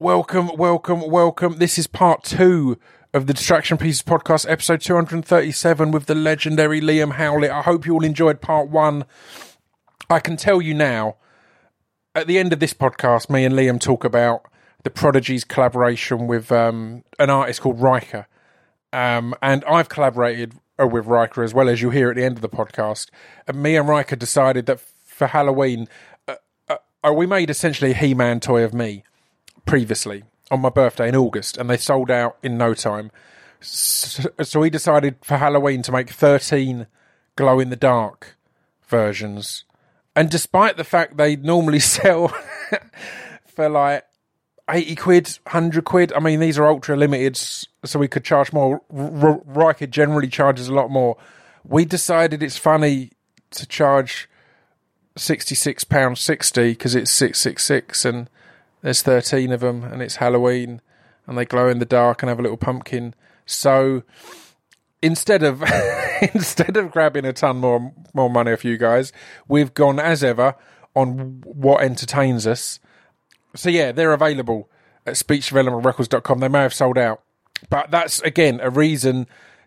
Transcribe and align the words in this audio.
Welcome, 0.00 0.56
welcome, 0.56 1.08
welcome. 1.08 1.58
This 1.58 1.78
is 1.78 1.86
part 1.86 2.24
two 2.24 2.80
of 3.14 3.28
the 3.28 3.32
Distraction 3.32 3.78
Pieces 3.78 4.02
podcast, 4.02 4.44
episode 4.50 4.80
237 4.80 5.92
with 5.92 6.06
the 6.06 6.16
legendary 6.16 6.80
Liam 6.80 7.12
Howlett. 7.12 7.52
I 7.52 7.62
hope 7.62 7.86
you 7.86 7.94
all 7.94 8.02
enjoyed 8.04 8.40
part 8.40 8.68
one. 8.68 9.04
I 10.10 10.18
can 10.18 10.36
tell 10.36 10.60
you 10.60 10.74
now, 10.74 11.14
at 12.12 12.26
the 12.26 12.40
end 12.40 12.52
of 12.52 12.58
this 12.58 12.74
podcast, 12.74 13.30
me 13.30 13.44
and 13.44 13.54
Liam 13.54 13.78
talk 13.78 14.02
about 14.02 14.42
the 14.82 14.90
Prodigy's 14.90 15.44
collaboration 15.44 16.26
with 16.26 16.50
um, 16.50 17.04
an 17.20 17.30
artist 17.30 17.60
called 17.60 17.78
Ryca. 17.78 18.26
Um, 18.92 19.32
and 19.40 19.64
I've 19.64 19.88
collaborated 19.88 20.54
uh, 20.76 20.88
with 20.88 21.06
Ryca 21.06 21.44
as 21.44 21.54
well, 21.54 21.68
as 21.68 21.80
you'll 21.80 21.92
hear 21.92 22.10
at 22.10 22.16
the 22.16 22.24
end 22.24 22.36
of 22.36 22.42
the 22.42 22.48
podcast. 22.48 23.10
And 23.46 23.62
me 23.62 23.76
and 23.76 23.88
Ryca 23.88 24.18
decided 24.18 24.66
that 24.66 24.80
for 25.04 25.28
Halloween, 25.28 25.86
uh, 26.26 26.34
uh, 26.68 27.12
we 27.12 27.26
made 27.26 27.48
essentially 27.48 27.92
a 27.92 27.94
He 27.94 28.12
Man 28.12 28.40
toy 28.40 28.64
of 28.64 28.74
me 28.74 29.04
previously 29.64 30.24
on 30.50 30.60
my 30.60 30.68
birthday 30.68 31.08
in 31.08 31.16
August, 31.16 31.56
and 31.56 31.68
they 31.68 31.76
sold 31.76 32.10
out 32.10 32.36
in 32.42 32.58
no 32.58 32.74
time. 32.74 33.10
So, 33.60 34.60
we 34.60 34.68
decided 34.68 35.16
for 35.22 35.38
Halloween 35.38 35.80
to 35.82 35.92
make 35.92 36.10
13 36.10 36.86
glow 37.36 37.60
in 37.60 37.70
the 37.70 37.76
dark 37.76 38.36
versions. 38.86 39.64
And 40.14 40.30
despite 40.30 40.76
the 40.76 40.84
fact 40.84 41.16
they 41.16 41.36
normally 41.36 41.78
sell 41.80 42.32
for 43.46 43.68
like 43.68 44.04
80 44.68 44.96
quid, 44.96 45.38
100 45.44 45.84
quid, 45.84 46.12
I 46.12 46.20
mean, 46.20 46.40
these 46.40 46.58
are 46.58 46.66
ultra 46.66 46.96
limited, 46.96 47.36
so 47.36 47.98
we 47.98 48.08
could 48.08 48.24
charge 48.24 48.52
more. 48.52 48.82
R- 48.94 49.40
Ryca 49.40 49.88
generally 49.90 50.28
charges 50.28 50.68
a 50.68 50.74
lot 50.74 50.90
more. 50.90 51.16
We 51.64 51.84
decided 51.84 52.42
it's 52.42 52.58
funny 52.58 53.12
to 53.52 53.66
charge 53.66 54.28
£66.60 55.18 56.70
because 56.72 56.94
it's 56.94 57.12
666 57.12 58.04
and 58.04 58.28
there's 58.84 59.00
13 59.00 59.50
of 59.50 59.60
them, 59.60 59.82
and 59.82 60.02
it's 60.02 60.16
Halloween, 60.16 60.82
and 61.26 61.38
they 61.38 61.46
glow 61.46 61.70
in 61.70 61.78
the 61.78 61.86
dark 61.86 62.22
and 62.22 62.28
have 62.28 62.38
a 62.38 62.42
little 62.42 62.58
pumpkin. 62.58 63.14
So 63.46 64.02
instead 65.00 65.42
of 65.42 65.62
instead 66.34 66.76
of 66.76 66.90
grabbing 66.90 67.24
a 67.24 67.32
ton 67.32 67.56
more 67.56 67.94
more 68.12 68.28
money 68.28 68.52
off 68.52 68.62
you 68.62 68.76
guys, 68.76 69.10
we've 69.48 69.72
gone 69.72 69.98
as 69.98 70.22
ever 70.22 70.54
on 70.94 71.40
what 71.46 71.82
entertains 71.82 72.46
us. 72.46 72.78
So 73.56 73.70
yeah, 73.70 73.90
they're 73.90 74.12
available 74.12 74.70
at 75.06 75.14
speechdevelopmentrecords.com. 75.14 76.40
They 76.40 76.48
may 76.48 76.60
have 76.60 76.74
sold 76.74 76.98
out, 76.98 77.22
but 77.70 77.90
that's 77.90 78.20
again 78.20 78.60
a 78.62 78.68
reason 78.68 79.26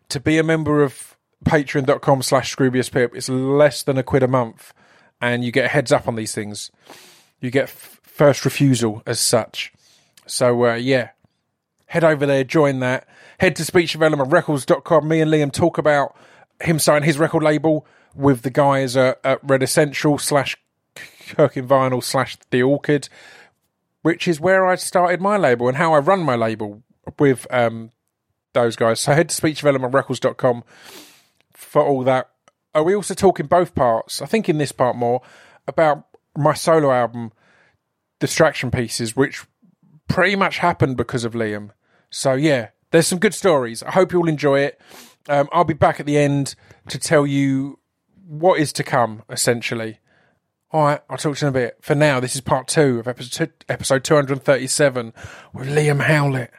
to 0.10 0.20
be 0.20 0.38
a 0.38 0.44
member 0.44 0.84
of 0.84 1.18
patreon.com 1.44 2.22
slash 2.22 2.56
scroobiuspip. 2.56 3.16
It's 3.16 3.30
less 3.30 3.82
than 3.82 3.98
a 3.98 4.04
quid 4.04 4.22
a 4.22 4.28
month, 4.28 4.76
and 5.20 5.44
you 5.44 5.52
get 5.52 5.66
a 5.66 5.70
heads 5.70 5.92
up 5.92 6.08
on 6.08 6.18
these 6.18 6.36
things. 6.36 6.70
You 7.40 7.50
get 7.50 7.97
first 8.18 8.44
refusal 8.46 9.04
as 9.06 9.20
such. 9.20 9.72
So 10.26 10.66
uh, 10.66 10.74
yeah, 10.74 11.10
head 11.86 12.04
over 12.04 12.26
there, 12.26 12.44
join 12.44 12.80
that. 12.80 13.08
Head 13.40 13.56
to 13.58 13.64
speechdevelopmentrecords.com. 13.64 15.08
Me 15.08 15.22
and 15.22 15.32
Liam 15.32 15.52
talk 15.52 15.78
about 15.78 16.18
him 16.60 16.80
signing 16.80 17.06
his 17.06 17.20
record 17.20 17.44
label 17.44 17.86
with 18.16 18.42
the 18.42 18.50
guys 18.50 18.98
at, 18.98 19.20
at 19.24 19.40
Red 19.44 19.62
Essential 19.62 20.18
slash 20.18 20.58
Cooking 21.30 21.68
Vinyl 21.68 22.04
slash 22.04 22.38
The 22.50 22.64
Orchard, 22.64 23.08
which 24.02 24.28
is 24.28 24.40
where 24.40 24.66
I 24.66 24.76
started 24.76 25.22
my 25.22 25.38
label 25.38 25.68
and 25.68 25.78
how 25.78 25.94
I 25.94 26.00
run 26.00 26.22
my 26.22 26.36
label 26.36 26.82
with 27.20 27.46
um, 27.52 27.92
those 28.54 28.76
guys. 28.76 29.00
So 29.00 29.14
head 29.14 29.30
to 29.30 29.40
speechdevelopmentrecords.com 29.40 30.64
for 31.54 31.84
all 31.84 32.04
that. 32.04 32.32
We 32.84 32.96
also 32.96 33.14
talking 33.14 33.46
both 33.46 33.76
parts? 33.76 34.24
I 34.24 34.26
think 34.26 34.50
in 34.50 34.58
this 34.58 34.72
part 34.72 34.96
more 34.96 35.22
about 35.68 36.08
my 36.36 36.56
solo 36.56 36.92
album 36.92 37.32
distraction 38.20 38.72
pieces, 38.72 39.16
which 39.16 39.46
pretty 40.08 40.36
much 40.36 40.60
happened 40.60 40.98
because 40.98 41.24
of 41.24 41.34
Liam. 41.34 41.72
So 42.10 42.34
yeah, 42.34 42.70
there's 42.92 43.08
some 43.08 43.20
good 43.20 43.34
stories. 43.34 43.84
I 43.84 43.92
hope 43.92 44.12
you 44.12 44.20
all 44.20 44.30
enjoy 44.30 44.62
it. 44.62 44.80
Um, 45.30 45.50
I'll 45.52 45.66
be 45.66 45.74
back 45.74 46.00
at 46.00 46.06
the 46.06 46.18
end 46.18 46.56
to 46.90 46.98
tell 46.98 47.28
you 47.28 47.80
what 48.26 48.60
is 48.60 48.72
to 48.74 48.84
come, 48.84 49.24
essentially. 49.30 50.00
All 50.72 50.84
right, 50.84 51.02
I'll 51.10 51.18
talk 51.18 51.38
to 51.38 51.46
you 51.46 51.48
in 51.48 51.56
a 51.56 51.60
bit. 51.60 51.78
For 51.82 51.96
now, 51.96 52.20
this 52.20 52.36
is 52.36 52.42
part 52.42 52.68
two 52.68 53.00
of 53.00 53.08
episode 53.08 53.54
episode 53.70 54.04
237 54.04 55.14
with 55.54 55.68
Liam 55.68 56.02
Howlett. 56.02 56.52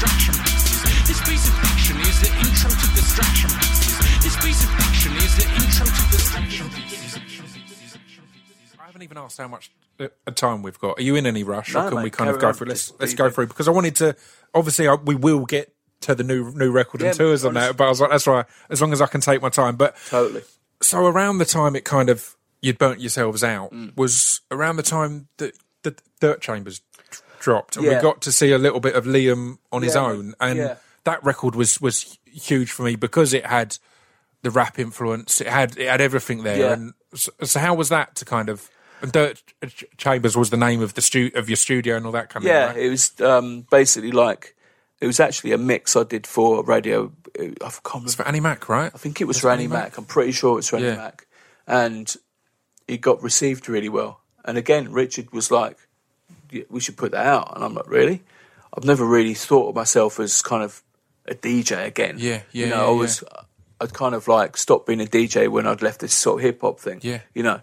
Distraction 0.00 0.34
pieces. 0.44 0.82
This 1.06 1.20
piece 1.28 1.48
of 1.48 1.54
fiction 1.60 1.96
is 2.00 2.20
the 2.20 2.30
intro 2.40 2.70
to 2.70 2.86
distraction 2.96 3.50
pieces. 3.50 4.24
This 4.24 4.36
piece 4.40 4.64
of 4.64 4.70
fiction 4.70 5.12
is 5.16 5.36
the 5.36 5.44
intro 5.60 5.86
to 5.86 6.02
distraction 6.10 6.70
pieces. 6.70 7.16
I 8.80 8.86
haven't 8.86 9.02
even 9.02 9.18
asked 9.18 9.38
how 9.38 9.48
much 9.48 9.70
uh, 9.98 10.08
time 10.34 10.62
we've 10.62 10.78
got. 10.78 10.98
Are 10.98 11.02
you 11.02 11.16
in 11.16 11.26
any 11.26 11.42
rush, 11.44 11.74
No, 11.74 11.80
or 11.80 11.88
can 11.88 11.96
mate, 11.96 12.04
we 12.04 12.10
kind 12.10 12.30
of 12.30 12.38
go 12.38 12.48
on. 12.48 12.54
through? 12.54 12.68
Let's 12.68 12.88
Just 12.88 13.00
let's 13.00 13.14
go 13.14 13.30
through 13.30 13.48
because 13.48 13.68
I 13.68 13.70
wanted 13.72 13.96
to. 13.96 14.16
Obviously, 14.54 14.88
I, 14.88 14.94
we 14.94 15.14
will 15.14 15.44
get 15.44 15.72
to 16.02 16.14
the 16.14 16.24
new 16.24 16.50
new 16.52 16.70
record 16.72 17.02
and 17.02 17.14
tours 17.16 17.44
and 17.44 17.56
that, 17.56 17.76
but 17.76 17.84
I 17.84 17.88
was 17.88 18.00
like, 18.00 18.10
that's 18.10 18.26
right. 18.26 18.46
As 18.70 18.80
long 18.80 18.92
as 18.92 19.00
I 19.02 19.06
can 19.06 19.20
take 19.20 19.42
my 19.42 19.50
time, 19.50 19.76
but 19.76 19.94
Totally. 20.08 20.42
so 20.80 21.04
around 21.06 21.38
the 21.38 21.44
time 21.44 21.76
it 21.76 21.84
kind 21.84 22.08
of 22.08 22.36
you'd 22.62 22.78
burnt 22.78 23.00
yourselves 23.00 23.44
out 23.44 23.70
Mm. 23.72 23.96
was 23.96 24.40
around 24.50 24.76
the 24.76 24.82
time 24.82 25.28
that 25.38 25.56
the 25.82 25.94
Dirt 26.20 26.40
Chambers 26.42 26.80
d- 26.80 26.84
dropped, 27.40 27.76
and 27.76 27.86
we 27.86 27.94
got 27.96 28.20
to 28.22 28.32
see 28.32 28.52
a 28.52 28.58
little 28.58 28.80
bit 28.80 28.94
of 28.94 29.04
Liam 29.04 29.58
on 29.72 29.82
his 29.82 29.96
own, 29.96 30.34
and 30.40 30.58
yeah. 30.58 30.76
that 31.04 31.22
record 31.24 31.54
was 31.56 31.80
was 31.80 32.18
huge 32.26 32.70
for 32.70 32.84
me 32.84 32.94
because 32.96 33.34
it 33.34 33.46
had 33.46 33.76
the 34.42 34.50
rap 34.50 34.78
influence, 34.78 35.40
it 35.40 35.48
had 35.48 35.76
it 35.76 35.88
had 35.88 36.00
everything 36.00 36.42
there, 36.44 36.58
Yeah. 36.58 36.72
and 36.74 36.94
so, 37.14 37.32
so 37.42 37.58
how 37.60 37.74
was 37.74 37.88
that 37.88 38.14
to 38.16 38.24
kind 38.24 38.48
of 38.48 38.70
and 39.02 39.10
Dirt 39.12 39.42
Chambers 39.96 40.36
was 40.36 40.50
the 40.50 40.56
name 40.58 40.82
of 40.82 40.94
the 40.94 41.00
stu- 41.00 41.30
of 41.34 41.48
your 41.48 41.56
studio 41.56 41.96
and 41.96 42.04
all 42.06 42.12
that 42.12 42.28
kind 42.28 42.44
Yeah, 42.44 42.66
of 42.68 42.74
thing. 42.74 42.82
Yeah 42.82 42.86
it 42.86 42.90
was 42.90 43.20
um, 43.22 43.66
basically 43.70 44.12
like 44.12 44.54
it 45.00 45.06
was 45.06 45.18
actually 45.20 45.52
a 45.52 45.58
mix 45.58 45.96
I 45.96 46.04
did 46.04 46.26
for 46.26 46.62
radio. 46.64 47.10
I 47.38 47.40
can't 47.40 47.84
remember. 47.94 48.06
It's 48.06 48.14
for 48.14 48.26
Annie 48.28 48.40
Mac, 48.40 48.68
right? 48.68 48.90
I 48.94 48.98
think 48.98 49.20
it 49.20 49.24
was 49.24 49.36
That's 49.36 49.42
for 49.42 49.50
Annie 49.50 49.64
Annie 49.64 49.72
Mac. 49.72 49.96
I'm 49.96 50.04
pretty 50.04 50.32
sure 50.32 50.58
it's 50.58 50.68
for 50.68 50.76
Annie 50.76 50.88
Yeah. 50.88 50.96
Mac, 50.96 51.26
and 51.66 52.14
it 52.86 53.00
got 53.00 53.22
received 53.22 53.68
really 53.68 53.88
well. 53.88 54.20
And 54.44 54.58
again, 54.58 54.92
Richard 54.92 55.32
was 55.32 55.50
like, 55.50 55.76
"Yeah, 55.78 55.84
"We 56.68 56.80
should 56.80 56.96
put 56.96 57.12
that 57.12 57.26
out," 57.26 57.54
and 57.54 57.64
I'm 57.64 57.74
like, 57.74 57.88
"Really?" 57.88 58.22
I've 58.76 58.84
never 58.84 59.04
really 59.04 59.34
thought 59.34 59.68
of 59.70 59.74
myself 59.74 60.20
as 60.20 60.42
kind 60.42 60.62
of 60.62 60.82
a 61.26 61.34
DJ 61.34 61.86
again. 61.86 62.16
Yeah, 62.18 62.42
yeah, 62.52 62.66
You 62.66 62.70
know, 62.70 62.76
yeah, 62.76 62.86
I 62.86 62.90
was, 62.90 63.24
I'd 63.80 63.92
kind 63.92 64.14
of 64.14 64.28
like 64.28 64.56
stopped 64.56 64.86
being 64.86 65.00
a 65.00 65.06
DJ 65.06 65.48
when 65.48 65.66
I'd 65.66 65.82
left 65.82 66.00
this 66.00 66.14
sort 66.14 66.38
of 66.40 66.44
hip 66.44 66.60
hop 66.60 66.78
thing. 66.78 67.00
Yeah. 67.02 67.20
You 67.34 67.42
know, 67.42 67.60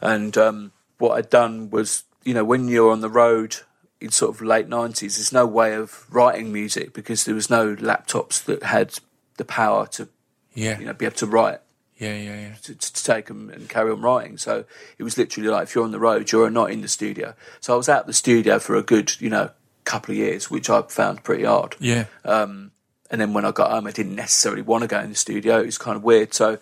and 0.00 0.36
um, 0.36 0.72
what 0.98 1.12
I'd 1.12 1.30
done 1.30 1.70
was, 1.70 2.04
you 2.24 2.34
know, 2.34 2.44
when 2.44 2.68
you're 2.68 2.90
on 2.90 3.00
the 3.00 3.08
road 3.08 3.56
in 4.00 4.10
sort 4.10 4.34
of 4.34 4.42
late 4.42 4.68
nineties, 4.68 5.16
there's 5.16 5.32
no 5.32 5.46
way 5.46 5.74
of 5.74 6.06
writing 6.12 6.52
music 6.52 6.92
because 6.92 7.24
there 7.24 7.34
was 7.34 7.50
no 7.50 7.76
laptops 7.76 8.44
that 8.44 8.62
had 8.64 8.94
the 9.36 9.44
power 9.44 9.86
to, 9.86 10.08
Yeah, 10.54 10.78
you 10.78 10.86
know, 10.86 10.92
be 10.92 11.06
able 11.06 11.16
to 11.16 11.26
write 11.26 11.60
yeah, 11.98 12.14
yeah, 12.16 12.40
yeah. 12.40 12.54
to, 12.62 12.74
to 12.74 13.04
take 13.04 13.26
them 13.26 13.50
and 13.50 13.68
carry 13.68 13.90
on 13.90 14.00
writing. 14.00 14.38
So 14.38 14.64
it 14.98 15.02
was 15.02 15.18
literally 15.18 15.48
like 15.48 15.64
if 15.64 15.74
you're 15.74 15.84
on 15.84 15.90
the 15.92 15.98
road, 15.98 16.30
you're 16.32 16.50
not 16.50 16.70
in 16.70 16.80
the 16.80 16.88
studio. 16.88 17.34
So 17.60 17.74
I 17.74 17.76
was 17.76 17.88
out 17.88 18.06
the 18.06 18.12
studio 18.12 18.58
for 18.58 18.76
a 18.76 18.82
good, 18.82 19.20
you 19.20 19.28
know, 19.30 19.50
couple 19.84 20.12
of 20.12 20.18
years, 20.18 20.50
which 20.50 20.68
I 20.70 20.82
found 20.82 21.24
pretty 21.24 21.44
hard. 21.44 21.74
Yeah, 21.80 22.04
And 22.24 22.70
then 23.10 23.32
when 23.32 23.44
I 23.46 23.52
got 23.52 23.70
home, 23.70 23.86
I 23.86 23.90
didn't 23.90 24.16
necessarily 24.16 24.60
want 24.62 24.82
to 24.82 24.88
go 24.88 25.00
in 25.00 25.08
the 25.10 25.16
studio. 25.16 25.60
It 25.60 25.66
was 25.66 25.78
kind 25.78 25.96
of 25.96 26.02
weird. 26.04 26.34
So 26.34 26.58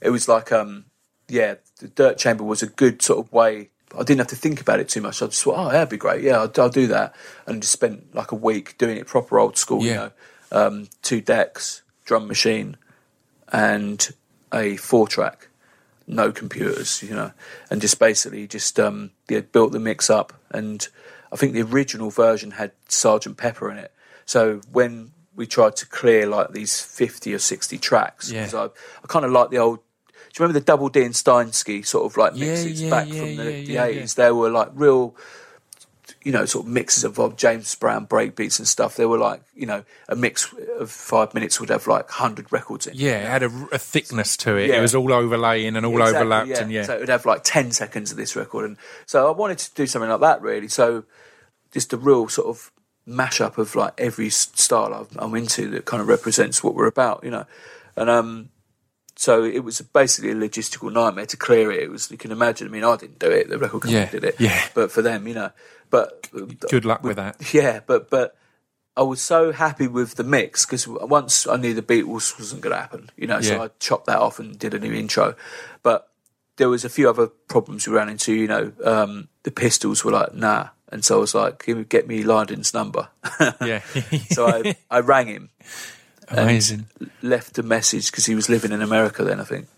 it 0.00 0.10
was 0.10 0.28
like, 0.28 0.50
um, 0.50 0.86
yeah, 1.28 1.54
the 1.78 1.86
Dirt 1.88 2.18
Chamber 2.18 2.42
was 2.44 2.62
a 2.62 2.66
good 2.66 3.00
sort 3.00 3.24
of 3.24 3.32
way. 3.32 3.70
I 3.96 4.02
didn't 4.02 4.18
have 4.18 4.26
to 4.28 4.36
think 4.36 4.60
about 4.60 4.80
it 4.80 4.88
too 4.88 5.00
much. 5.00 5.22
I 5.22 5.26
just 5.26 5.42
thought, 5.44 5.54
oh, 5.56 5.70
that'd 5.70 5.88
be 5.88 5.96
great. 5.96 6.22
Yeah, 6.22 6.40
I'll, 6.40 6.52
I'll 6.58 6.68
do 6.68 6.88
that. 6.88 7.14
And 7.46 7.62
just 7.62 7.72
spent 7.72 8.12
like 8.12 8.32
a 8.32 8.34
week 8.34 8.76
doing 8.76 8.96
it 8.96 9.06
proper 9.06 9.38
old 9.38 9.56
school, 9.56 9.82
you 9.82 9.90
Yeah. 9.90 9.94
know, 9.96 10.10
um, 10.66 10.88
two 11.02 11.20
decks, 11.20 11.82
drum 12.04 12.26
machine, 12.26 12.76
and 13.52 14.08
a 14.54 14.76
four 14.76 15.08
track, 15.08 15.48
no 16.06 16.32
computers, 16.32 17.02
you 17.02 17.14
know, 17.14 17.32
and 17.70 17.80
just 17.80 17.98
basically 17.98 18.46
just 18.46 18.78
um, 18.78 19.10
yeah, 19.28 19.40
built 19.40 19.72
the 19.72 19.80
mix 19.80 20.08
up. 20.08 20.32
And 20.50 20.86
I 21.32 21.36
think 21.36 21.52
the 21.52 21.62
original 21.62 22.10
version 22.10 22.52
had 22.52 22.72
Sergeant 22.88 23.36
Pepper 23.36 23.70
in 23.70 23.78
it. 23.78 23.92
So 24.24 24.60
when 24.70 25.10
we 25.34 25.46
tried 25.46 25.76
to 25.76 25.86
clear 25.86 26.26
like 26.26 26.52
these 26.52 26.80
fifty 26.80 27.34
or 27.34 27.38
sixty 27.38 27.78
tracks, 27.78 28.30
Yeah. 28.30 28.48
I, 28.54 28.64
I 28.64 29.06
kind 29.08 29.24
of 29.24 29.32
like 29.32 29.50
the 29.50 29.58
old. 29.58 29.80
Do 30.08 30.42
you 30.42 30.46
remember 30.46 30.58
the 30.58 30.64
Double 30.64 30.88
Dee 30.88 31.04
and 31.04 31.14
Steinski 31.14 31.86
sort 31.86 32.06
of 32.06 32.16
like 32.16 32.34
mixes 32.34 32.82
yeah, 32.82 32.90
back 32.90 33.08
yeah, 33.08 33.20
from 33.20 33.36
the, 33.36 33.52
yeah, 33.52 33.86
the 33.86 33.94
yeah, 33.94 34.02
80s? 34.02 34.14
They 34.16 34.32
were 34.32 34.50
like 34.50 34.68
real 34.74 35.14
you 36.24 36.32
know, 36.32 36.46
sort 36.46 36.66
of 36.66 36.72
mixes 36.72 37.04
of, 37.04 37.36
James 37.36 37.74
Brown 37.74 38.06
breakbeats 38.06 38.58
and 38.58 38.66
stuff. 38.66 38.96
They 38.96 39.06
were 39.06 39.18
like, 39.18 39.42
you 39.54 39.66
know, 39.66 39.84
a 40.08 40.16
mix 40.16 40.52
of 40.78 40.90
five 40.90 41.34
minutes 41.34 41.60
would 41.60 41.68
have 41.68 41.86
like 41.86 42.10
hundred 42.10 42.50
records 42.50 42.86
in. 42.86 42.94
yeah. 42.96 43.18
It 43.20 43.26
had 43.28 43.42
a, 43.42 43.68
a 43.72 43.78
thickness 43.78 44.36
to 44.38 44.56
it. 44.56 44.70
Yeah. 44.70 44.78
It 44.78 44.80
was 44.80 44.94
all 44.94 45.12
overlaying 45.12 45.76
and 45.76 45.84
all 45.84 45.92
Exactly, 45.92 46.16
overlapped, 46.20 46.48
yeah. 46.48 46.62
and 46.62 46.72
yeah, 46.72 46.82
So 46.84 46.94
it 46.96 47.00
would 47.00 47.08
have 47.10 47.26
like 47.26 47.44
ten 47.44 47.70
seconds 47.70 48.10
of 48.10 48.16
this 48.16 48.34
record, 48.34 48.64
and 48.64 48.76
so 49.06 49.28
I 49.28 49.30
wanted 49.36 49.58
to 49.58 49.74
do 49.74 49.86
something 49.86 50.10
like 50.10 50.20
that 50.20 50.40
really. 50.42 50.68
So 50.68 51.04
just 51.72 51.92
a 51.92 51.96
real 51.98 52.28
sort 52.28 52.48
of 52.48 52.72
mashup 53.06 53.58
of 53.58 53.76
like 53.76 53.92
every 53.98 54.30
style 54.30 54.94
I'm, 54.94 55.18
I'm 55.18 55.34
into 55.34 55.68
that 55.70 55.84
kind 55.84 56.00
of 56.00 56.08
represents 56.08 56.64
what 56.64 56.74
we're 56.74 56.86
about, 56.86 57.22
you 57.22 57.30
know. 57.30 57.44
And 57.96 58.08
um, 58.08 58.48
so 59.16 59.44
it 59.44 59.60
was 59.64 59.80
basically 59.80 60.30
a 60.30 60.34
logistical 60.34 60.92
nightmare 60.92 61.26
to 61.26 61.36
clear 61.36 61.70
it. 61.70 61.82
It 61.84 61.90
was 61.90 62.10
you 62.10 62.18
can 62.18 62.32
imagine. 62.32 62.68
I 62.68 62.70
mean, 62.70 62.84
I 62.84 62.96
didn't 62.96 63.18
do 63.18 63.30
it; 63.30 63.48
the 63.48 63.58
record 63.58 63.82
company 63.82 63.94
Yeah, 64.02 64.10
did 64.10 64.24
it. 64.24 64.36
yeah. 64.40 64.66
But 64.74 64.90
for 64.90 65.02
them, 65.02 65.26
you 65.28 65.34
know, 65.34 65.50
but 65.90 66.28
Good 66.68 66.84
luck 66.84 67.02
with 67.04 67.16
that. 67.16 67.36
yeah, 67.54 67.80
but 67.86 68.10
but 68.10 68.36
I 68.96 69.02
was 69.02 69.20
so 69.20 69.52
happy 69.52 69.88
with 69.88 70.14
the 70.14 70.24
mix 70.24 70.64
because 70.66 70.86
once 70.86 71.46
I 71.46 71.56
knew 71.56 71.74
the 71.74 71.82
Beatles 71.82 72.38
wasn't 72.38 72.62
going 72.62 72.74
to 72.74 72.80
happen, 72.80 73.10
you 73.16 73.26
know, 73.26 73.40
so 73.40 73.62
I 73.62 73.68
chopped 73.80 74.06
that 74.06 74.18
off 74.18 74.38
and 74.38 74.58
did 74.58 74.72
a 74.74 74.78
new 74.78 74.92
intro. 74.92 75.34
But 75.82 76.08
there 76.56 76.68
was 76.68 76.84
a 76.84 76.88
few 76.88 77.08
other 77.08 77.26
problems 77.26 77.86
we 77.88 77.94
ran 77.94 78.08
into. 78.08 78.32
You 78.32 78.46
know, 78.46 78.72
um, 78.84 79.28
the 79.42 79.50
Pistols 79.50 80.04
were 80.04 80.12
like, 80.12 80.34
nah, 80.34 80.68
and 80.90 81.04
so 81.04 81.16
I 81.16 81.20
was 81.20 81.34
like, 81.34 81.64
get 81.88 82.06
me 82.06 82.22
Lydon's 82.22 82.72
number. 82.74 83.08
Yeah. 83.60 83.80
so 84.30 84.46
I 84.46 84.76
I 84.90 85.00
rang 85.00 85.26
him, 85.26 85.50
Amazing. 86.42 86.86
left 87.22 87.58
a 87.58 87.62
message 87.62 88.10
because 88.10 88.26
he 88.26 88.34
was 88.34 88.48
living 88.48 88.72
in 88.72 88.82
America 88.82 89.24
then. 89.24 89.40
I 89.40 89.44
think 89.44 89.68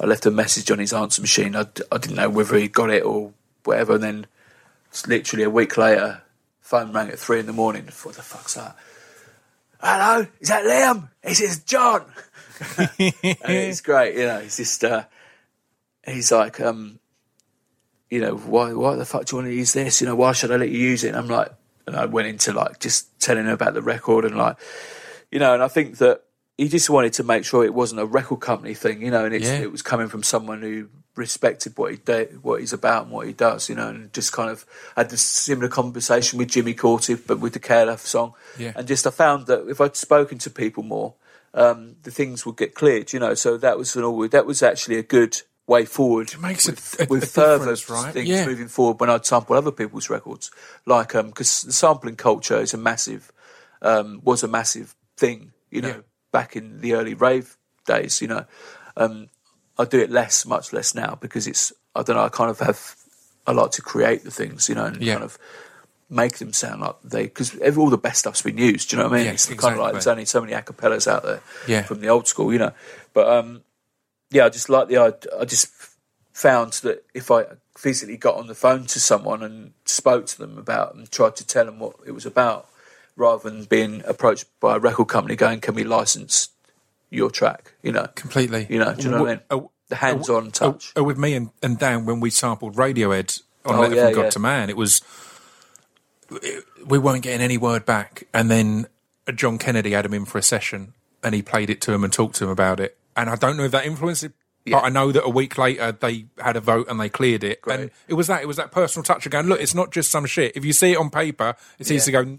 I 0.00 0.06
left 0.06 0.26
a 0.26 0.30
message 0.30 0.70
on 0.70 0.78
his 0.78 0.92
answer 0.92 1.20
machine. 1.20 1.56
I, 1.56 1.66
I 1.90 1.98
didn't 1.98 2.16
know 2.16 2.30
whether 2.30 2.56
he 2.56 2.68
got 2.68 2.90
it 2.90 3.04
or 3.04 3.32
whatever. 3.64 3.94
And 3.94 4.02
then 4.02 4.26
literally 5.06 5.44
a 5.44 5.50
week 5.50 5.76
later, 5.76 6.22
phone 6.60 6.92
rang 6.92 7.08
at 7.08 7.18
three 7.18 7.40
in 7.40 7.46
the 7.46 7.52
morning. 7.52 7.88
What 8.02 8.14
the 8.14 8.22
fuck's 8.22 8.54
that? 8.54 8.76
Hello, 9.80 10.26
is 10.40 10.48
that 10.48 10.64
Liam? 10.64 11.08
He 11.26 11.34
says 11.34 11.60
John. 11.60 12.04
and 12.78 12.90
it's 12.98 13.80
great, 13.82 14.16
you 14.16 14.24
know. 14.24 14.40
He's 14.40 14.56
just 14.56 14.82
uh, 14.82 15.04
he's 16.06 16.32
like, 16.32 16.60
um, 16.60 16.98
you 18.10 18.20
know, 18.20 18.36
why 18.36 18.72
why 18.72 18.96
the 18.96 19.04
fuck 19.04 19.26
do 19.26 19.36
you 19.36 19.42
want 19.42 19.52
to 19.52 19.54
use 19.54 19.74
this? 19.74 20.00
You 20.00 20.06
know, 20.06 20.16
why 20.16 20.32
should 20.32 20.50
I 20.50 20.56
let 20.56 20.70
you 20.70 20.78
use 20.78 21.04
it? 21.04 21.08
And 21.08 21.18
I'm 21.18 21.28
like, 21.28 21.52
and 21.86 21.94
I 21.94 22.06
went 22.06 22.28
into 22.28 22.52
like 22.52 22.80
just 22.80 23.18
telling 23.20 23.44
him 23.44 23.52
about 23.52 23.74
the 23.74 23.82
record 23.82 24.24
and 24.24 24.36
like, 24.36 24.56
you 25.30 25.38
know, 25.38 25.54
and 25.54 25.62
I 25.62 25.68
think 25.68 25.98
that 25.98 26.22
he 26.58 26.68
just 26.68 26.88
wanted 26.88 27.12
to 27.14 27.22
make 27.24 27.44
sure 27.44 27.64
it 27.64 27.74
wasn't 27.74 28.00
a 28.00 28.06
record 28.06 28.40
company 28.40 28.74
thing, 28.74 29.02
you 29.02 29.10
know, 29.10 29.24
and 29.24 29.34
it's, 29.34 29.46
Yeah. 29.46 29.58
it 29.58 29.72
was 29.72 29.82
coming 29.82 30.08
from 30.08 30.22
someone 30.22 30.62
who 30.62 30.88
respected 31.14 31.76
what 31.76 31.90
he 31.90 31.96
did, 31.98 32.42
what 32.42 32.60
he's 32.60 32.72
about 32.72 33.04
and 33.04 33.12
what 33.12 33.26
he 33.26 33.32
does, 33.32 33.68
you 33.68 33.74
know, 33.74 33.88
and 33.88 34.12
just 34.12 34.32
kind 34.32 34.50
of 34.50 34.64
had 34.96 35.10
this 35.10 35.22
similar 35.22 35.68
conversation 35.68 36.38
with 36.38 36.48
Jimmy 36.48 36.74
Cauty, 36.74 37.14
but 37.26 37.40
with 37.40 37.52
the 37.54 37.58
KLF 37.60 38.00
song, 38.00 38.34
Yeah. 38.58 38.72
and 38.76 38.86
just 38.86 39.06
I 39.06 39.10
found 39.10 39.46
that 39.46 39.66
if 39.68 39.80
I'd 39.80 39.96
spoken 39.96 40.38
to 40.38 40.50
people 40.50 40.82
more, 40.82 41.14
um, 41.54 41.96
the 42.02 42.10
things 42.10 42.44
would 42.44 42.56
get 42.56 42.74
cleared, 42.74 43.12
you 43.14 43.18
know. 43.20 43.32
So 43.34 43.56
that 43.56 43.78
was 43.78 43.96
an 43.96 44.04
all 44.04 44.28
that 44.28 44.44
was 44.46 44.62
actually 44.62 44.98
a 44.98 45.02
good 45.02 45.40
way 45.66 45.86
forward. 45.86 46.32
It 46.34 46.40
makes 46.40 46.68
a- 46.68 46.72
with, 46.72 47.00
a- 47.00 47.06
with 47.06 47.22
a 47.22 47.26
further 47.26 47.74
right? 47.88 48.12
things 48.12 48.28
Yeah. 48.28 48.44
moving 48.46 48.68
forward 48.68 49.00
when 49.00 49.08
I'd 49.10 49.24
sample 49.24 49.56
other 49.56 49.72
people's 49.72 50.10
records, 50.10 50.50
like 50.84 51.14
um, 51.14 51.28
because 51.28 51.62
the 51.62 51.72
sampling 51.72 52.16
culture 52.16 52.58
is 52.60 52.72
a 52.74 52.78
massive 52.78 53.32
um, 53.82 54.20
was 54.22 54.42
a 54.42 54.48
massive 54.48 54.94
thing, 55.16 55.52
you 55.70 55.80
know, 55.80 55.88
Yeah. 55.88 56.00
back 56.32 56.56
in 56.56 56.80
the 56.80 56.94
early 56.94 57.14
rave 57.14 57.56
days, 57.86 58.20
you 58.20 58.28
know. 58.28 58.44
Um, 58.96 59.28
I 59.78 59.84
do 59.84 59.98
it 59.98 60.10
less, 60.10 60.46
much 60.46 60.72
less 60.72 60.94
now 60.94 61.16
because 61.20 61.46
it's 61.46 61.72
I 61.94 62.02
don't 62.02 62.16
know. 62.16 62.24
I 62.24 62.28
kind 62.28 62.50
of 62.50 62.58
have 62.60 62.96
I 63.46 63.52
like 63.52 63.70
to 63.72 63.82
create 63.82 64.24
the 64.24 64.30
things, 64.30 64.68
you 64.68 64.74
know, 64.74 64.84
and 64.86 65.00
Yeah. 65.02 65.14
kind 65.14 65.24
of 65.24 65.38
make 66.08 66.38
them 66.38 66.52
sound 66.52 66.80
like 66.82 66.96
they 67.04 67.24
because 67.24 67.56
all 67.76 67.90
the 67.90 67.98
best 67.98 68.20
stuff's 68.20 68.42
been 68.42 68.58
used. 68.58 68.90
Do 68.90 68.96
you 68.96 69.02
know 69.02 69.08
what 69.08 69.14
I 69.14 69.18
mean? 69.18 69.26
Yes, 69.26 69.50
it's 69.50 69.60
kind 69.60 69.74
of 69.74 69.80
like 69.80 69.92
there's 69.92 70.06
only 70.06 70.24
so 70.24 70.40
many 70.40 70.52
acapellas 70.52 71.06
out 71.10 71.22
there 71.24 71.40
Yeah. 71.66 71.82
from 71.82 72.00
the 72.00 72.08
old 72.08 72.26
school, 72.28 72.52
you 72.52 72.58
know. 72.58 72.72
But 73.12 73.28
um, 73.28 73.62
yeah, 74.30 74.46
I 74.46 74.48
just 74.48 74.68
like 74.68 74.88
the 74.88 74.98
I, 74.98 75.12
I 75.40 75.44
just 75.44 75.68
found 76.32 76.74
that 76.84 77.04
if 77.14 77.30
I 77.30 77.44
physically 77.76 78.16
got 78.16 78.36
on 78.36 78.46
the 78.46 78.54
phone 78.54 78.86
to 78.86 79.00
someone 79.00 79.42
and 79.42 79.72
spoke 79.84 80.26
to 80.26 80.38
them 80.38 80.58
about 80.58 80.94
and 80.94 81.10
tried 81.10 81.36
to 81.36 81.46
tell 81.46 81.64
them 81.64 81.78
what 81.78 81.96
it 82.06 82.12
was 82.12 82.26
about, 82.26 82.68
rather 83.16 83.48
than 83.50 83.64
being 83.64 84.02
approached 84.06 84.46
by 84.60 84.76
a 84.76 84.78
record 84.78 85.06
company 85.08 85.34
going, 85.36 85.60
"Can 85.60 85.74
we 85.74 85.84
license 85.84 86.50
your 87.10 87.30
track?" 87.30 87.72
You 87.82 87.92
know, 87.92 88.06
Completely. 88.14 88.66
You 88.70 88.78
know, 88.78 88.94
do 88.94 89.02
you 89.04 89.10
know 89.10 89.22
what 89.22 89.42
I 89.50 89.54
mean? 89.56 89.68
The 89.88 89.96
hands-on 89.96 90.50
touch. 90.50 90.92
oh, 90.96 91.02
with 91.04 91.16
me 91.16 91.34
and, 91.34 91.50
and 91.62 91.78
Dan 91.78 92.06
when 92.06 92.18
we 92.20 92.28
sampled 92.30 92.74
Radiohead 92.74 93.40
on 93.64 93.76
Oh, 93.76 93.80
Letter 93.82 93.94
yeah, 93.94 94.04
from 94.06 94.14
God 94.14 94.22
yeah. 94.24 94.30
to 94.30 94.38
Man, 94.40 94.68
it 94.70 94.76
was 94.76 95.00
it- 96.42 96.64
we 96.86 96.98
weren't 96.98 97.22
getting 97.22 97.40
any 97.40 97.56
word 97.58 97.84
back, 97.84 98.24
and 98.34 98.50
then 98.50 98.86
uh, 99.28 99.32
John 99.32 99.58
Kennedy 99.58 99.92
had 99.92 100.04
him 100.04 100.14
in 100.14 100.24
for 100.24 100.38
a 100.38 100.42
session, 100.42 100.94
and 101.22 101.34
he 101.34 101.42
played 101.42 101.70
it 101.70 101.80
to 101.82 101.92
him 101.92 102.04
and 102.04 102.12
talked 102.12 102.36
to 102.36 102.44
him 102.44 102.50
about 102.50 102.80
it. 102.80 102.96
And 103.16 103.30
I 103.30 103.36
don't 103.36 103.56
know 103.56 103.64
if 103.64 103.72
that 103.72 103.86
influenced 103.86 104.24
it, 104.24 104.32
Yeah. 104.64 104.76
but 104.80 104.84
I 104.86 104.88
know 104.88 105.10
that 105.12 105.24
a 105.24 105.28
week 105.30 105.56
later 105.56 105.92
they 105.92 106.26
had 106.38 106.56
a 106.56 106.60
vote 106.60 106.86
and 106.88 107.00
they 107.00 107.08
cleared 107.08 107.42
it. 107.44 107.60
And 107.68 107.90
it 108.08 108.14
was 108.14 108.26
that 108.26 108.42
it 108.42 108.46
was 108.46 108.56
that 108.56 108.70
personal 108.72 109.04
touch 109.04 109.24
of 109.26 109.32
going, 109.32 109.46
look, 109.46 109.60
it's 109.60 109.74
not 109.74 109.90
just 109.92 110.10
some 110.10 110.26
shit. 110.26 110.56
If 110.56 110.64
you 110.64 110.72
see 110.72 110.92
it 110.92 110.96
on 110.98 111.10
paper, 111.10 111.54
it's 111.78 111.90
easy 111.90 112.12
to 112.12 112.24
go. 112.24 112.38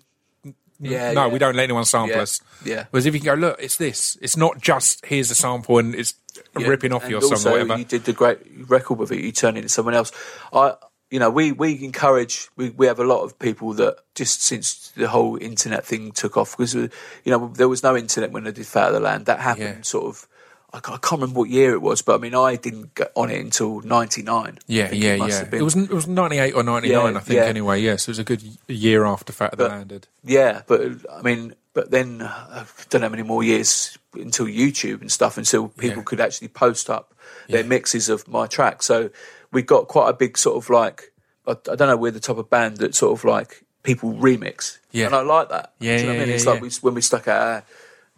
"N- 0.84 0.92
Yeah, 0.92 1.12
no, 1.14 1.28
yeah. 1.28 1.34
we 1.34 1.40
don't 1.40 1.56
let 1.56 1.64
anyone 1.64 1.86
sample 1.86 2.16
Yeah, 2.18 2.22
us. 2.24 2.42
yeah. 2.64 2.86
Whereas 2.92 3.06
if 3.06 3.14
you 3.14 3.20
can 3.20 3.26
go, 3.26 3.34
look, 3.48 3.58
it's 3.60 3.78
this. 3.78 4.18
It's 4.22 4.38
not 4.38 4.62
just 4.62 5.06
here's 5.06 5.32
a 5.32 5.36
sample 5.36 5.78
and 5.80 5.96
it's 5.96 6.14
Yeah, 6.58 6.68
ripping 6.68 6.94
off 6.94 7.04
and 7.04 7.12
your 7.12 7.22
song 7.22 7.46
or 7.48 7.52
whatever. 7.54 7.78
You 7.78 7.86
did 7.86 8.04
the 8.06 8.14
great 8.14 8.40
record 8.68 8.98
with 9.00 9.12
it. 9.12 9.20
You 9.22 9.32
turn 9.32 9.56
it 9.56 9.60
into 9.60 9.70
someone 9.70 9.94
else. 9.96 10.12
I, 10.54 10.76
you 11.10 11.20
know, 11.20 11.30
we 11.30 11.52
we 11.52 11.84
encourage. 11.84 12.50
We 12.58 12.70
we 12.72 12.86
have 12.88 13.00
a 13.00 13.04
lot 13.06 13.24
of 13.24 13.40
people 13.40 13.74
that 13.74 13.98
just 14.14 14.42
since 14.44 14.92
the 14.96 15.08
whole 15.08 15.38
internet 15.38 15.86
thing 15.86 16.12
took 16.12 16.36
off 16.38 16.56
because 16.58 16.76
uh, 16.76 16.90
you 17.24 17.32
know 17.32 17.48
there 17.56 17.70
was 17.70 17.82
no 17.82 17.96
internet 17.98 18.32
when 18.32 18.46
I 18.48 18.52
did 18.52 18.68
Fat 18.68 18.90
of 18.90 18.94
the 18.94 19.00
Land. 19.00 19.26
That 19.26 19.40
happened 19.40 19.86
sort 19.86 20.06
of. 20.06 20.28
I 20.74 20.80
can't, 20.82 21.02
remember 21.14 21.40
what 21.40 21.50
year 21.50 21.72
it 21.74 21.82
was, 21.82 22.02
but 22.02 22.16
I 22.16 22.18
mean, 22.18 22.36
I 22.36 22.56
didn't 22.58 22.94
get 22.94 23.12
on 23.16 23.30
it 23.32 23.40
until 23.40 23.80
'99. 23.82 24.60
Yeah, 24.68 24.92
yeah, 24.92 25.16
yeah. 25.16 25.46
It 25.52 25.62
was 25.62 25.76
it 25.78 25.90
was 25.90 26.08
ninety 26.08 26.40
eight 26.40 26.54
or 26.54 26.62
ninety 26.64 26.92
nine, 26.92 27.14
Yeah, 27.14 27.20
I 27.20 27.22
think. 27.24 27.38
yeah. 27.38 27.44
Anyway, 27.46 27.82
yes, 27.82 28.04
it 28.08 28.10
was 28.12 28.20
a 28.20 28.24
good 28.26 28.44
year 28.68 29.06
after 29.06 29.32
Fat 29.32 29.54
of 29.54 29.60
But- 29.60 29.72
Landed. 29.72 30.08
Yeah, 30.26 30.64
but 30.68 30.82
I 31.12 31.22
mean, 31.22 31.56
but 31.74 31.92
then 31.92 32.22
uh, 32.22 32.28
I 32.50 32.66
don't 32.90 33.02
know 33.02 33.08
how 33.08 33.12
many 33.12 33.24
more 33.24 33.44
years 33.44 33.98
until 34.14 34.46
YouTube 34.46 35.00
and 35.02 35.12
stuff, 35.12 35.38
until 35.38 35.70
people 35.70 35.98
Yeah. 36.00 36.04
could 36.04 36.20
actually 36.20 36.50
post 36.50 36.90
up 36.90 37.14
their 37.48 37.62
Yeah. 37.62 37.68
mixes 37.68 38.10
of 38.10 38.28
my 38.28 38.46
track. 38.48 38.84
So 38.84 39.10
we 39.54 39.62
got 39.62 39.88
quite 39.88 40.10
a 40.10 40.14
big 40.14 40.38
sort 40.38 40.58
of 40.62 40.70
like, 40.70 41.14
I, 41.48 41.52
I 41.52 41.76
don't 41.76 41.88
know, 41.88 41.96
we're 41.98 42.12
the 42.12 42.20
type 42.20 42.38
of 42.38 42.50
band 42.50 42.78
that 42.78 42.94
sort 42.94 43.18
of 43.18 43.24
like 43.24 43.64
people 43.84 44.12
remix. 44.14 44.80
Yeah. 44.92 45.06
And 45.06 45.16
I 45.16 45.22
like 45.22 45.48
that. 45.50 45.74
Yeah, 45.80 45.96
Do 45.98 46.02
you 46.02 46.08
know 46.08 46.14
what 46.14 46.16
yeah, 46.16 46.18
I 46.18 46.26
mean? 46.26 46.30
yeah, 46.30 46.36
It's 46.36 46.46
like 46.46 46.62
we, 46.62 46.70
when 46.82 46.94
we 46.96 47.02
stuck 47.02 47.28
out 47.30 47.42
our, 47.42 47.64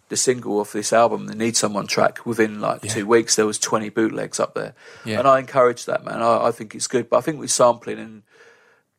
the 0.09 0.17
single 0.17 0.59
off 0.59 0.73
this 0.73 0.91
album, 0.91 1.27
the 1.27 1.35
Need 1.35 1.55
Someone 1.55 1.87
track, 1.87 2.25
within 2.25 2.59
like 2.59 2.83
Yeah. 2.83 2.93
two 2.93 3.05
weeks, 3.07 3.35
there 3.35 3.45
was 3.45 3.57
20 3.59 3.89
bootlegs 3.89 4.39
up 4.39 4.53
there. 4.55 4.73
Yeah. 5.05 5.19
And 5.19 5.27
I 5.27 5.39
encourage 5.39 5.85
that, 5.85 6.03
man. 6.03 6.21
I, 6.21 6.47
I 6.47 6.51
think 6.51 6.75
it's 6.75 6.87
good. 6.87 7.09
But 7.09 7.17
I 7.17 7.21
think 7.21 7.39
with 7.39 7.51
sampling 7.51 7.99
and 7.99 8.23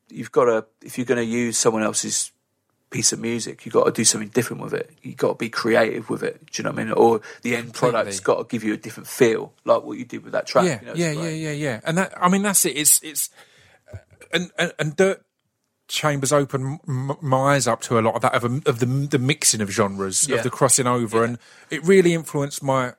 you've 0.09 0.31
got 0.31 0.45
to 0.45 0.65
if 0.83 0.97
you're 0.97 1.05
going 1.05 1.17
to 1.19 1.23
use 1.25 1.57
someone 1.57 1.83
else's 1.83 2.31
piece 2.89 3.13
of 3.13 3.19
music, 3.19 3.65
you've 3.65 3.73
got 3.73 3.85
to 3.85 3.91
do 3.91 4.03
something 4.03 4.27
different 4.29 4.61
with 4.61 4.73
it. 4.73 4.89
You've 5.01 5.15
got 5.17 5.29
to 5.29 5.35
be 5.35 5.49
creative 5.49 6.09
with 6.09 6.23
it. 6.23 6.45
Do 6.51 6.61
you 6.61 6.63
know 6.65 6.71
what 6.71 6.79
I 6.81 6.83
mean? 6.83 6.93
Or 6.93 7.21
the 7.41 7.55
end 7.55 7.73
product's 7.73 8.19
got 8.19 8.37
to 8.37 8.43
give 8.43 8.63
you 8.65 8.73
a 8.73 8.77
different 8.77 9.07
feel, 9.07 9.53
like 9.63 9.83
what 9.83 9.97
you 9.97 10.03
did 10.05 10.23
with 10.23 10.33
that 10.33 10.45
track. 10.47 10.65
Yeah, 10.65 10.79
you 10.81 10.87
know, 10.87 10.93
yeah, 10.95 11.11
yeah, 11.11 11.29
yeah, 11.29 11.51
yeah. 11.51 11.79
And 11.85 11.97
that, 11.97 12.13
I 12.21 12.27
mean, 12.27 12.41
that's 12.41 12.65
it. 12.65 12.75
It's 12.77 13.01
it's 13.01 13.29
and 14.33 14.51
and, 14.57 14.73
and 14.79 14.95
Dirt 14.95 15.23
Chambers 15.91 16.31
opened 16.31 16.79
m- 16.87 17.17
my 17.21 17.55
eyes 17.55 17.67
up 17.67 17.81
to 17.83 17.99
a 17.99 18.01
lot 18.01 18.15
of 18.15 18.21
that 18.21 18.33
of, 18.33 18.43
of 18.67 18.79
the 18.79 18.85
the 18.85 19.19
mixing 19.19 19.61
of 19.61 19.69
genres, 19.71 20.27
Yeah. 20.27 20.37
of 20.37 20.43
the 20.43 20.49
crossing 20.49 20.87
over, 20.87 21.23
and 21.23 21.37
it 21.69 21.83
really 21.83 22.13
influenced 22.13 22.63
my. 22.63 22.93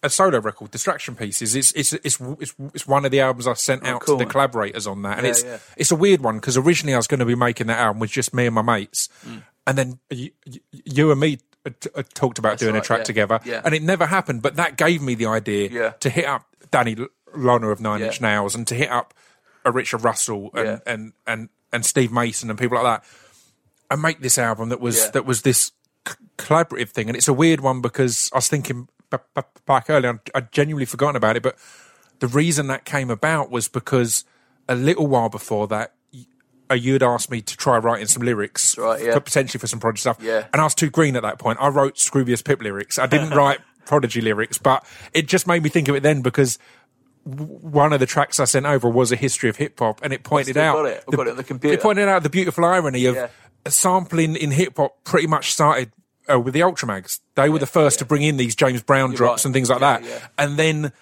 A 0.00 0.08
solo 0.08 0.38
record, 0.40 0.70
Distraction 0.70 1.16
Pieces. 1.16 1.56
It's 1.56 1.72
it's 1.72 1.92
it's 1.92 2.20
it's, 2.38 2.54
it's 2.72 2.86
one 2.86 3.04
of 3.04 3.10
the 3.10 3.20
albums 3.20 3.48
I 3.48 3.54
sent 3.54 3.84
out 3.84 3.96
Oh, 3.96 3.98
cool, 3.98 4.18
to 4.18 4.24
the 4.24 4.30
collaborators 4.30 4.86
on 4.86 5.02
that, 5.02 5.18
and 5.18 5.24
Yeah, 5.26 5.30
it's 5.32 5.42
yeah. 5.42 5.58
it's 5.76 5.90
a 5.90 5.96
weird 5.96 6.20
one 6.20 6.36
because 6.36 6.56
originally 6.56 6.94
I 6.94 6.98
was 6.98 7.08
going 7.08 7.18
to 7.18 7.26
be 7.26 7.34
making 7.34 7.66
that 7.66 7.80
album 7.80 7.98
with 7.98 8.12
just 8.12 8.32
me 8.32 8.46
and 8.46 8.54
my 8.54 8.62
mates, 8.62 9.08
Mm. 9.26 9.42
and 9.66 9.76
then 9.78 9.98
you, 10.10 10.30
you 10.70 11.10
and 11.10 11.18
me 11.18 11.38
uh, 11.66 11.70
uh, 11.96 12.04
talked 12.14 12.38
about 12.38 12.50
That's 12.50 12.62
doing 12.62 12.76
a 12.76 12.80
track 12.80 13.00
yeah, 13.00 13.04
together, 13.04 13.40
yeah. 13.44 13.60
and 13.64 13.74
it 13.74 13.82
never 13.82 14.06
happened. 14.06 14.40
But 14.40 14.54
that 14.54 14.76
gave 14.76 15.02
me 15.02 15.16
the 15.16 15.26
idea 15.26 15.68
Yeah. 15.68 15.90
to 15.98 16.10
hit 16.10 16.26
up 16.26 16.46
Danny 16.70 16.94
L- 16.96 17.08
Lohner 17.36 17.72
of 17.72 17.80
Nine 17.80 17.98
Yeah. 17.98 18.06
Inch 18.06 18.20
Nails 18.20 18.54
and 18.54 18.68
to 18.68 18.76
hit 18.76 18.90
up 18.92 19.14
a 19.64 19.72
Richard 19.72 20.04
Russell 20.04 20.50
and, 20.54 20.64
Yeah. 20.66 20.78
and, 20.86 21.12
and, 21.26 21.48
and 21.72 21.84
Steve 21.84 22.10
Mason 22.12 22.50
and 22.50 22.58
people 22.58 22.82
like 22.82 23.02
that 23.02 23.04
and 23.90 24.02
make 24.02 24.20
this 24.20 24.38
album 24.38 24.68
that 24.70 24.80
was 24.80 25.04
Yeah. 25.04 25.10
that 25.12 25.26
was 25.26 25.42
this 25.42 25.72
c- 26.06 26.14
collaborative 26.36 26.90
thing. 26.90 27.08
And 27.08 27.16
it's 27.16 27.28
a 27.28 27.32
weird 27.32 27.60
one 27.60 27.80
because 27.80 28.30
I 28.32 28.38
was 28.38 28.48
thinking 28.48 28.88
b- 29.10 29.18
b- 29.34 29.42
back 29.66 29.88
earlier, 29.88 30.20
I'd 30.34 30.52
genuinely 30.52 30.86
forgotten 30.86 31.16
about 31.16 31.36
it, 31.36 31.42
but 31.42 31.56
the 32.20 32.26
reason 32.26 32.66
that 32.68 32.84
came 32.84 33.10
about 33.10 33.50
was 33.50 33.68
because 33.68 34.24
a 34.68 34.74
little 34.74 35.06
while 35.06 35.28
before 35.28 35.66
that, 35.68 35.94
uh, 36.70 36.74
you 36.74 36.92
had 36.92 37.02
asked 37.02 37.30
me 37.30 37.40
to 37.40 37.56
try 37.56 37.78
writing 37.78 38.06
some 38.06 38.22
lyrics, 38.22 38.76
right, 38.76 39.02
yeah. 39.02 39.12
for- 39.14 39.20
potentially 39.20 39.58
for 39.58 39.66
some 39.66 39.80
Prodigy 39.80 40.00
stuff. 40.00 40.18
Yeah. 40.20 40.44
And 40.52 40.60
I 40.60 40.64
was 40.64 40.74
too 40.74 40.90
green 40.90 41.16
at 41.16 41.22
that 41.22 41.38
point. 41.38 41.58
I 41.60 41.68
wrote 41.68 41.94
Scroobius 41.96 42.44
Pip 42.44 42.60
lyrics. 42.60 42.98
I 42.98 43.06
didn't 43.06 43.30
write 43.36 43.60
Prodigy 43.86 44.20
lyrics, 44.20 44.58
but 44.58 44.84
it 45.14 45.26
just 45.28 45.46
made 45.46 45.62
me 45.62 45.70
think 45.70 45.88
of 45.88 45.94
it 45.96 46.02
then 46.02 46.20
because 46.20 46.58
one 47.36 47.92
of 47.92 48.00
the 48.00 48.06
tracks 48.06 48.40
I 48.40 48.44
sent 48.44 48.64
over 48.66 48.88
was 48.88 49.12
a 49.12 49.16
history 49.16 49.50
of 49.50 49.56
hip 49.56 49.78
hop, 49.78 50.00
and 50.02 50.12
it 50.12 50.22
pointed 50.22 50.56
out 50.56 50.76
got 50.76 50.86
it. 50.86 51.04
I've 51.08 51.16
got 51.16 51.26
it 51.26 51.30
on 51.30 51.36
the 51.36 51.44
computer. 51.44 51.74
It 51.74 51.80
pointed 51.82 52.08
out 52.08 52.22
the 52.22 52.30
beautiful 52.30 52.64
irony 52.64 53.04
of 53.06 53.14
Yeah. 53.16 53.28
sampling 53.66 54.36
in 54.36 54.50
hip 54.50 54.76
hop 54.76 55.02
pretty 55.04 55.26
much 55.26 55.52
started 55.52 55.92
uh, 56.30 56.38
with 56.38 56.54
the 56.54 56.60
Ultramags. 56.60 57.20
They 57.34 57.48
were 57.48 57.58
the 57.58 57.66
first 57.66 57.98
to 58.00 58.04
bring 58.04 58.22
in 58.22 58.36
these 58.36 58.54
James 58.54 58.82
Brown 58.82 59.14
drops 59.14 59.40
right. 59.40 59.46
and 59.46 59.54
things 59.54 59.70
like 59.70 59.80
Yeah, 59.80 59.98
that, 59.98 60.04
yeah. 60.08 60.26
and 60.38 60.56
then 60.58 60.92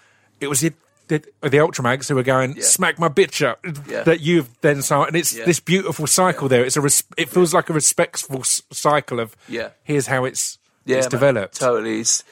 it 0.40 0.48
was 0.48 0.62
it 0.62 0.74
the, 1.08 1.18
the 1.42 1.58
Ultramags 1.58 2.08
who 2.08 2.14
were 2.16 2.22
going 2.24 2.56
Yeah. 2.56 2.62
smack 2.64 2.98
my 2.98 3.08
bitch 3.08 3.44
up 3.46 3.64
Yeah. 3.88 4.02
that 4.02 4.20
you've 4.20 4.48
then 4.60 4.82
so 4.82 5.04
and 5.04 5.14
it's 5.16 5.32
Yeah. 5.34 5.44
this 5.44 5.60
beautiful 5.60 6.06
cycle 6.08 6.48
there. 6.48 6.64
It's 6.64 6.76
a 6.76 6.80
res- 6.80 7.04
it 7.16 7.28
feels 7.28 7.54
like 7.54 7.70
a 7.70 7.72
respectful 7.72 8.40
s- 8.40 8.62
cycle 8.72 9.20
of 9.20 9.36
Yeah. 9.48 9.68
here's 9.84 10.06
how 10.08 10.24
it's 10.24 10.58
yeah, 10.84 10.96
it's 10.98 11.06
man, 11.06 11.10
developed. 11.10 11.60
Totally, 11.60 12.00
it's 12.00 12.22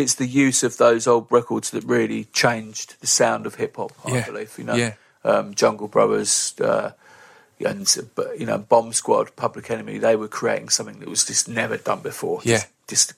it's 0.00 0.14
the 0.14 0.26
use 0.26 0.62
of 0.62 0.76
those 0.76 1.06
old 1.06 1.26
records 1.30 1.70
that 1.70 1.84
really 1.84 2.24
changed 2.32 2.96
the 3.00 3.06
sound 3.06 3.46
of 3.46 3.54
hip 3.56 3.76
hop. 3.76 3.92
I 4.04 4.10
Yeah. 4.16 4.26
believe 4.26 4.58
you 4.58 4.64
know, 4.64 4.74
Yeah. 4.74 4.94
um, 5.24 5.54
Jungle 5.54 5.88
Brothers. 5.88 6.54
Uh, 6.60 6.92
and 7.58 7.88
you 8.38 8.44
know, 8.44 8.58
Bomb 8.58 8.92
Squad, 8.92 9.34
Public 9.36 9.70
Enemy, 9.70 9.96
they 9.98 10.14
were 10.14 10.28
creating 10.28 10.68
something 10.68 10.98
that 11.00 11.08
was 11.08 11.24
just 11.24 11.48
never 11.48 11.78
done 11.78 12.00
before. 12.00 12.40
Yeah. 12.44 12.64
just, 12.86 13.14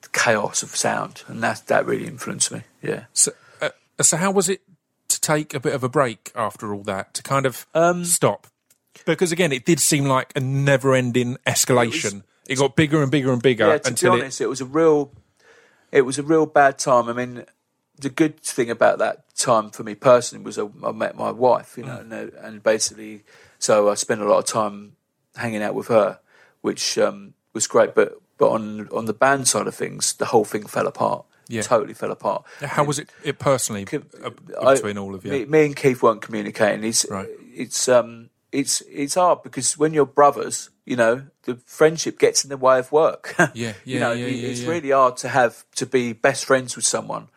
just 0.00 0.12
chaos 0.12 0.62
of 0.62 0.74
sound, 0.74 1.22
and 1.28 1.42
that 1.42 1.66
that 1.66 1.84
really 1.84 2.06
influenced 2.06 2.50
me. 2.50 2.62
Yeah, 2.82 3.04
So, 3.12 3.32
uh, 3.60 3.70
so 4.00 4.16
how 4.16 4.30
was 4.30 4.48
it 4.48 4.62
to 5.08 5.20
take 5.20 5.52
a 5.52 5.60
bit 5.60 5.74
of 5.74 5.84
a 5.84 5.88
break 5.88 6.32
after 6.34 6.72
all 6.74 6.82
that 6.84 7.12
to 7.14 7.22
kind 7.22 7.44
of 7.44 7.66
Um, 7.74 8.04
stop? 8.06 8.46
Because 9.04 9.32
again, 9.32 9.52
it 9.52 9.64
did 9.66 9.80
seem 9.80 10.06
like 10.06 10.32
a 10.34 10.40
never-ending 10.40 11.36
escalation. 11.46 12.22
It, 12.48 12.56
got 12.56 12.74
bigger 12.76 13.02
and 13.02 13.10
bigger 13.10 13.32
and 13.32 13.42
bigger 13.42 13.66
yeah. 13.68 13.78
To 13.78 13.88
until 13.88 14.14
be 14.14 14.20
honest, 14.22 14.40
it, 14.40 14.46
was 14.46 14.60
a 14.62 14.64
real, 14.64 15.12
it 15.92 16.02
was 16.02 16.18
a 16.18 16.22
real 16.22 16.46
bad 16.46 16.78
time. 16.78 17.08
I 17.08 17.12
mean, 17.12 17.44
the 17.98 18.10
good 18.10 18.40
thing 18.40 18.70
about 18.70 18.98
that 18.98 19.24
time 19.36 19.70
for 19.70 19.82
me 19.82 19.94
personally 19.94 20.44
was 20.44 20.58
I, 20.58 20.66
I 20.84 20.92
met 20.92 21.16
my 21.16 21.30
wife, 21.32 21.76
you 21.76 21.84
know, 21.84 21.96
Mm. 21.98 22.00
and, 22.00 22.12
uh, 22.12 22.38
and 22.42 22.62
basically, 22.62 23.24
so 23.58 23.88
I 23.88 23.94
spent 23.94 24.20
a 24.20 24.24
lot 24.28 24.38
of 24.38 24.44
time 24.46 24.96
hanging 25.36 25.62
out 25.62 25.74
with 25.74 25.88
her, 25.88 26.18
which 26.60 26.98
um, 26.98 27.34
was 27.52 27.66
great. 27.66 27.94
But 27.94 28.20
but 28.38 28.50
on 28.50 28.88
on 28.90 29.06
the 29.06 29.12
band 29.14 29.48
side 29.48 29.66
of 29.66 29.74
things, 29.74 30.12
the 30.14 30.26
whole 30.26 30.44
thing 30.44 30.66
fell 30.66 30.86
apart. 30.86 31.24
Yeah. 31.50 31.62
Totally 31.62 31.94
fell 31.94 32.10
apart. 32.12 32.44
how 32.60 32.84
was 32.84 32.98
it, 32.98 33.08
it 33.24 33.38
personally 33.38 33.86
uh, 33.90 34.30
I- 34.60 34.74
between 34.74 34.98
all 34.98 35.14
of 35.14 35.24
you? 35.24 35.30
Me, 35.32 35.44
me 35.46 35.64
and 35.66 35.74
Keith 35.76 36.02
weren't 36.02 36.20
communicating. 36.20 36.84
It's 36.84 37.06
Right. 37.10 37.26
it's 37.54 37.88
um 37.88 38.28
it's 38.52 38.82
it's 38.82 39.14
hard 39.14 39.42
because 39.42 39.78
when 39.78 39.94
you're 39.94 40.04
brothers, 40.06 40.68
you 40.88 40.96
know, 40.96 41.26
the 41.44 41.56
friendship 41.66 42.18
gets 42.18 42.44
in 42.44 42.50
the 42.50 42.56
way 42.56 42.78
of 42.78 42.90
work. 42.90 43.34
Yeah, 43.54 43.74
you 43.84 44.00
know, 44.00 44.12
yeah, 44.12 44.26
yeah, 44.26 44.48
it's 44.48 44.60
yeah. 44.62 44.70
really 44.70 44.90
hard 44.90 45.16
to 45.18 45.28
have 45.28 45.64
to 45.76 45.86
be 45.86 46.12
best 46.12 46.44
friends 46.46 46.76
with 46.76 46.84
someone 46.86 47.28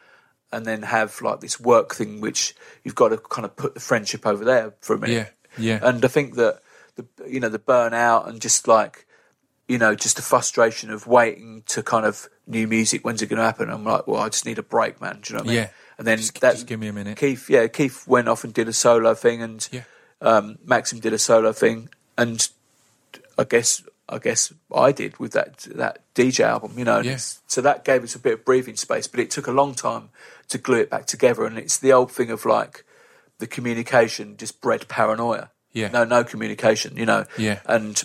and 0.52 0.66
then 0.66 0.84
have 0.84 1.22
like 1.22 1.40
this 1.42 1.60
work 1.60 1.94
thing 1.96 2.22
which 2.22 2.56
you've 2.84 2.96
got 2.96 3.10
to 3.10 3.18
kind 3.18 3.46
of 3.46 3.56
put 3.56 3.74
the 3.74 3.80
friendship 3.80 4.26
over 4.26 4.44
there 4.46 4.74
for 4.82 4.96
a 4.96 5.00
minute. 5.00 5.34
Yeah, 5.58 5.80
yeah. 5.80 5.88
And 5.88 6.04
I 6.04 6.08
think 6.08 6.36
that 6.36 6.62
the 6.96 7.06
you 7.28 7.40
know 7.40 7.50
the 7.50 7.60
burnout 7.60 8.28
and 8.28 8.42
just 8.42 8.68
like 8.68 9.06
you 9.68 9.78
know 9.78 9.96
just 9.96 10.16
the 10.16 10.22
frustration 10.22 10.90
of 10.92 11.08
waiting 11.08 11.64
to 11.68 11.84
kind 11.84 12.06
of 12.06 12.28
new 12.48 12.68
music. 12.68 13.06
When's 13.06 13.22
it 13.22 13.28
going 13.28 13.38
to 13.40 13.46
happen? 13.46 13.70
I'm 13.70 13.84
like, 13.86 14.08
well, 14.08 14.22
I 14.22 14.30
just 14.30 14.46
need 14.46 14.60
a 14.60 14.64
break, 14.64 15.00
man. 15.02 15.20
Do 15.22 15.34
you 15.34 15.38
know 15.38 15.44
what 15.44 15.52
I 15.52 15.54
mean? 15.54 15.64
Yeah. 15.64 15.70
And 15.98 16.08
then 16.08 16.18
Just- 16.18 16.40
that 16.42 16.54
just 16.54 16.68
give 16.68 16.80
me 16.80 16.88
a 16.88 16.94
minute. 16.94 17.18
Keith, 17.18 17.50
yeah, 17.50 17.68
Keith 17.68 18.08
went 18.08 18.28
off 18.28 18.44
and 18.44 18.54
did 18.54 18.68
a 18.68 18.74
solo 18.74 19.14
thing, 19.14 19.42
and 19.42 19.68
Yeah. 19.72 19.84
um, 20.22 20.58
Maxim 20.66 21.00
did 21.00 21.14
a 21.14 21.20
solo 21.20 21.54
thing, 21.54 21.90
and 22.18 22.50
I 23.38 23.44
guess 23.44 23.84
I 24.10 24.18
guess 24.18 24.54
I 24.74 24.92
did 24.92 25.18
with 25.20 25.32
that 25.34 25.60
that 25.76 26.00
DJ 26.14 26.42
album, 26.42 26.74
you 26.78 26.86
know. 26.86 27.00
Yeah. 27.00 27.18
So 27.48 27.62
that 27.62 27.86
gave 27.86 28.04
us 28.04 28.16
a 28.16 28.20
bit 28.20 28.34
of 28.34 28.46
breathing 28.46 28.76
space, 28.76 29.08
but 29.08 29.20
it 29.20 29.32
took 29.32 29.48
a 29.48 29.52
long 29.52 29.74
time 29.74 30.10
to 30.50 30.58
glue 30.58 30.82
it 30.82 30.90
back 30.90 31.06
together. 31.06 31.46
And 31.46 31.58
it's 31.58 31.78
the 31.78 31.94
old 31.94 32.12
thing 32.12 32.30
of 32.30 32.46
like 32.46 32.84
the 33.40 33.48
communication 33.48 34.38
just 34.38 34.62
bred 34.62 34.88
paranoia. 34.88 35.50
Yeah. 35.74 35.88
No, 35.88 36.04
no 36.04 36.24
communication, 36.24 36.98
you 36.98 37.06
know. 37.06 37.26
Yeah. 37.38 37.60
And 37.66 38.04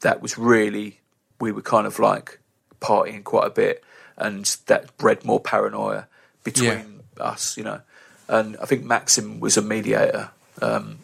that 0.00 0.20
was 0.20 0.36
really 0.36 1.00
we 1.40 1.52
were 1.52 1.62
kind 1.62 1.86
of 1.86 1.98
like 1.98 2.38
partying 2.80 3.24
quite 3.24 3.46
a 3.46 3.50
bit, 3.50 3.82
and 4.16 4.44
that 4.66 4.96
bred 4.98 5.24
more 5.24 5.40
paranoia 5.40 6.06
between 6.42 7.00
us, 7.18 7.56
you 7.56 7.64
know. 7.64 7.80
And 8.28 8.56
I 8.58 8.66
think 8.66 8.84
Maxim 8.84 9.40
was 9.40 9.56
a 9.56 9.62
mediator 9.62 10.30
um, 10.62 10.98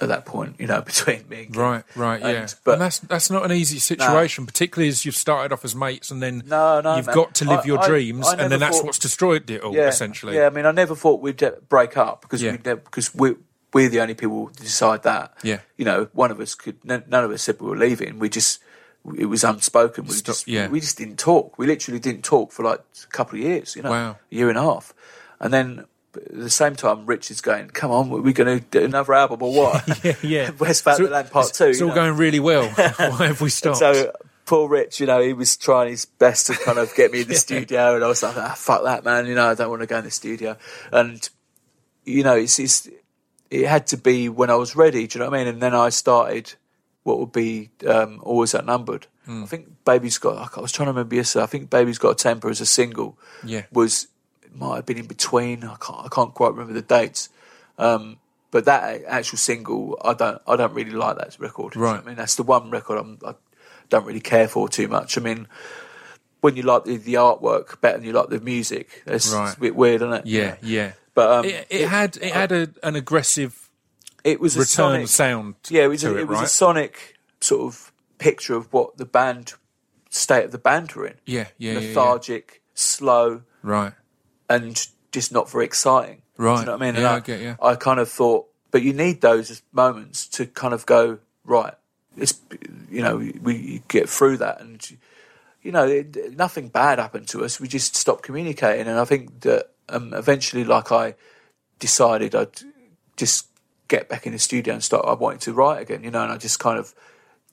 at 0.00 0.08
that 0.08 0.24
point, 0.26 0.56
you 0.58 0.66
know, 0.66 0.80
between 0.92 1.28
me 1.28 1.44
and. 1.46 1.56
Right, 1.56 1.84
right, 1.96 2.20
yeah. 2.20 2.46
But- 2.64 2.72
and 2.74 2.82
that's 2.82 2.98
that's 3.00 3.30
not 3.30 3.44
an 3.44 3.52
easy 3.52 3.78
situation, 3.78 4.46
particularly 4.46 4.88
as 4.88 5.04
you've 5.04 5.16
started 5.16 5.52
off 5.52 5.64
as 5.64 5.74
mates, 5.74 6.10
and 6.10 6.22
then 6.22 6.42
No, 6.46 6.80
no, 6.80 6.96
you've 6.96 7.06
man. 7.06 7.14
got 7.14 7.34
to 7.36 7.44
live 7.44 7.60
I- 7.60 7.64
your 7.64 7.78
I- 7.80 7.86
dreams, 7.88 8.26
I 8.28 8.32
and 8.36 8.52
then 8.52 8.60
that's 8.60 8.76
thought- 8.78 8.86
what's 8.86 8.98
destroyed 8.98 9.50
it 9.50 9.62
all, 9.62 9.74
yeah, 9.74 9.88
essentially. 9.88 10.36
Yeah, 10.36 10.46
I 10.46 10.50
mean, 10.50 10.66
I 10.66 10.72
never 10.72 10.94
thought 10.94 11.20
we'd 11.20 11.42
break 11.68 11.96
up 11.96 12.22
because 12.22 12.42
Yeah. 12.42 12.52
we 12.52 12.58
because 12.58 13.14
we. 13.14 13.34
We're 13.74 13.88
the 13.88 14.00
only 14.02 14.12
people 14.12 14.36
who 14.48 14.52
decide 14.52 15.02
that. 15.04 15.32
Yeah. 15.42 15.60
you 15.78 15.86
know, 15.86 16.08
one 16.12 16.30
of 16.30 16.38
us 16.40 16.54
could. 16.54 16.76
n- 16.86 17.04
None 17.08 17.24
of 17.24 17.30
us 17.30 17.40
said 17.42 17.58
we 17.58 17.68
were 17.70 17.76
leaving. 17.76 18.18
We 18.18 18.28
just 18.28 18.60
it 19.16 19.24
was 19.24 19.44
unspoken. 19.44 20.04
We 20.04 20.10
Stop- 20.12 20.26
just 20.26 20.46
yeah. 20.46 20.68
we 20.68 20.78
just 20.78 20.98
didn't 20.98 21.18
talk. 21.18 21.56
We 21.58 21.66
literally 21.66 21.98
didn't 21.98 22.22
talk 22.22 22.52
for 22.52 22.64
like 22.64 22.80
a 23.02 23.06
couple 23.06 23.38
of 23.38 23.44
years. 23.46 23.74
You 23.74 23.80
know, 23.80 23.90
Wow. 23.90 24.10
a 24.10 24.34
year 24.34 24.50
and 24.50 24.58
a 24.58 24.62
half, 24.62 24.92
and 25.40 25.54
then. 25.54 25.86
At 26.14 26.30
the 26.32 26.50
same 26.50 26.76
time, 26.76 27.06
Rich 27.06 27.30
is 27.30 27.40
going. 27.40 27.68
Come 27.70 27.90
on, 27.90 28.10
we're 28.10 28.32
going 28.32 28.60
to 28.60 28.64
do 28.66 28.84
another 28.84 29.14
album 29.14 29.42
or 29.42 29.54
what? 29.54 30.04
yeah, 30.04 30.14
yeah. 30.22 30.50
West 30.58 30.84
Part 30.84 31.00
it's, 31.00 31.58
Two. 31.58 31.66
It's 31.66 31.80
all 31.80 31.88
know? 31.88 31.94
going 31.94 32.16
really 32.16 32.40
well. 32.40 32.68
Why 32.96 33.28
have 33.28 33.40
we 33.40 33.48
stopped? 33.48 33.78
So 33.78 34.12
poor 34.44 34.68
Rich, 34.68 35.00
you 35.00 35.06
know, 35.06 35.22
he 35.22 35.32
was 35.32 35.56
trying 35.56 35.88
his 35.88 36.04
best 36.04 36.48
to 36.48 36.54
kind 36.54 36.78
of 36.78 36.94
get 36.94 37.12
me 37.12 37.22
in 37.22 37.28
the 37.28 37.34
studio, 37.34 37.94
and 37.94 38.04
I 38.04 38.08
was 38.08 38.22
like, 38.22 38.36
ah, 38.36 38.54
"Fuck 38.56 38.84
that, 38.84 39.04
man!" 39.04 39.26
You 39.26 39.34
know, 39.34 39.48
I 39.48 39.54
don't 39.54 39.70
want 39.70 39.80
to 39.80 39.86
go 39.86 39.98
in 39.98 40.04
the 40.04 40.10
studio. 40.10 40.56
And 40.90 41.28
you 42.04 42.22
know, 42.22 42.36
it's, 42.36 42.58
it's 42.58 42.88
it 43.50 43.66
had 43.66 43.86
to 43.88 43.96
be 43.96 44.28
when 44.28 44.50
I 44.50 44.56
was 44.56 44.76
ready. 44.76 45.06
Do 45.06 45.18
you 45.18 45.24
know 45.24 45.30
what 45.30 45.40
I 45.40 45.44
mean? 45.44 45.54
And 45.54 45.62
then 45.62 45.74
I 45.74 45.88
started 45.88 46.54
what 47.04 47.18
would 47.18 47.32
be 47.32 47.70
um, 47.86 48.20
always 48.22 48.54
outnumbered. 48.54 49.06
Hmm. 49.24 49.44
I 49.44 49.46
think 49.46 49.84
Baby's 49.84 50.18
got. 50.18 50.56
I 50.56 50.60
was 50.60 50.72
trying 50.72 50.86
to 50.86 50.92
remember 50.92 51.14
yesterday. 51.14 51.44
I 51.44 51.46
think 51.46 51.70
Baby's 51.70 51.98
got 51.98 52.10
a 52.10 52.14
temper 52.14 52.48
as 52.48 52.60
a 52.60 52.66
single. 52.66 53.18
Yeah. 53.44 53.64
was 53.72 54.08
it 54.52 54.58
might 54.58 54.76
have 54.76 54.86
been 54.86 54.98
in 54.98 55.06
between. 55.06 55.64
I 55.64 55.76
can't. 55.76 56.04
I 56.04 56.08
can't 56.08 56.34
quite 56.34 56.52
remember 56.52 56.72
the 56.74 56.82
dates. 56.82 57.28
Um, 57.78 58.18
but 58.50 58.66
that 58.66 59.02
actual 59.06 59.38
single, 59.38 59.98
I 60.04 60.14
don't. 60.14 60.40
I 60.46 60.56
don't 60.56 60.74
really 60.74 60.90
like 60.90 61.16
that 61.18 61.36
record. 61.38 61.72
Do 61.72 61.78
you 61.78 61.84
know 61.84 61.90
what 61.90 61.96
Right. 61.96 62.04
I 62.04 62.06
mean, 62.08 62.16
that's 62.16 62.34
the 62.34 62.42
one 62.42 62.70
record 62.70 62.98
I'm, 62.98 63.18
I 63.26 63.34
don't 63.88 64.04
really 64.04 64.20
care 64.20 64.48
for 64.48 64.68
too 64.68 64.88
much. 64.88 65.16
I 65.16 65.20
mean, 65.20 65.48
when 66.42 66.56
you 66.56 66.62
like 66.62 66.84
the, 66.84 66.96
the 66.98 67.14
artwork 67.14 67.80
better 67.80 67.98
than 67.98 68.06
you 68.06 68.12
like 68.12 68.28
the 68.28 68.40
music, 68.40 69.02
it's, 69.06 69.32
Right. 69.32 69.48
it's 69.48 69.56
a 69.56 69.60
bit 69.60 69.74
weird, 69.76 70.02
isn't 70.02 70.12
it? 70.12 70.26
yeah, 70.26 70.56
yeah. 70.62 70.92
But 71.14 71.30
um, 71.30 71.44
It, 71.44 71.66
it 71.70 71.88
had 71.88 72.16
it 72.18 72.32
had 72.32 72.52
a, 72.52 72.68
an 72.82 72.96
aggressive 72.96 73.70
it 74.24 74.40
was 74.40 74.56
a 74.56 74.60
return 74.60 75.06
sonic, 75.06 75.08
sound. 75.08 75.54
Yeah, 75.68 75.84
it 75.84 75.88
was. 75.88 76.04
a, 76.04 76.14
it, 76.14 76.20
it 76.20 76.28
was 76.28 76.38
right? 76.38 76.44
a 76.44 76.48
sonic 76.48 77.18
sort 77.40 77.62
of 77.62 77.92
picture 78.18 78.54
of 78.54 78.72
what 78.72 78.96
the 78.96 79.04
band 79.04 79.54
state 80.10 80.44
of 80.44 80.52
the 80.52 80.58
band 80.58 80.92
were 80.92 81.06
in. 81.06 81.14
Yeah, 81.26 81.46
yeah, 81.58 81.72
yeah, 81.72 81.78
yeah. 81.78 81.86
lethargic, 81.88 82.62
slow, 82.74 83.42
right. 83.62 83.92
And 84.48 84.86
just 85.12 85.32
not 85.32 85.50
very 85.50 85.64
exciting. 85.64 86.22
Do 86.36 86.44
Right. 86.44 86.60
you 86.60 86.66
know 86.66 86.72
what 86.72 86.82
I 86.82 86.92
mean? 86.92 87.00
Yeah, 87.00 87.12
I, 87.12 87.16
I 87.16 87.20
get 87.20 87.40
you. 87.40 87.56
I 87.62 87.74
kind 87.76 88.00
of 88.00 88.08
thought, 88.08 88.46
but 88.70 88.82
you 88.82 88.92
need 88.92 89.20
those 89.20 89.62
moments 89.72 90.26
to 90.28 90.46
kind 90.46 90.74
of 90.74 90.86
go 90.86 91.18
right. 91.44 91.74
It's 92.16 92.40
you 92.90 93.02
know 93.02 93.16
we, 93.16 93.32
we 93.42 93.82
get 93.88 94.08
through 94.08 94.38
that, 94.38 94.60
and 94.60 94.80
you 95.62 95.72
know 95.72 95.86
it, 95.86 96.36
nothing 96.36 96.68
bad 96.68 96.98
happened 96.98 97.28
to 97.28 97.44
us. 97.44 97.60
We 97.60 97.68
just 97.68 97.96
stopped 97.96 98.22
communicating, 98.22 98.86
and 98.88 98.98
I 98.98 99.04
think 99.04 99.40
that 99.40 99.70
um, 99.88 100.12
eventually, 100.14 100.64
like 100.64 100.90
I 100.92 101.14
decided, 101.78 102.34
I'd 102.34 102.60
just 103.16 103.46
get 103.88 104.08
back 104.08 104.26
in 104.26 104.32
the 104.32 104.38
studio 104.38 104.74
and 104.74 104.82
start. 104.82 105.04
I 105.06 105.12
wanted 105.14 105.40
to 105.42 105.52
write 105.52 105.82
again, 105.82 106.02
you 106.02 106.10
know, 106.10 106.22
and 106.22 106.32
I 106.32 106.38
just 106.38 106.58
kind 106.58 106.78
of, 106.78 106.94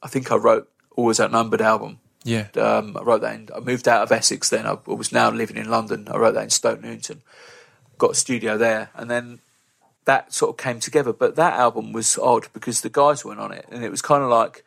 I 0.02 0.08
think 0.08 0.32
I 0.32 0.36
wrote 0.36 0.70
Always 0.96 1.20
Outnumbered 1.20 1.62
album. 1.62 2.00
Yeah, 2.24 2.48
Um, 2.56 2.98
I 2.98 3.02
wrote 3.04 3.22
that 3.22 3.36
in, 3.36 3.50
I 3.56 3.60
moved 3.60 3.88
out 3.88 4.04
of 4.04 4.12
Essex 4.12 4.50
then. 4.50 4.66
I 4.66 4.78
was 4.86 5.12
now 5.12 5.30
living 5.32 5.56
in 5.58 5.70
London. 5.70 6.08
I 6.12 6.18
wrote 6.18 6.34
that 6.34 6.44
in 6.44 6.50
Stoke 6.50 6.82
Newington. 6.82 7.22
Got 7.98 8.12
a 8.12 8.16
studio 8.16 8.58
there. 8.58 8.90
And 8.94 9.10
then 9.10 9.40
that 10.06 10.34
sort 10.34 10.50
of 10.52 10.58
came 10.58 10.80
together. 10.82 11.14
But 11.14 11.36
that 11.38 11.54
album 11.54 11.94
was 11.94 12.18
odd 12.18 12.48
because 12.54 12.82
the 12.82 12.90
guys 12.90 13.24
weren't 13.24 13.40
on 13.40 13.54
it. 13.54 13.66
And 13.72 13.84
it 13.86 13.90
was 13.92 14.02
kind 14.02 14.22
of 14.22 14.30
like 14.30 14.66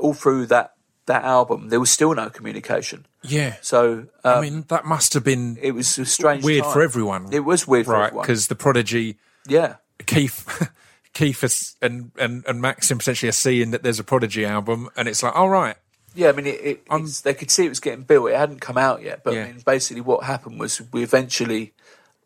all 0.00 0.14
through 0.14 0.46
that, 0.46 0.72
that 1.06 1.24
album, 1.24 1.68
there 1.68 1.80
was 1.80 1.90
still 1.90 2.14
no 2.14 2.30
communication. 2.30 3.04
yeah. 3.22 3.56
So 3.60 4.06
um, 4.24 4.38
I 4.38 4.40
mean, 4.40 4.62
that 4.68 4.86
must 4.86 5.12
have 5.14 5.24
been 5.24 5.58
it 5.60 5.72
was 5.72 5.98
a 5.98 6.06
strange 6.06 6.42
weird 6.42 6.64
time. 6.64 6.72
for 6.72 6.80
everyone, 6.82 7.28
It 7.32 7.40
was 7.40 7.66
weird 7.68 7.84
for 7.86 7.92
right? 7.92 8.06
everyone. 8.06 8.22
Because 8.24 8.46
the 8.46 8.54
prodigy 8.54 9.18
Yeah. 9.46 9.76
Keith. 10.06 10.70
Keith 11.12 11.76
and, 11.82 12.10
and 12.18 12.42
and 12.46 12.62
Maxim 12.62 12.96
potentially 12.96 13.28
are 13.28 13.32
seeing 13.32 13.72
that 13.72 13.82
there's 13.82 13.98
a 14.00 14.04
Prodigy 14.04 14.46
album, 14.46 14.88
and 14.96 15.06
it's 15.06 15.22
like, 15.22 15.36
all 15.36 15.50
right, 15.50 15.76
Yeah, 16.14 16.28
I 16.28 16.32
mean, 16.32 16.46
it, 16.46 16.60
it, 16.64 16.82
um, 16.90 17.04
it's, 17.04 17.20
they 17.22 17.34
could 17.34 17.50
see 17.50 17.66
it 17.66 17.70
was 17.70 17.80
getting 17.80 18.02
built. 18.04 18.30
It 18.30 18.36
hadn't 18.36 18.60
come 18.60 18.78
out 18.78 19.02
yet, 19.02 19.22
but 19.24 19.34
Yeah. 19.34 19.44
I 19.44 19.46
mean, 19.52 19.62
basically, 19.64 20.00
what 20.02 20.24
happened 20.24 20.58
was 20.60 20.80
we 20.92 21.02
eventually 21.02 21.72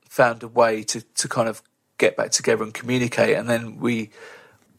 found 0.08 0.42
a 0.42 0.48
way 0.48 0.82
to, 0.84 1.00
to 1.02 1.28
kind 1.28 1.48
of 1.48 1.62
get 1.98 2.16
back 2.16 2.30
together 2.30 2.62
and 2.64 2.74
communicate, 2.74 3.36
and 3.36 3.48
then 3.48 3.78
we 3.78 4.10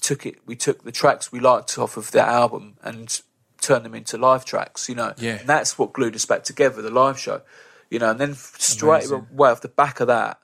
took 0.01 0.25
it. 0.25 0.39
We 0.45 0.55
took 0.55 0.83
the 0.83 0.91
tracks 0.91 1.31
we 1.31 1.39
liked 1.39 1.77
off 1.77 1.97
of 1.97 2.11
that 2.11 2.27
album 2.27 2.75
and 2.83 3.21
turned 3.61 3.85
them 3.85 3.95
into 3.95 4.17
live 4.17 4.45
tracks. 4.45 4.87
You 4.89 4.95
know, 4.95 5.13
Yeah. 5.17 5.37
and 5.39 5.47
that's 5.49 5.77
what 5.79 5.93
glued 5.93 6.15
us 6.15 6.25
back 6.25 6.43
together, 6.43 6.81
the 6.81 6.89
live 6.91 7.17
show. 7.19 7.41
You 7.89 7.99
know, 7.99 8.11
and 8.11 8.19
then 8.19 8.33
straight 8.35 9.05
Amazing. 9.05 9.27
away 9.33 9.49
off 9.51 9.61
the 9.61 9.69
back 9.69 9.99
of 10.01 10.07
that. 10.07 10.39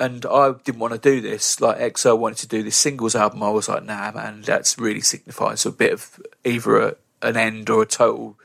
And 0.00 0.24
I 0.26 0.52
didn't 0.64 0.78
want 0.80 0.94
to 0.94 0.98
do 1.00 1.20
this. 1.20 1.60
Like 1.60 1.96
XL 1.98 2.14
wanted 2.14 2.38
to 2.38 2.48
do 2.48 2.62
this 2.62 2.76
singles 2.76 3.14
album. 3.16 3.42
I 3.42 3.50
was 3.50 3.68
like, 3.68 3.84
nah, 3.84 4.12
man, 4.12 4.42
that's 4.42 4.78
really 4.78 5.00
signifies 5.00 5.64
a 5.66 5.72
bit 5.72 5.92
of 5.92 6.20
either 6.44 6.76
a, 6.80 6.94
an 7.22 7.36
end 7.36 7.70
or 7.70 7.82
a 7.82 7.86
total 7.86 8.38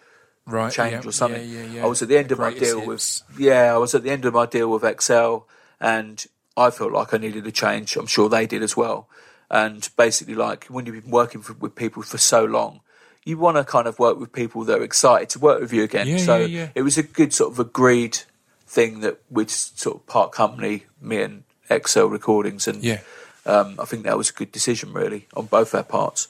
right, 0.45 0.71
change 0.71 1.03
yeah, 1.03 1.09
or 1.09 1.11
something. 1.11 1.49
Yeah, 1.49 1.63
yeah. 1.65 1.83
I 1.83 1.87
was 1.87 2.01
at 2.01 2.07
the 2.09 2.17
end 2.17 2.31
of 2.31 2.39
my 2.39 2.53
deal 2.53 2.81
hits. 2.81 3.23
with 3.29 3.39
yeah, 3.39 3.73
I 3.73 3.77
was 3.77 3.95
at 3.95 4.03
the 4.03 4.11
end 4.11 4.25
of 4.25 4.33
my 4.33 4.45
deal 4.45 4.69
with 4.71 5.01
XL, 5.01 5.37
and 5.79 6.25
I 6.55 6.69
felt 6.69 6.91
like 6.91 7.13
I 7.13 7.17
needed 7.17 7.45
a 7.47 7.51
change. 7.51 7.95
I'm 7.95 8.07
sure 8.07 8.29
they 8.29 8.45
did 8.45 8.61
as 8.63 8.75
well. 8.77 9.07
And 9.49 9.87
basically, 9.97 10.35
like 10.35 10.65
when 10.65 10.85
you've 10.85 11.01
been 11.03 11.11
working 11.11 11.41
for, 11.41 11.53
with 11.53 11.75
people 11.75 12.01
for 12.03 12.17
so 12.17 12.43
long, 12.43 12.81
you 13.23 13.37
want 13.37 13.57
to 13.57 13.63
kind 13.63 13.87
of 13.87 13.99
work 13.99 14.19
with 14.19 14.31
people 14.33 14.63
that 14.65 14.79
are 14.79 14.83
excited 14.83 15.29
to 15.29 15.39
work 15.39 15.61
with 15.61 15.71
you 15.71 15.83
again. 15.83 16.19
So 16.19 16.41
it 16.75 16.81
was 16.81 16.97
a 16.97 17.03
good 17.03 17.33
sort 17.33 17.51
of 17.51 17.59
agreed 17.59 18.19
thing 18.65 19.01
that 19.01 19.19
we'd 19.29 19.49
sort 19.51 19.97
of 19.97 20.07
part 20.07 20.31
company, 20.31 20.85
me 20.99 21.21
and 21.21 21.43
XL 21.69 22.05
Recordings, 22.05 22.67
and 22.67 22.83
Yeah. 22.83 23.01
um, 23.45 23.75
I 23.79 23.85
think 23.85 24.03
that 24.03 24.17
was 24.17 24.29
a 24.31 24.33
good 24.33 24.51
decision 24.51 24.93
really 24.93 25.27
on 25.35 25.45
both 25.45 25.75
our 25.75 25.83
parts. 25.83 26.27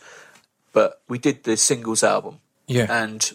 But 0.74 1.02
we 1.08 1.18
did 1.18 1.44
the 1.44 1.56
singles 1.56 2.04
album, 2.04 2.40
Yeah. 2.68 2.88
and 2.90 3.32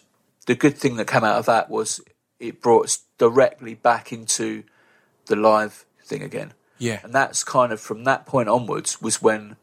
the 0.46 0.54
good 0.54 0.76
thing 0.76 0.96
that 0.96 1.06
came 1.06 1.24
out 1.24 1.38
of 1.38 1.46
that 1.46 1.70
was 1.70 2.00
it 2.38 2.60
brought 2.60 2.84
us 2.84 3.02
directly 3.16 3.74
back 3.74 4.12
into 4.12 4.64
the 5.26 5.36
live 5.36 5.84
thing 6.04 6.22
again. 6.22 6.52
Yeah. 6.78 7.00
And 7.02 7.12
that's 7.12 7.42
kind 7.44 7.72
of 7.72 7.80
from 7.80 8.04
that 8.04 8.26
point 8.26 8.48
onwards 8.48 9.00
was 9.00 9.20
when 9.22 9.56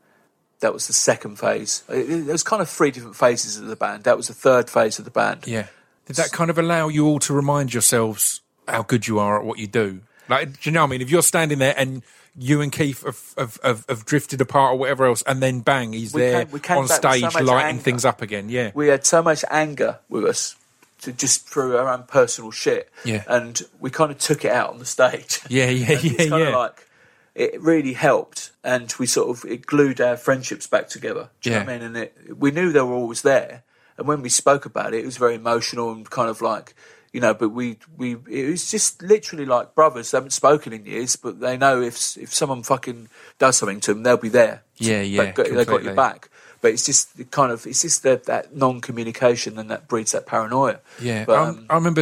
that 0.60 0.74
was 0.74 0.88
the 0.88 0.94
second 0.94 1.38
phase. 1.38 1.84
There 1.88 2.24
was 2.32 2.44
kind 2.44 2.62
of 2.62 2.70
three 2.70 2.91
different 2.91 3.15
phases 3.15 3.58
of 3.58 3.67
the 3.67 3.75
band. 3.75 4.03
That 4.03 4.17
was 4.17 4.27
the 4.27 4.34
third 4.34 4.70
phase 4.70 5.00
of 5.00 5.05
the 5.05 5.12
band. 5.12 5.46
Yeah. 5.48 5.67
Did 6.05 6.15
that 6.17 6.32
kind 6.32 6.50
of 6.50 6.58
allow 6.58 6.88
you 6.88 7.05
all 7.08 7.20
to 7.20 7.34
remind 7.34 7.74
yourselves 7.74 8.41
how 8.67 8.84
good 8.84 9.08
you 9.08 9.20
are 9.20 9.39
at 9.39 9.46
what 9.46 9.60
you 9.60 9.67
do? 9.67 10.01
Like, 10.29 10.53
do 10.53 10.70
you 10.70 10.72
know 10.72 10.82
what 10.82 10.88
I 10.88 10.91
mean? 10.91 11.01
If 11.01 11.10
you're 11.12 11.22
standing 11.24 11.60
there 11.60 11.74
and 11.77 12.03
you 12.37 12.61
and 12.61 12.71
Keith 12.71 13.03
have, 13.05 13.33
have, 13.37 13.59
have, 13.63 13.85
have 13.87 14.05
drifted 14.05 14.41
apart 14.41 14.73
or 14.73 14.77
whatever 14.77 15.05
else, 15.05 15.21
and 15.23 15.41
then 15.41 15.61
bang, 15.61 15.93
he's 15.93 16.13
We 16.13 16.21
there 16.21 16.45
came- 16.45 16.59
came 16.59 16.77
on 16.77 16.83
with 16.83 16.91
so 16.91 16.97
stage 16.97 17.23
lighting 17.23 17.49
anger. 17.49 17.81
things 17.81 18.05
up 18.05 18.21
again. 18.21 18.49
Yeah. 18.49 18.71
we 18.73 18.87
had 18.87 19.05
so 19.05 19.21
much 19.23 19.43
anger 19.49 19.99
with 20.09 20.25
us 20.25 20.55
to 21.01 21.11
just 21.11 21.47
through 21.47 21.77
our 21.77 21.87
own 21.89 22.03
personal 22.03 22.51
shit. 22.51 22.89
Yeah. 23.03 23.23
And 23.27 23.61
we 23.79 23.89
kind 23.89 24.11
of 24.11 24.17
took 24.17 24.43
it 24.45 24.51
out 24.51 24.69
on 24.71 24.79
the 24.79 24.85
stage. 24.85 25.39
Yeah, 25.49 25.69
yeah, 25.69 25.87
yeah, 25.91 25.97
it's 26.01 26.29
kind 26.29 26.41
yeah. 26.41 26.47
of 26.49 26.53
like 26.55 26.87
it 27.35 27.61
really 27.61 27.93
helped 27.93 28.51
and 28.63 28.93
we 28.97 29.05
sort 29.05 29.29
of 29.29 29.49
it 29.49 29.65
glued 29.65 29.99
our 29.99 30.15
friendships 30.17 30.67
back 30.67 30.87
together. 30.87 31.29
Do 31.41 31.49
you 31.49 31.55
know 31.57 31.61
what 31.65 31.69
I 31.69 31.73
mean? 31.73 31.81
And 31.83 31.97
it, 31.97 32.37
we 32.39 32.51
knew 32.51 32.71
they 32.71 32.81
were 32.81 32.93
always 32.93 33.21
there. 33.23 33.63
And 33.97 34.07
when 34.07 34.21
we 34.21 34.29
spoke 34.29 34.65
about 34.65 34.93
it, 34.93 35.01
it 35.03 35.05
was 35.05 35.17
very 35.17 35.35
emotional 35.35 35.91
and 35.91 36.09
kind 36.09 36.29
of 36.29 36.41
like 36.41 36.75
you 37.15 37.22
know, 37.22 37.34
but 37.34 37.48
we 37.48 37.77
we 37.95 38.17
it 38.29 38.50
was 38.50 38.69
just 38.69 39.01
literally 39.01 39.45
like 39.45 39.74
brothers. 39.74 40.12
They 40.12 40.17
haven't 40.17 40.31
spoken 40.31 40.74
in 40.74 40.86
years, 40.86 41.15
but 41.15 41.39
they 41.39 41.55
know 41.55 41.81
if 41.81 42.17
if 42.17 42.34
someone 42.34 42.62
fucking 42.62 43.07
does 43.39 43.55
something 43.55 43.79
to 43.79 43.93
them, 43.93 44.03
they'll 44.03 44.17
be 44.17 44.27
there. 44.27 44.63
Yeah, 44.75 45.00
yeah, 45.00 45.24
They've 45.24 45.34
got, 45.34 45.48
they've 45.50 45.65
got 45.65 45.84
your 45.84 45.93
back. 45.93 46.27
But 46.60 46.74
it's 46.74 46.86
just 46.86 47.15
the 47.15 47.24
kind 47.24 47.53
of 47.53 47.65
it's 47.65 47.84
just 47.84 48.03
that, 48.03 48.25
that 48.25 48.53
non-communication 48.53 49.57
and 49.57 49.72
that 49.72 49.88
breeds 49.88 50.12
that 50.12 50.25
paranoia. 50.25 50.81
Yeah, 51.00 51.24
but, 51.24 51.38
um, 51.38 51.65
I 51.69 51.75
remember 51.75 52.01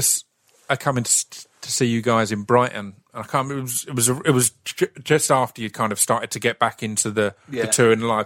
I 0.70 0.74
uh, 0.74 0.75
coming 0.77 1.03
to, 1.03 1.25
to 1.62 1.72
see 1.72 1.86
you 1.86 2.01
guys 2.01 2.32
in 2.32 2.41
Brighton. 2.41 2.96
I 3.13 3.22
can't. 3.22 3.48
remember, 3.48 3.70
It 3.88 3.93
was 3.93 4.10
it 4.10 4.13
was, 4.13 4.22
it 4.25 4.32
was 4.32 4.50
ju- 4.65 4.88
just 5.03 5.29
after 5.29 5.62
you 5.62 5.70
kind 5.70 5.91
of 5.91 6.00
started 6.00 6.32
to 6.32 6.39
get 6.39 6.58
back 6.58 6.82
into 6.82 7.12
the, 7.12 7.36
Yeah. 7.51 7.67
the 7.67 7.72
touring 7.72 8.00
live. 8.01 8.25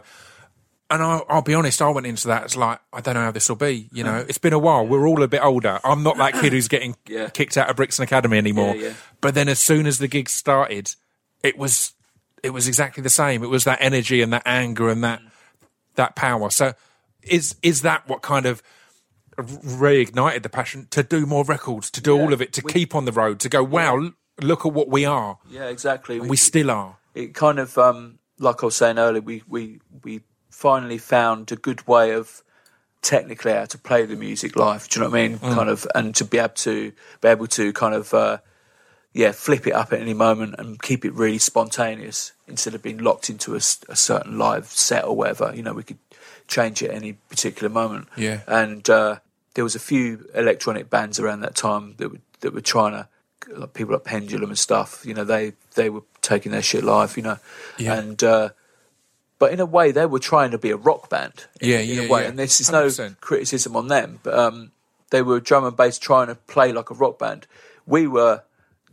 And 0.90 1.04
I, 1.04 1.22
I'll 1.28 1.42
be 1.42 1.54
honest, 1.54 1.82
I 1.82 1.90
went 1.90 2.08
into 2.08 2.28
that. 2.30 2.44
It's 2.46 2.56
like 2.56 2.80
I 2.94 3.02
don't 3.02 3.14
know 3.16 3.22
how 3.24 3.32
this 3.32 3.50
will 3.50 3.58
be. 3.58 3.90
You 3.92 4.04
know, 4.06 4.26
it's 4.28 4.38
been 4.38 4.54
a 4.54 4.60
while. 4.60 4.88
We're 4.88 5.06
all 5.08 5.22
a 5.22 5.28
bit 5.28 5.44
older. 5.44 5.80
I'm 5.84 6.02
not 6.02 6.18
that 6.18 6.34
kid 6.36 6.54
who's 6.54 6.68
getting 6.70 6.96
Yeah. 7.08 7.30
kicked 7.30 7.58
out 7.58 7.70
of 7.70 7.76
Brixton 7.76 8.04
Academy 8.04 8.38
anymore. 8.38 8.74
Yeah, 8.76 8.82
yeah. 8.90 8.94
But 9.20 9.34
then, 9.36 9.50
as 9.50 9.60
soon 9.60 9.86
as 9.86 9.98
the 10.00 10.08
gig 10.08 10.30
started, 10.30 10.96
it 11.44 11.58
was 11.58 11.94
it 12.42 12.52
was 12.52 12.68
exactly 12.70 13.04
the 13.04 13.10
same. 13.10 13.44
It 13.44 13.50
was 13.50 13.66
that 13.66 13.80
energy 13.82 14.22
and 14.22 14.32
that 14.32 14.44
anger 14.46 14.88
and 14.90 15.04
that 15.04 15.22
that 15.96 16.16
power. 16.16 16.50
So, 16.50 16.74
is 17.22 17.56
is 17.62 17.82
that 17.82 18.08
what 18.08 18.22
kind 18.22 18.46
of 18.46 18.64
reignited 19.38 20.44
the 20.44 20.50
passion 20.50 20.88
to 20.92 21.04
do 21.04 21.26
more 21.26 21.44
records, 21.44 21.92
to 21.92 22.02
do 22.02 22.18
all 22.20 22.34
of 22.34 22.42
it, 22.42 22.54
to 22.54 22.62
we- 22.66 22.72
keep 22.72 22.96
on 22.96 23.06
the 23.06 23.12
road, 23.12 23.40
to 23.42 23.50
go, 23.50 23.64
wow, 23.64 24.12
look 24.42 24.66
at 24.66 24.74
what 24.74 24.90
we 24.90 25.06
are, 25.06 25.38
yeah, 25.50 25.66
exactly. 25.66 26.18
and 26.20 26.30
we 26.30 26.38
still 26.38 26.72
are. 26.72 26.98
it 27.14 27.34
kind 27.34 27.60
of 27.60 27.78
um, 27.78 28.20
like 28.40 28.64
I 28.64 28.66
was 28.68 28.76
saying 28.76 28.98
earlier, 28.98 29.22
we 29.22 29.44
we 29.48 29.80
we 30.04 30.22
finally 30.58 30.98
found 30.98 31.52
a 31.52 31.56
good 31.56 31.88
way 31.88 32.12
of 32.14 32.42
technically 33.04 33.52
how 33.54 33.66
to 33.66 33.78
play 33.78 34.06
the 34.08 34.16
music 34.16 34.56
live. 34.56 34.90
Do 34.90 35.00
you 35.00 35.04
know 35.06 35.12
what 35.12 35.20
I 35.20 35.28
mean? 35.28 35.38
Kind 35.40 35.70
of, 35.70 35.86
and 35.94 36.16
to 36.16 36.26
be 36.26 36.40
able 36.40 36.56
to 36.56 36.92
be 37.22 37.28
able 37.28 37.46
to 37.48 37.72
kind 37.74 37.94
of 37.94 38.12
uh, 38.14 38.38
yeah, 39.14 39.34
flip 39.34 39.68
it 39.68 39.74
up 39.74 39.94
at 39.94 40.00
any 40.02 40.16
moment 40.16 40.56
and 40.58 40.82
keep 40.82 41.06
it 41.06 41.14
really 41.14 41.38
spontaneous 41.38 42.32
instead 42.48 42.74
of 42.74 42.82
being 42.82 42.98
locked 42.98 43.30
into 43.30 43.54
a 43.56 43.62
certain 43.62 44.40
live 44.40 44.66
set 44.66 45.06
or 45.06 45.16
whatever. 45.16 45.52
You 45.56 45.62
know, 45.62 45.74
we 45.74 45.84
could 45.84 46.00
change 46.48 46.82
it 46.82 46.90
at 46.90 46.96
any 46.96 47.14
particular 47.14 47.70
moment. 47.70 48.08
Yeah. 48.18 48.42
and 48.48 48.90
uh, 48.90 49.20
there 49.54 49.64
was 49.64 49.76
a 49.76 49.80
few 49.80 50.28
electronic 50.34 50.90
bands 50.90 51.20
around 51.20 51.42
that 51.42 51.56
time 51.56 51.94
that 51.98 52.10
were 52.12 52.22
that 52.40 52.54
were 52.54 52.62
trying 52.62 52.94
to 52.94 53.08
like 53.50 53.74
people 53.74 53.94
like 53.94 54.06
Pendulum 54.06 54.50
and 54.50 54.58
stuff. 54.58 55.06
You 55.06 55.14
know, 55.14 55.24
they 55.24 55.54
they 55.76 55.92
were 55.92 56.04
taking 56.22 56.52
their 56.52 56.64
shit 56.64 56.84
live. 56.84 57.16
You 57.16 57.24
know, 57.24 57.38
Yeah. 57.78 57.94
and. 58.00 58.24
Uh, 58.24 58.50
but 59.40 59.52
in 59.54 59.60
a 59.60 59.66
way, 59.66 59.92
they 59.92 60.06
were 60.06 60.20
trying 60.20 60.52
to 60.52 60.58
be 60.58 60.72
a 60.72 60.78
rock 60.78 61.10
band. 61.10 61.46
In, 61.62 61.70
Yeah, 61.70 61.80
in 61.80 61.90
yeah, 61.90 62.02
a 62.04 62.10
way, 62.10 62.22
yeah. 62.24 62.30
and 62.30 62.40
this 62.40 62.60
is 62.62 62.72
no 62.72 62.88
100%. 62.88 63.20
criticism 63.22 63.76
on 63.76 63.88
them, 63.88 64.20
but 64.24 64.34
um, 64.38 64.72
they 65.12 65.22
were 65.22 65.40
drum 65.40 65.64
and 65.66 65.76
bass 65.78 65.98
trying 66.00 66.28
to 66.28 66.36
play 66.36 66.72
like 66.72 66.90
a 66.90 66.94
rock 66.96 67.20
band. 67.20 67.48
We 67.86 68.08
were 68.08 68.44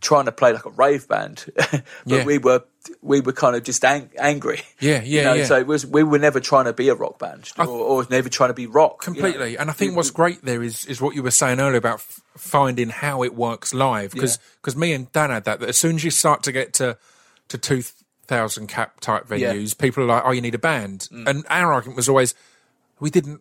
trying 0.01 0.27
to 0.27 0.33
play 0.33 0.53
like 0.53 0.67
a 0.67 0.71
rave 0.71 1.09
band, 1.09 1.47
but 1.57 1.83
Yeah. 2.05 2.25
we 2.25 2.39
were 2.39 2.63
we 3.01 3.23
were 3.23 3.33
kind 3.33 3.57
of 3.57 3.63
just 3.63 3.83
ang- 3.83 4.11
angry. 4.19 4.61
Yeah, 4.79 5.03
You 5.03 5.17
yeah, 5.17 5.25
know, 5.25 5.33
yeah. 5.33 5.45
So 5.47 5.57
it 5.57 5.67
was 5.67 5.87
we 5.87 6.03
were 6.03 6.19
never 6.19 6.39
trying 6.39 6.67
to 6.67 6.75
be 6.75 6.91
a 6.91 6.95
rock 6.95 7.19
band, 7.19 7.51
or, 7.59 7.67
or 7.67 8.07
never 8.11 8.29
trying 8.29 8.51
to 8.51 8.55
be 8.55 8.67
rock. 8.67 9.05
you 9.07 9.15
know. 9.15 9.21
Completely, 9.23 9.57
and 9.57 9.71
I 9.71 9.73
think 9.73 9.93
We- 9.93 9.97
what's 9.97 10.11
great 10.11 10.45
there 10.45 10.63
is 10.63 10.85
is 10.85 11.01
what 11.01 11.15
you 11.15 11.23
were 11.23 11.31
saying 11.31 11.61
earlier 11.61 11.79
about 11.79 12.01
f- 12.01 12.21
finding 12.37 12.91
how 12.91 13.23
it 13.25 13.35
works 13.35 13.73
live. 13.73 14.13
Because 14.13 14.39
Yeah. 14.67 14.75
me 14.77 14.93
and 14.93 15.11
Dan 15.13 15.31
had 15.31 15.45
that. 15.45 15.61
That 15.61 15.71
as 15.71 15.79
soon 15.79 15.95
as 15.97 16.05
you 16.05 16.11
start 16.11 16.43
to 16.43 16.53
get 16.53 16.75
to 16.75 16.99
to 17.49 17.57
two 17.57 17.83
thousand 18.25 18.67
cap 18.69 19.01
type 19.01 19.25
Yeah. 19.31 19.53
Mm. 19.55 19.63
venues, 19.63 19.79
people 19.79 20.03
are 20.05 20.07
like, 20.07 20.23
"Oh, 20.25 20.31
you 20.33 20.41
need 20.41 20.55
a 20.55 20.59
band." 20.59 21.09
And 21.13 21.45
our 21.49 21.73
argument 21.73 21.97
was 21.97 22.09
always, 22.09 22.35
we 23.01 23.11
didn't 23.11 23.41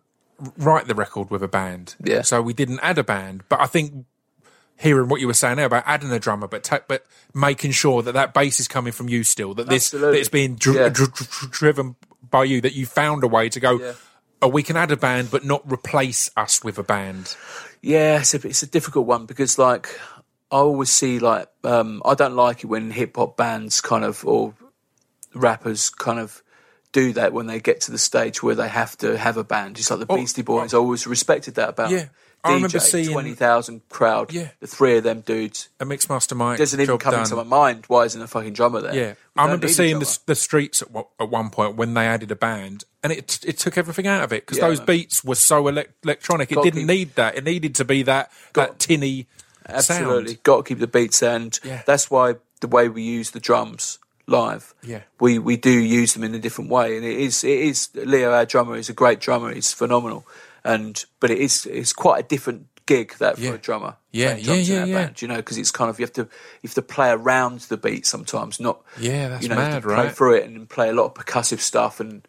write 0.58 0.88
the 0.88 0.96
record 0.96 1.30
with 1.30 1.41
a 1.43 1.48
band, 1.48 1.96
Yeah. 2.04 2.22
So 2.22 2.41
we 2.41 2.54
didn't 2.54 2.80
add 2.82 2.98
a 2.98 3.04
band. 3.04 3.43
But 3.50 3.62
I 3.62 3.65
think 3.67 4.06
hearing 4.78 5.08
what 5.08 5.22
you 5.22 5.28
were 5.28 5.34
saying 5.34 5.58
there 5.58 5.67
about 5.67 5.84
adding 5.86 6.12
a 6.12 6.19
drummer, 6.19 6.48
but 6.48 6.63
ta- 6.63 6.82
but 6.88 7.06
making 7.34 7.72
sure 7.72 8.02
that 8.02 8.13
that 8.13 8.34
bass 8.34 8.60
is 8.60 8.67
coming 8.67 8.91
from 8.91 9.08
you 9.08 9.24
still, 9.24 9.54
that 9.54 9.69
this 9.69 9.88
Absolutely. 9.93 10.12
that 10.12 10.19
it's 10.19 10.30
being 10.30 10.56
dr- 10.56 10.76
Yeah. 10.76 10.89
dr- 10.89 11.13
dr- 11.13 11.52
driven 11.52 11.96
by 12.30 12.43
you, 12.43 12.60
that 12.62 12.74
you 12.74 12.86
found 12.86 13.24
a 13.24 13.28
way 13.28 13.48
to 13.50 13.60
go. 13.60 13.80
Yeah. 13.80 13.93
Oh, 14.41 14.48
we 14.50 14.63
can 14.63 14.76
add 14.76 14.91
a 14.91 14.98
band, 14.98 15.32
but 15.32 15.46
not 15.46 15.62
replace 15.72 16.30
us 16.36 16.63
with 16.63 16.78
a 16.78 16.84
band. 16.84 17.36
Yeah, 17.82 18.19
it's 18.19 18.34
a, 18.34 18.46
it's 18.48 18.63
a 18.63 18.67
difficult 18.67 19.06
one 19.06 19.26
because 19.26 19.58
like 19.58 19.88
I 20.52 20.58
always 20.58 20.89
see 20.89 21.19
like 21.19 21.48
um, 21.63 22.02
I 22.04 22.15
don't 22.15 22.36
like 22.36 22.63
it 22.63 22.67
when 22.67 22.91
hip 22.91 23.15
hop 23.15 23.38
bands 23.38 23.80
kind 23.80 24.04
of 24.04 24.26
or 24.26 24.54
rappers 25.34 25.89
kind 25.89 26.19
of 26.19 26.41
do 26.91 27.12
that 27.13 27.34
when 27.34 27.48
they 27.48 27.60
get 27.60 27.82
to 27.82 27.91
the 27.91 27.98
stage 27.98 28.43
where 28.43 28.54
they 28.56 28.67
have 28.69 28.96
to 29.00 29.17
have 29.17 29.36
a 29.38 29.43
band. 29.43 29.76
Just 29.78 29.89
like 29.89 30.00
the 30.00 30.06
Oh, 30.10 30.15
Beastie 30.15 30.43
Boys, 30.43 30.74
oh. 30.74 30.78
I 30.78 30.82
always 30.82 31.08
respected 31.08 31.56
that 31.56 31.69
about. 31.69 31.89
Yeah, 31.89 32.06
I 32.43 32.50
DJ, 32.52 32.54
remember 32.56 32.80
seeing- 32.80 33.12
twenty 33.12 33.34
thousand 33.34 33.82
crowd. 33.89 34.32
Yeah. 34.32 34.50
the 34.60 34.67
three 34.67 34.98
of 34.98 35.04
them 35.04 35.22
dudes. 35.22 35.69
A 35.80 35.86
Mixmaster 35.86 36.38
Mike 36.38 36.60
Doesn't 36.60 36.80
even 36.80 36.98
come 37.00 37.13
done. 37.13 37.24
into 37.24 37.36
my 37.36 37.43
mind. 37.43 37.86
Why 37.88 38.04
isn't 38.06 38.22
a 38.22 38.28
fucking 38.28 38.54
drummer 38.54 38.82
there? 38.82 38.93
Yeah, 38.93 39.13
We 39.36 39.41
I 39.41 39.46
remember 39.46 39.67
seeing 39.69 39.98
the, 40.00 40.19
the 40.28 40.36
streets 40.36 40.84
at, 40.84 40.91
one- 40.91 41.06
at 41.19 41.30
one 41.30 41.50
point 41.50 41.78
when 41.78 41.96
they 41.96 42.06
added 42.06 42.30
a 42.32 42.36
band, 42.36 42.84
and 43.02 43.12
it 43.12 43.39
it 43.43 43.58
took 43.58 43.76
everything 43.76 44.06
out 44.06 44.24
of 44.24 44.32
it 44.32 44.43
because 44.46 44.60
Yeah, 44.60 44.67
those 44.67 44.80
beats 44.80 45.24
were 45.24 45.34
so 45.36 45.63
elec 45.63 45.88
electronic. 46.04 46.52
It 46.52 46.62
didn't 46.62 46.82
keep- 46.82 46.88
need 46.88 47.15
that. 47.15 47.36
It 47.38 47.43
needed 47.43 47.74
to 47.76 47.86
be 47.86 48.04
that 48.04 48.32
that 48.54 48.78
tinny 48.78 49.28
Absolutely, 49.67 50.34
sound. 50.34 50.43
got 50.43 50.58
to 50.58 50.63
keep 50.63 50.80
the 50.80 50.88
beats 50.88 51.24
and 51.24 51.60
Yeah. 51.63 51.82
that's 51.88 52.12
why 52.12 52.36
the 52.62 52.67
way 52.67 52.88
we 52.89 53.02
use 53.02 53.32
the 53.32 53.39
drums 53.39 53.98
live, 54.27 54.73
Yeah. 54.83 55.01
we 55.19 55.39
we 55.39 55.57
do 55.57 55.71
use 55.71 56.13
them 56.13 56.23
in 56.23 56.33
a 56.36 56.39
different 56.39 56.69
way, 56.69 56.95
and 56.97 57.05
it 57.05 57.19
is 57.19 57.43
it 57.43 57.59
is 57.59 57.89
Leo, 57.95 58.31
our 58.31 58.45
drummer, 58.45 58.75
is 58.77 58.89
a 58.89 58.93
great 58.93 59.19
drummer. 59.19 59.53
He's 59.53 59.73
phenomenal, 59.73 60.25
and 60.63 61.03
but 61.19 61.31
it 61.31 61.39
is 61.39 61.65
it's 61.65 61.93
quite 61.93 62.23
a 62.25 62.27
different 62.27 62.67
gig 62.86 63.13
that 63.19 63.36
for 63.38 63.41
Yeah. 63.43 63.53
a 63.53 63.57
drummer. 63.57 63.95
Yeah, 64.12 64.36
yeah, 64.36 64.53
yeah, 64.55 64.83
yeah. 64.86 64.95
Band, 65.05 65.21
you 65.21 65.27
know, 65.27 65.38
because 65.38 65.57
it's 65.57 65.71
kind 65.71 65.89
of 65.89 65.99
you 65.99 66.03
have 66.05 66.13
to 66.13 66.21
you 66.62 66.67
have 66.69 66.73
to 66.75 66.81
play 66.81 67.09
around 67.12 67.62
the 67.62 67.77
beat 67.77 68.05
sometimes, 68.05 68.59
not 68.59 68.81
Yeah, 68.99 69.29
that's 69.29 69.43
you 69.43 69.49
know 69.49 69.55
mad, 69.55 69.81
to 69.81 69.88
play 69.88 69.95
right? 69.95 70.12
through 70.15 70.36
it 70.36 70.45
and 70.45 70.69
play 70.69 70.89
a 70.89 70.93
lot 70.93 71.05
of 71.05 71.13
percussive 71.13 71.59
stuff, 71.59 71.99
and 71.99 72.27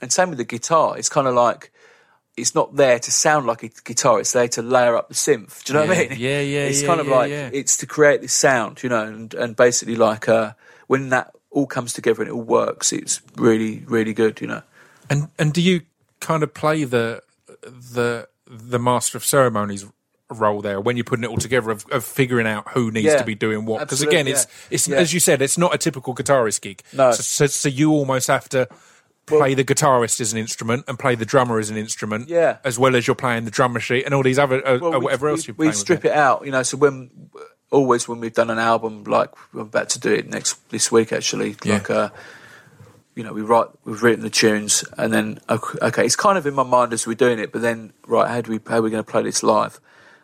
and 0.00 0.12
same 0.12 0.28
with 0.30 0.38
the 0.38 0.44
guitar. 0.44 0.96
It's 0.98 1.08
kind 1.08 1.26
of 1.26 1.34
like. 1.34 1.70
It's 2.36 2.52
not 2.52 2.74
there 2.74 2.98
to 2.98 3.12
sound 3.12 3.46
like 3.46 3.62
a 3.62 3.68
guitar. 3.84 4.18
It's 4.18 4.32
there 4.32 4.48
to 4.48 4.60
layer 4.62 4.96
up 4.96 5.06
the 5.08 5.14
synth. 5.14 5.62
Do 5.62 5.72
you 5.72 5.78
know 5.78 5.86
what 5.86 5.96
I 5.96 6.00
mean? 6.08 6.18
yeah, 6.18 6.40
yeah, 6.40 6.66
It's 6.66 6.82
yeah, 6.82 6.88
kind 6.88 7.00
of 7.00 7.06
yeah, 7.06 7.14
like 7.14 7.30
yeah. 7.30 7.50
it's 7.52 7.76
to 7.76 7.86
create 7.86 8.22
this 8.22 8.32
sound, 8.32 8.82
you 8.82 8.88
know, 8.88 9.04
and, 9.04 9.32
and 9.34 9.54
basically 9.54 9.94
like 9.94 10.28
uh, 10.28 10.54
when 10.88 11.10
that 11.10 11.32
all 11.54 11.66
comes 11.66 11.92
together 11.92 12.22
and 12.22 12.28
it 12.28 12.34
all 12.34 12.42
works, 12.42 12.92
it's 12.92 13.22
really, 13.36 13.84
really 13.86 14.12
good, 14.12 14.40
you 14.40 14.46
know. 14.46 14.62
And 15.08 15.28
and 15.38 15.52
do 15.52 15.62
you 15.62 15.82
kind 16.20 16.42
of 16.42 16.52
play 16.52 16.84
the 16.84 17.22
the 17.62 18.28
the 18.46 18.78
master 18.78 19.16
of 19.16 19.24
ceremonies 19.24 19.86
role 20.30 20.62
there 20.62 20.80
when 20.80 20.96
you're 20.96 21.04
putting 21.04 21.24
it 21.24 21.28
all 21.30 21.36
together 21.36 21.70
of, 21.70 21.84
of 21.90 22.04
figuring 22.04 22.46
out 22.46 22.68
who 22.70 22.90
needs 22.90 23.06
Yeah, 23.06 23.18
to 23.18 23.24
be 23.24 23.34
doing 23.34 23.66
what? 23.66 23.80
Because 23.80 24.02
again, 24.02 24.26
it's 24.26 24.44
yeah. 24.44 24.74
it's 24.74 24.88
Yeah. 24.88 24.96
as 24.96 25.12
you 25.12 25.20
said, 25.20 25.42
it's 25.42 25.58
not 25.58 25.74
a 25.74 25.78
typical 25.78 26.14
guitarist 26.14 26.60
gig. 26.60 26.82
No. 26.92 27.12
So, 27.12 27.22
so, 27.22 27.46
so 27.46 27.68
you 27.68 27.92
almost 27.92 28.28
have 28.28 28.48
to 28.50 28.68
play 29.26 29.54
the 29.54 29.64
guitarist 29.64 30.20
as 30.20 30.32
an 30.32 30.38
instrument 30.38 30.84
and 30.86 30.98
play 30.98 31.14
the 31.14 31.24
drummer 31.24 31.58
as 31.58 31.70
an 31.70 31.76
instrument. 31.76 32.28
Yeah. 32.28 32.58
As 32.64 32.78
well 32.78 32.96
as 32.96 33.06
you're 33.06 33.14
playing 33.14 33.44
the 33.44 33.50
drum 33.50 33.72
machine 33.72 34.02
and 34.04 34.12
all 34.14 34.22
these 34.22 34.38
other 34.38 34.66
uh, 34.66 34.78
Well, 34.78 34.96
uh, 34.96 35.00
whatever 35.00 35.26
we, 35.26 35.32
else 35.32 35.46
you're 35.46 35.56
we 35.56 35.72
strip 35.72 36.04
it 36.04 36.12
out, 36.12 36.44
you 36.44 36.52
know. 36.52 36.62
So 36.62 36.76
when 36.76 37.10
always 37.70 38.08
when 38.08 38.20
we've 38.20 38.34
done 38.34 38.50
an 38.50 38.58
album, 38.58 39.04
like 39.04 39.30
we're 39.52 39.62
about 39.62 39.88
to 39.90 40.00
do 40.00 40.12
it 40.12 40.28
next 40.28 40.54
this 40.70 40.92
week 40.92 41.12
actually, 41.12 41.56
Yeah. 41.64 41.74
like 41.74 41.90
uh, 41.90 42.08
you 43.14 43.22
know, 43.22 43.32
we 43.32 43.42
write, 43.42 43.66
we've 43.84 44.02
written 44.02 44.22
the 44.24 44.30
tunes, 44.30 44.84
and 44.98 45.12
then 45.12 45.38
ok- 45.48 45.78
okay, 45.82 46.04
it's 46.04 46.16
kind 46.16 46.36
of 46.36 46.46
in 46.46 46.54
my 46.54 46.64
mind 46.64 46.92
as 46.92 47.06
we're 47.06 47.14
doing 47.14 47.38
it, 47.38 47.52
but 47.52 47.62
then 47.62 47.92
right, 48.06 48.28
how 48.28 48.40
do 48.40 48.50
we 48.52 48.60
how 48.68 48.78
are 48.78 48.82
we 48.82 48.90
going 48.90 49.04
to 49.04 49.10
play 49.10 49.22
this 49.22 49.42
live? 49.42 49.80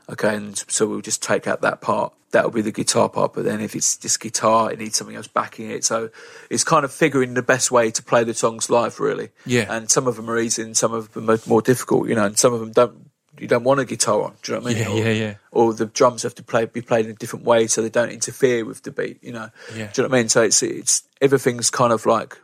Okay, 0.09 0.35
and 0.35 0.59
so 0.67 0.87
we'll 0.89 1.01
just 1.01 1.23
take 1.23 1.47
out 1.47 1.61
that 1.63 1.81
part. 1.81 2.13
That'll 2.33 2.51
be 2.51 2.63
the 2.63 2.73
guitar 2.73 3.09
part, 3.09 3.33
but 3.33 3.45
then 3.45 3.61
if 3.61 3.75
it's 3.77 3.97
just 3.97 4.19
guitar, 4.21 4.73
it 4.73 4.79
needs 4.79 4.97
something 4.97 5.15
else 5.17 5.27
backing 5.29 5.71
it. 5.71 5.85
So 5.85 6.11
it's 6.49 6.63
kind 6.65 6.85
of 6.85 6.93
figuring 6.93 7.35
the 7.35 7.43
best 7.43 7.71
way 7.73 7.91
to 7.93 8.03
play 8.03 8.23
the 8.25 8.35
songs 8.35 8.71
live, 8.71 8.99
really. 9.01 9.31
Yeah. 9.47 9.67
And 9.73 9.91
some 9.91 10.07
of 10.09 10.17
them 10.17 10.29
are 10.31 10.39
easy, 10.39 10.63
and 10.63 10.77
some 10.77 10.93
of 10.93 11.13
them 11.13 11.29
are 11.31 11.39
more 11.47 11.63
difficult. 11.63 12.09
You 12.09 12.15
know, 12.17 12.25
and 12.25 12.39
some 12.39 12.53
of 12.53 12.61
them 12.61 12.73
don't. 12.73 13.10
You 13.41 13.49
don't 13.49 13.65
want 13.65 13.81
a 13.81 13.85
guitar 13.85 14.23
on. 14.23 14.35
Do 14.43 14.53
you 14.53 14.59
know 14.59 14.65
what 14.65 14.71
I 14.71 14.75
mean? 14.75 14.83
Yeah, 14.83 14.93
or, 14.93 14.97
yeah, 15.07 15.25
yeah. 15.25 15.35
Or 15.51 15.73
the 15.75 15.87
drums 15.87 16.23
have 16.23 16.35
to 16.37 16.43
play 16.43 16.67
be 16.67 16.83
played 16.83 17.07
in 17.07 17.13
a 17.13 17.15
different 17.15 17.45
way 17.45 17.67
so 17.67 17.83
they 17.83 17.89
don't 17.91 18.11
interfere 18.11 18.65
with 18.65 18.83
the 18.83 18.91
beat. 18.91 19.23
You 19.23 19.33
know. 19.33 19.51
Yeah. 19.75 19.91
Do 19.93 20.03
you 20.03 20.09
know 20.09 20.11
what 20.11 20.19
I 20.19 20.21
mean? 20.21 20.29
So 20.29 20.43
it's 20.43 20.63
it's 20.63 21.03
everything's 21.21 21.71
kind 21.71 21.93
of 21.93 22.07
like 22.07 22.39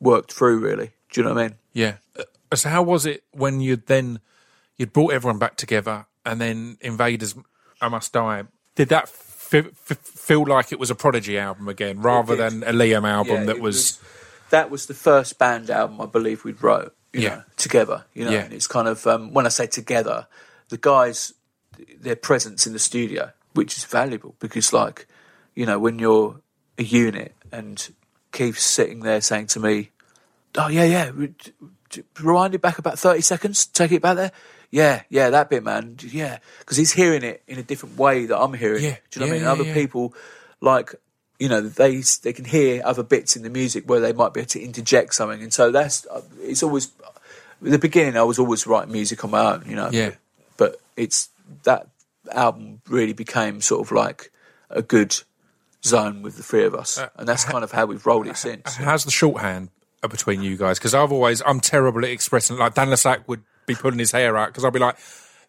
worked 0.00 0.32
through, 0.32 0.60
really. 0.60 0.92
Do 1.12 1.20
you 1.20 1.26
know 1.26 1.34
what 1.34 1.40
I 1.44 1.48
mean? 1.48 1.56
Yeah. 1.72 1.94
Uh, 2.18 2.24
So 2.54 2.68
how 2.68 2.82
was 2.82 3.06
it 3.06 3.22
when 3.32 3.60
you 3.60 3.76
then 3.76 4.20
you'd 4.76 4.92
brought 4.92 5.12
everyone 5.12 5.38
back 5.38 5.56
together 5.56 6.06
and 6.24 6.40
then 6.40 6.78
Invaders 6.80 7.34
I 7.80 7.88
Must 7.88 8.12
Die? 8.12 8.44
Did 8.76 8.88
that 8.88 9.04
f- 9.04 9.54
f- 9.54 9.98
feel 9.98 10.44
like 10.46 10.72
it 10.72 10.78
was 10.78 10.90
a 10.90 10.94
Prodigy 10.94 11.36
album 11.38 11.68
again 11.68 12.00
rather 12.00 12.36
than 12.36 12.62
a 12.62 12.72
Liam 12.72 13.08
album 13.08 13.34
Yeah, 13.34 13.44
that 13.46 13.56
it 13.56 13.62
was, 13.62 13.98
that 14.50 14.70
was 14.70 14.86
the 14.86 14.94
first 14.94 15.38
band 15.38 15.70
album 15.70 16.00
I 16.00 16.06
believe 16.06 16.44
we'd 16.44 16.62
wrote. 16.62 16.94
You 17.12 17.22
Yeah. 17.22 17.28
know, 17.36 17.42
together. 17.56 18.04
You 18.14 18.24
know, 18.26 18.30
Yeah. 18.30 18.44
and 18.44 18.52
it's 18.52 18.66
kind 18.66 18.86
of 18.88 19.06
um, 19.06 19.32
when 19.32 19.46
I 19.46 19.48
say 19.48 19.66
together, 19.66 20.26
the 20.68 20.78
guys, 20.78 21.32
their 22.00 22.16
presence 22.16 22.66
in 22.66 22.72
the 22.72 22.78
studio, 22.78 23.32
which 23.54 23.76
is 23.76 23.84
valuable 23.84 24.36
because, 24.38 24.72
like, 24.72 25.06
you 25.54 25.66
know, 25.66 25.78
when 25.78 25.98
you're 25.98 26.40
a 26.78 26.84
unit 26.84 27.34
and 27.50 27.92
Keith's 28.32 28.62
sitting 28.62 29.00
there 29.00 29.20
saying 29.20 29.48
to 29.48 29.60
me, 29.60 29.90
"Oh 30.56 30.68
yeah, 30.68 30.84
yeah, 30.84 31.10
rewind 32.20 32.54
it 32.54 32.60
back 32.60 32.78
about 32.78 32.98
thirty 32.98 33.20
seconds, 33.22 33.66
take 33.66 33.92
it 33.92 34.02
back 34.02 34.16
there." 34.16 34.32
Yeah, 34.70 35.02
yeah, 35.08 35.30
that 35.30 35.50
bit, 35.50 35.64
man. 35.64 35.96
Yeah, 36.00 36.38
because 36.60 36.76
he's 36.76 36.92
hearing 36.92 37.24
it 37.24 37.42
in 37.48 37.58
a 37.58 37.62
different 37.64 37.96
way 37.98 38.26
that 38.26 38.38
I'm 38.38 38.52
hearing. 38.54 38.84
Yeah, 38.84 38.90
it. 38.90 39.02
Do 39.10 39.20
you 39.20 39.26
know 39.26 39.32
yeah, 39.34 39.42
what 39.42 39.50
I 39.50 39.58
mean? 39.58 39.66
Other 39.66 39.74
people, 39.74 40.14
like, 40.60 40.94
you 41.40 41.48
know, 41.48 41.62
they 41.62 42.02
they 42.22 42.34
can 42.34 42.44
hear 42.44 42.82
other 42.84 43.02
bits 43.02 43.34
in 43.34 43.42
the 43.42 43.50
music 43.50 43.88
where 43.88 43.98
they 43.98 44.12
might 44.12 44.34
be 44.34 44.40
able 44.40 44.48
to 44.50 44.62
interject 44.62 45.14
something, 45.14 45.42
and 45.42 45.52
so 45.52 45.72
that's 45.72 46.06
uh, 46.06 46.20
it's 46.42 46.62
always. 46.62 46.92
The 47.62 47.78
beginning, 47.78 48.16
I 48.16 48.22
was 48.22 48.38
always 48.38 48.66
writing 48.66 48.92
music 48.92 49.22
on 49.22 49.32
my 49.32 49.54
own, 49.54 49.64
you 49.66 49.76
know. 49.76 49.90
Yeah. 49.92 50.12
But 50.56 50.80
it's 50.96 51.28
that 51.64 51.88
album 52.30 52.80
really 52.88 53.12
became 53.12 53.60
sort 53.60 53.86
of 53.86 53.92
like 53.92 54.30
a 54.70 54.80
good 54.80 55.14
zone 55.84 56.22
with 56.22 56.36
the 56.36 56.42
three 56.42 56.64
of 56.64 56.74
us, 56.74 56.98
and 57.16 57.26
that's 57.26 57.44
kind 57.44 57.64
of 57.64 57.72
how 57.72 57.86
we've 57.86 58.04
rolled 58.04 58.26
it 58.26 58.36
since. 58.36 58.76
how's 58.76 59.04
the 59.04 59.10
shorthand 59.10 59.70
uh, 60.02 60.08
between 60.08 60.42
you 60.42 60.58
guys? 60.58 60.78
Because 60.78 60.94
I've 60.94 61.12
always 61.12 61.42
I'm 61.46 61.60
terrible 61.60 62.04
at 62.04 62.10
expressing. 62.10 62.58
Like 62.58 62.74
Dan 62.74 62.90
le 62.90 62.98
Sac 62.98 63.26
would 63.28 63.42
be 63.64 63.74
pulling 63.74 63.98
his 63.98 64.12
hair 64.12 64.36
out 64.36 64.48
because 64.48 64.64
I'd 64.64 64.74
be 64.74 64.78
like, 64.78 64.96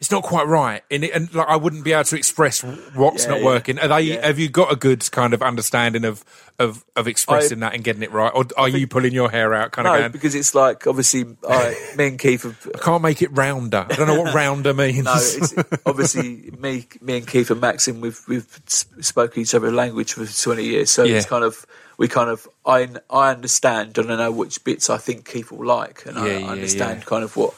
it's 0.02 0.10
not 0.10 0.24
quite 0.24 0.48
right, 0.48 0.84
and, 0.90 1.04
it, 1.04 1.12
and 1.14 1.32
like 1.34 1.48
I 1.48 1.56
wouldn't 1.56 1.84
be 1.84 1.94
able 1.94 2.04
to 2.06 2.16
express 2.18 2.62
what's 2.64 3.24
Yeah, 3.24 3.30
not 3.30 3.40
yeah. 3.40 3.46
working. 3.46 3.78
Are 3.80 3.88
they? 3.88 4.02
Yeah. 4.02 4.26
Have 4.26 4.40
you 4.40 4.50
got 4.50 4.72
a 4.72 4.76
good 4.76 5.10
kind 5.12 5.32
of 5.34 5.44
understanding 5.44 6.04
of 6.06 6.26
of 6.58 6.84
of 6.96 7.08
expressing 7.08 7.60
that 7.60 7.76
and 7.76 7.84
getting 7.84 8.02
it 8.02 8.12
right, 8.12 8.32
or 8.34 8.46
are 8.58 8.68
you 8.68 8.88
pulling 8.88 9.14
your 9.14 9.30
hair 9.30 9.54
out, 9.54 9.72
kind 9.72 9.88
of 9.88 9.94
No, 9.94 10.00
going? 10.00 10.12
because 10.12 10.34
it's 10.34 10.56
like 10.56 10.88
obviously, 10.88 11.26
I, 11.48 11.76
me 11.98 12.08
and 12.08 12.20
Keith 12.20 12.42
have 12.44 12.68
I 12.74 12.80
can't 12.80 13.04
make 13.04 13.22
it 13.22 13.30
rounder. 13.32 13.86
I 13.90 13.94
don't 13.96 14.08
know 14.08 14.20
what 14.20 14.34
rounder 14.34 14.74
means. 14.74 15.06
No, 15.06 15.14
it's 15.16 15.54
obviously 15.86 16.50
me, 16.58 16.88
me 17.00 17.18
and 17.18 17.28
Keith 17.28 17.52
and 17.52 17.62
Maxim. 17.62 18.02
We've 18.02 18.20
we've 18.28 18.62
s- 18.68 18.86
spoke 19.02 19.38
each 19.38 19.54
other 19.54 19.72
language 19.72 20.14
for 20.14 20.26
twenty 20.26 20.64
years, 20.66 20.90
so 20.90 21.04
it's 21.04 21.28
kind 21.28 21.44
of 21.44 21.64
we 22.00 22.08
kind 22.08 22.32
of 22.32 22.48
I 22.66 22.90
I 23.12 23.30
understand 23.30 24.00
and 24.00 24.12
I 24.12 24.16
know 24.18 24.32
which 24.32 24.64
bits 24.64 24.90
I 24.90 24.98
think 24.98 25.30
Keith 25.30 25.52
will 25.52 25.66
like, 25.66 26.08
and 26.08 26.18
Yeah, 26.18 26.24
I, 26.24 26.50
I 26.50 26.52
understand 26.54 27.02
yeah. 27.02 27.06
kind 27.06 27.24
of 27.24 27.38
what 27.38 27.54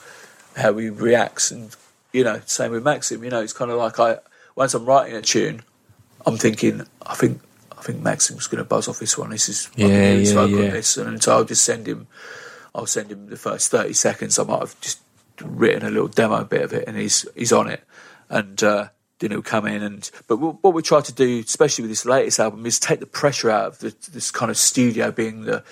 how 0.57 0.75
he 0.77 0.89
reacts, 0.89 1.49
and 1.51 1.73
you 2.13 2.23
know, 2.23 2.39
same 2.45 2.71
with 2.71 2.83
Maxim. 2.83 3.23
You 3.23 3.31
know, 3.31 3.41
it's 3.41 3.53
kind 3.53 3.71
of 3.71 3.77
like 3.77 3.99
I 3.99 4.19
once 4.55 4.73
I'm 4.73 4.85
writing 4.85 5.15
a 5.15 5.21
tune, 5.21 5.63
I'm 6.25 6.37
thinking 6.37 6.85
I 7.05 7.15
think 7.15 7.41
I 7.77 7.81
think 7.81 8.01
Maxim's 8.01 8.47
going 8.47 8.63
to 8.63 8.67
buzz 8.69 8.87
off 8.87 8.99
this 8.99 9.17
one. 9.17 9.31
This 9.31 9.49
is 9.49 9.69
Yeah, 9.75 9.87
his 9.87 10.29
yeah, 10.33 10.35
vocal 10.35 10.63
yeah. 10.63 10.69
this, 10.71 10.97
and 10.97 11.21
so 11.21 11.33
I'll 11.33 11.43
just 11.43 11.63
send 11.65 11.87
him. 11.87 12.07
I'll 12.75 12.85
send 12.85 13.11
him 13.11 13.27
the 13.27 13.37
first 13.37 13.69
thirty 13.71 13.93
seconds. 13.93 14.39
I 14.39 14.43
might 14.43 14.59
have 14.59 14.79
just 14.79 15.01
written 15.41 15.85
a 15.85 15.91
little 15.91 16.07
demo 16.07 16.43
bit 16.43 16.61
of 16.61 16.73
it, 16.73 16.87
and 16.87 16.97
he's 16.97 17.25
he's 17.35 17.51
on 17.51 17.67
it, 17.67 17.83
and 18.29 18.63
uh, 18.63 18.87
then 19.19 19.31
he'll 19.31 19.41
come 19.41 19.65
in 19.67 19.83
and. 19.83 20.09
But 20.27 20.37
what, 20.37 20.63
what 20.63 20.73
we 20.73 20.81
try 20.81 21.01
to 21.01 21.13
do, 21.13 21.39
especially 21.39 21.83
with 21.83 21.91
this 21.91 22.05
latest 22.05 22.39
album, 22.39 22.65
is 22.65 22.79
take 22.79 22.99
the 22.99 23.05
pressure 23.05 23.49
out 23.49 23.65
of 23.67 23.79
the, 23.79 23.95
this 24.11 24.31
kind 24.31 24.49
of 24.51 24.57
studio 24.57 25.11
being 25.11 25.41
the. 25.43 25.63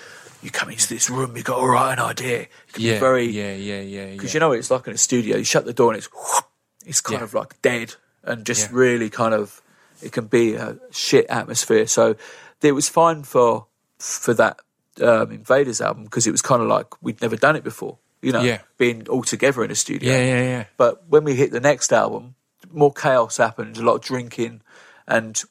You 0.42 0.50
come 0.50 0.70
into 0.70 0.88
this 0.88 1.08
room, 1.08 1.36
you 1.36 1.42
got 1.42 1.60
to 1.60 1.66
write 1.66 1.92
an 1.94 1.98
idea. 2.00 2.40
It 2.42 2.48
can 2.72 2.82
yeah, 2.82 2.94
be 2.94 3.00
very 3.00 3.26
yeah, 3.26 3.54
yeah, 3.54 3.80
yeah, 3.80 4.10
because 4.12 4.32
yeah. 4.32 4.36
you 4.36 4.40
know 4.40 4.48
what 4.50 4.58
it's 4.58 4.70
like 4.70 4.86
in 4.88 4.94
a 4.94 4.98
studio. 4.98 5.36
You 5.36 5.44
shut 5.44 5.64
the 5.64 5.72
door 5.72 5.92
and 5.92 5.98
it's 5.98 6.08
it's 6.86 7.00
kind 7.00 7.20
Yeah. 7.20 7.24
of 7.24 7.34
like 7.34 7.60
dead 7.62 7.94
and 8.24 8.44
just 8.44 8.70
Yeah. 8.70 8.76
really 8.76 9.08
kind 9.10 9.34
of 9.34 9.62
it 10.02 10.10
can 10.12 10.26
be 10.26 10.54
a 10.54 10.76
shit 10.90 11.26
atmosphere. 11.28 11.86
So 11.86 12.16
it 12.60 12.72
was 12.72 12.88
fine 12.88 13.22
for 13.22 13.66
for 13.98 14.34
that 14.34 14.58
um, 15.00 15.30
Invaders 15.30 15.80
album 15.80 16.04
because 16.04 16.26
it 16.26 16.32
was 16.32 16.42
kind 16.42 16.60
of 16.60 16.68
like 16.68 17.00
we'd 17.02 17.22
never 17.22 17.36
done 17.36 17.56
it 17.56 17.64
before. 17.64 17.98
You 18.20 18.30
know, 18.32 18.58
being 18.78 19.08
all 19.08 19.22
together 19.24 19.64
in 19.64 19.72
a 19.72 19.74
studio. 19.74 20.12
yeah, 20.12 20.22
yeah, 20.24 20.42
yeah. 20.42 20.64
But 20.76 21.08
when 21.08 21.24
we 21.24 21.34
hit 21.34 21.50
the 21.50 21.58
next 21.58 21.92
album, 21.92 22.36
more 22.70 22.92
chaos 22.92 23.36
happened, 23.36 23.78
a 23.78 23.82
lot 23.82 23.94
of 23.96 24.02
drinking, 24.02 24.62
and 25.08 25.42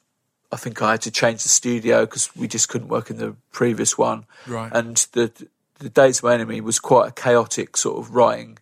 I 0.52 0.56
think 0.56 0.82
I 0.82 0.92
had 0.92 1.02
to 1.02 1.10
change 1.10 1.42
the 1.42 1.48
studio 1.48 2.02
because 2.04 2.34
we 2.36 2.46
just 2.46 2.68
couldn't 2.68 2.88
work 2.88 3.08
in 3.10 3.16
the 3.16 3.34
previous 3.52 3.96
one. 3.96 4.26
Right. 4.46 4.70
And 4.72 4.96
the 5.12 5.32
the 5.78 5.88
Day 5.88 6.08
Is 6.08 6.22
My 6.22 6.34
Enemy 6.34 6.60
was 6.60 6.78
quite 6.78 7.08
a 7.08 7.12
chaotic 7.12 7.76
sort 7.76 7.98
of 7.98 8.14
writing 8.14 8.58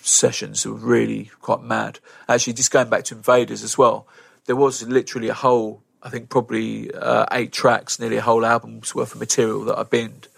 sessions. 0.00 0.62
They 0.62 0.70
were 0.70 0.76
really 0.76 1.30
quite 1.42 1.60
mad. 1.60 1.98
Actually, 2.28 2.54
just 2.54 2.70
going 2.70 2.88
back 2.88 3.04
to 3.04 3.14
Invaders 3.14 3.62
as 3.62 3.76
well, 3.76 4.06
there 4.46 4.56
was 4.56 4.82
literally 4.82 5.28
a 5.28 5.34
whole, 5.34 5.82
I 6.02 6.08
think 6.08 6.30
probably 6.30 6.90
uh, 6.94 7.26
eight 7.32 7.52
tracks, 7.52 7.98
nearly 7.98 8.16
a 8.16 8.22
whole 8.22 8.46
album's 8.46 8.94
worth 8.94 9.12
of 9.12 9.20
material 9.20 9.64
that 9.64 9.78
I 9.78 9.82
binned 9.82 10.28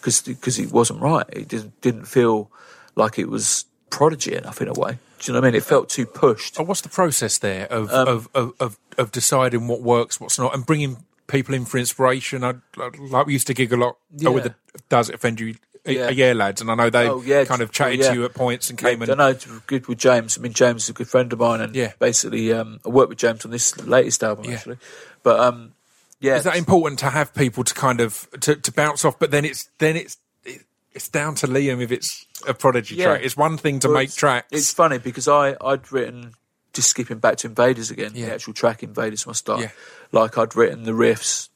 because 0.00 0.22
because 0.22 0.58
it 0.58 0.72
wasn't 0.72 1.00
right. 1.00 1.26
It 1.28 1.48
didn't 1.48 1.80
didn't 1.80 2.06
feel 2.06 2.50
like 2.96 3.18
it 3.18 3.28
was 3.28 3.66
prodigy 3.90 4.34
enough 4.34 4.60
in 4.60 4.68
a 4.68 4.72
way. 4.72 4.98
Do 5.20 5.30
you 5.30 5.34
know 5.34 5.40
what 5.40 5.48
I 5.48 5.50
mean? 5.50 5.58
It 5.58 5.64
felt 5.64 5.88
too 5.90 6.06
pushed. 6.06 6.58
Oh, 6.58 6.62
what's 6.64 6.80
the 6.80 6.88
process 6.88 7.38
there 7.38 7.66
of, 7.66 7.92
Um, 7.92 8.08
of, 8.08 8.28
of, 8.34 8.52
of, 8.58 8.78
of 8.98 9.12
deciding 9.12 9.68
what 9.68 9.82
works, 9.82 10.18
what's 10.18 10.38
not, 10.38 10.54
and 10.54 10.64
bringing 10.64 11.04
people 11.26 11.54
in 11.54 11.64
for 11.66 11.76
inspiration? 11.78 12.42
I, 12.42 12.54
I- 12.78 12.90
like 12.98 13.26
we 13.26 13.34
used 13.34 13.46
to 13.48 13.54
gig 13.54 13.72
a 13.72 13.76
lot 13.76 13.96
Yeah. 14.16 14.30
with 14.30 14.44
the 14.44 14.54
Does 14.88 15.08
It 15.10 15.14
Offend 15.16 15.38
You? 15.40 15.54
Yeah. 15.86 15.92
Yeah. 15.92 16.10
yeah, 16.10 16.32
lads, 16.34 16.60
and 16.60 16.70
I 16.70 16.74
know 16.74 16.90
they 16.90 17.08
Oh, 17.08 17.22
yeah, 17.22 17.44
kind 17.44 17.62
of 17.62 17.70
chatted 17.72 18.00
yeah. 18.00 18.08
to 18.08 18.14
you 18.14 18.24
at 18.26 18.34
points 18.34 18.68
and 18.68 18.78
came 18.78 19.00
I 19.02 19.06
and 19.06 19.16
know 19.18 19.28
it's 19.28 19.46
good 19.66 19.86
with 19.88 19.96
James. 19.98 20.36
I 20.36 20.40
mean, 20.42 20.52
James 20.52 20.84
is 20.84 20.88
a 20.90 20.92
good 20.92 21.08
friend 21.08 21.32
of 21.32 21.38
mine, 21.38 21.60
and 21.62 21.74
Yeah. 21.74 21.92
basically, 21.98 22.52
um, 22.52 22.80
I 22.84 22.90
worked 22.90 23.08
with 23.08 23.16
James 23.18 23.44
on 23.46 23.50
this 23.50 23.78
latest 23.86 24.22
album 24.22 24.44
Yeah. 24.44 24.52
actually. 24.56 24.76
But 25.22 25.40
um, 25.40 25.72
yeah, 26.20 26.36
is 26.36 26.44
that 26.44 26.56
important 26.56 26.98
to 27.00 27.06
have 27.10 27.32
people 27.34 27.64
to 27.64 27.72
kind 27.74 28.00
of 28.00 28.28
to, 28.40 28.56
to 28.56 28.72
bounce 28.72 29.06
off? 29.06 29.18
But 29.18 29.30
then 29.30 29.44
it's 29.46 29.70
then 29.78 29.96
it's 29.96 30.18
it, 30.44 30.64
it's 30.92 31.08
down 31.08 31.34
to 31.36 31.46
Liam 31.46 31.80
if 31.82 31.90
it's 31.90 32.26
a 32.46 32.54
prodigy 32.54 32.94
Yeah. 32.96 33.06
track. 33.06 33.20
It's 33.24 33.36
one 33.36 33.56
thing 33.58 33.78
to 33.80 33.88
Well, 33.88 33.94
make 33.98 34.04
it's- 34.08 34.16
tracks. 34.16 34.48
It's 34.50 34.72
funny 34.72 34.98
because 34.98 35.28
I 35.28 35.56
I'd 35.60 35.90
written 35.92 36.34
just 36.72 36.88
skipping 36.90 37.18
back 37.18 37.36
to 37.38 37.48
Invaders 37.48 37.90
again, 37.90 38.12
Yeah. 38.14 38.26
the 38.26 38.34
actual 38.34 38.54
track 38.54 38.82
Invaders 38.82 39.26
Must 39.26 39.44
Die. 39.44 39.60
Yeah. 39.60 39.70
Like 40.12 40.38
I'd 40.38 40.54
written 40.54 40.84
the 40.84 40.92
riffs, 40.92 41.48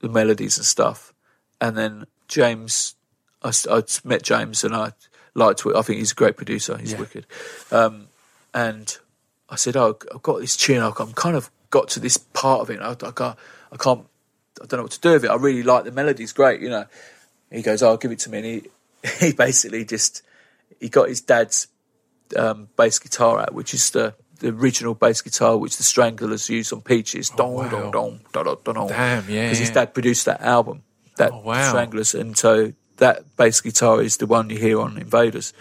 the 0.00 0.08
melodies 0.08 0.56
and 0.58 0.66
stuff, 0.66 1.12
and 1.60 1.76
then 1.76 2.06
James, 2.28 2.94
I, 3.42 3.52
I'd 3.70 3.90
met 4.04 4.22
James 4.22 4.62
and 4.64 4.74
I 4.74 4.92
liked 5.34 5.64
it. 5.66 5.74
I 5.76 5.82
think 5.82 5.98
he's 5.98 6.12
a 6.12 6.14
great 6.14 6.36
producer. 6.36 6.76
He's 6.78 6.94
wicked. 6.94 7.26
Um, 7.72 8.08
and 8.54 8.96
I 9.48 9.56
said, 9.56 9.76
"Oh, 9.76 9.98
I've 10.14 10.22
got 10.22 10.40
this 10.40 10.56
tune. 10.56 10.80
I'm 10.82 10.92
kind 11.12 11.36
of 11.36 11.50
got 11.70 11.88
to 11.90 12.00
this 12.00 12.16
part 12.16 12.60
of 12.60 12.70
it. 12.70 12.80
I, 12.80 12.92
I 12.92 13.10
can't, 13.12 13.36
I 13.72 13.76
can't, 13.76 14.06
I 14.62 14.66
don't 14.66 14.78
know 14.78 14.82
what 14.82 14.92
to 14.92 15.00
do 15.00 15.12
with 15.12 15.24
it. 15.24 15.30
I 15.30 15.36
really 15.36 15.62
like 15.64 15.84
the 15.84 15.92
melody's 15.92 16.32
great, 16.32 16.60
you 16.60 16.68
know." 16.68 16.86
He 17.50 17.62
goes, 17.62 17.82
"Oh, 17.82 17.96
give 17.96 18.12
it 18.12 18.20
to 18.20 18.30
me." 18.30 18.38
And 18.38 18.46
he, 18.46 18.62
he 19.26 19.32
basically 19.32 19.84
just 19.84 20.22
he 20.78 20.88
got 20.88 21.08
his 21.08 21.20
dad's 21.20 21.68
um, 22.36 22.68
bass 22.76 22.98
guitar 22.98 23.40
out, 23.40 23.54
which 23.54 23.74
is 23.74 23.90
the 23.90 24.14
the 24.38 24.48
original 24.48 24.94
bass 24.94 25.20
guitar 25.20 25.56
which 25.58 25.76
the 25.76 25.82
Stranglers 25.82 26.48
used 26.48 26.72
on 26.72 26.80
Peaches. 26.80 27.30
Oh, 27.38 27.46
wow. 27.50 27.68
dong, 27.68 27.90
dong, 27.90 28.20
dong, 28.32 28.44
dong, 28.64 28.74
dong. 28.74 28.88
Damn, 28.88 29.28
yeah, 29.28 29.44
Because 29.44 29.58
his 29.58 29.70
dad 29.70 29.92
produced 29.92 30.24
that 30.24 30.40
album, 30.40 30.82
that 31.18 31.30
Oh, 31.32 31.40
wow. 31.40 31.68
Stranglers, 31.68 32.14
and 32.14 32.34
so 32.38 32.72
that 32.96 33.36
bass 33.36 33.60
guitar 33.60 34.00
is 34.00 34.16
the 34.16 34.26
one 34.26 34.48
you 34.48 34.56
hear 34.58 34.80
on 34.80 34.96
Invaders. 34.96 35.52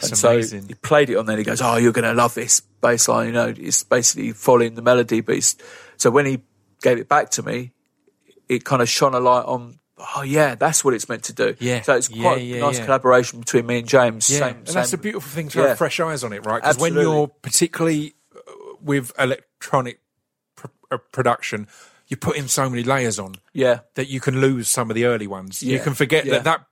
and 0.00 0.16
so 0.16 0.30
amazing. 0.32 0.66
he 0.66 0.74
played 0.74 1.10
it 1.10 1.16
on 1.16 1.26
there. 1.26 1.34
and 1.36 1.40
He 1.40 1.44
goes, 1.44 1.60
"Oh, 1.60 1.76
you're 1.76 1.92
going 1.92 2.04
to 2.08 2.14
love 2.14 2.32
this 2.34 2.60
bass 2.60 3.06
line." 3.08 3.26
You 3.26 3.32
know, 3.32 3.54
it's 3.56 3.82
basically 3.82 4.32
following 4.32 4.76
the 4.76 4.82
melody, 4.82 5.20
but 5.20 5.36
it's, 5.36 5.56
so 5.98 6.10
when 6.10 6.24
he 6.26 6.40
gave 6.80 6.98
it 6.98 7.08
back 7.10 7.30
to 7.32 7.42
me, 7.42 7.72
it 8.48 8.64
kind 8.64 8.80
of 8.82 8.88
shone 8.88 9.14
a 9.14 9.20
light 9.20 9.44
on. 9.44 9.78
Oh 10.16 10.22
yeah, 10.22 10.54
that's 10.54 10.84
what 10.84 10.94
it's 10.94 11.08
meant 11.08 11.24
to 11.24 11.32
do. 11.32 11.54
Yeah. 11.60 11.82
So 11.82 11.94
it's 11.96 12.08
quite 12.08 12.42
yeah, 12.42 12.56
a 12.56 12.60
nice 12.60 12.78
yeah. 12.78 12.84
collaboration 12.84 13.40
between 13.40 13.66
me 13.66 13.78
and 13.78 13.88
James. 13.88 14.28
Yeah, 14.30 14.38
Same, 14.40 14.56
and 14.56 14.66
that's 14.66 14.90
same- 14.90 15.00
a 15.00 15.02
beautiful 15.02 15.30
thing 15.30 15.48
to 15.50 15.60
yeah. 15.60 15.68
have 15.68 15.78
fresh 15.78 16.00
eyes 16.00 16.24
on 16.24 16.32
it, 16.32 16.44
right? 16.44 16.62
Because 16.62 16.78
when 16.78 16.94
you're 16.94 17.28
particularly 17.28 18.14
uh, 18.36 18.40
with 18.82 19.12
electronic 19.18 20.00
pr- 20.56 20.96
production, 21.12 21.68
you 22.08 22.16
put 22.16 22.36
in 22.36 22.48
so 22.48 22.68
many 22.68 22.82
layers 22.82 23.18
on 23.18 23.36
Yeah, 23.52 23.80
that 23.94 24.08
you 24.08 24.20
can 24.20 24.40
lose 24.40 24.68
some 24.68 24.90
of 24.90 24.94
the 24.96 25.04
early 25.06 25.26
ones. 25.26 25.62
You 25.62 25.78
can 25.78 25.94
forget 25.94 26.24
yeah. 26.24 26.38
that 26.38 26.44
that. 26.44 26.66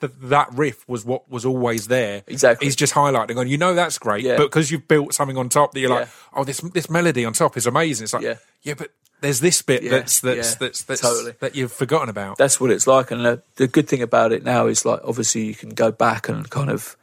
That, 0.00 0.28
that 0.28 0.52
riff 0.52 0.86
was 0.86 1.06
what 1.06 1.30
was 1.30 1.46
always 1.46 1.86
there. 1.86 2.22
Exactly. 2.26 2.66
He's 2.66 2.76
just 2.76 2.92
highlighting 2.92 3.38
on. 3.38 3.48
You 3.48 3.56
know 3.56 3.72
that's 3.72 3.98
great, 3.98 4.24
Yeah. 4.24 4.36
but 4.36 4.48
because 4.48 4.70
you've 4.70 4.86
built 4.86 5.14
something 5.14 5.38
on 5.38 5.48
top 5.48 5.72
that 5.72 5.80
you're 5.80 5.88
like, 5.88 6.08
oh, 6.34 6.44
this 6.44 6.58
this 6.74 6.90
melody 6.90 7.24
on 7.24 7.32
top 7.32 7.56
is 7.56 7.66
amazing. 7.66 8.04
It's 8.04 8.12
like, 8.12 8.22
Yeah. 8.22 8.34
yeah, 8.62 8.74
but 8.74 8.90
there's 9.20 9.40
this 9.40 9.62
bit 9.62 9.82
Yeah, 9.82 9.90
that's 9.90 10.20
that's 10.20 10.52
yeah, 10.52 10.56
that's 10.60 10.82
that's 10.84 11.00
totally. 11.00 11.32
that 11.40 11.54
you've 11.54 11.72
forgotten 11.72 12.08
about. 12.08 12.38
that's 12.38 12.60
what 12.60 12.70
it's 12.70 12.86
like. 12.86 13.10
And 13.10 13.24
the, 13.24 13.42
the 13.56 13.66
good 13.66 13.88
thing 13.88 14.02
about 14.02 14.32
it 14.32 14.44
now 14.44 14.66
is 14.66 14.84
like 14.84 15.00
obviously 15.04 15.44
you 15.44 15.54
can 15.54 15.70
go 15.70 15.90
back 15.90 16.28
and 16.28 16.48
kind 16.50 16.70
of 16.70 16.96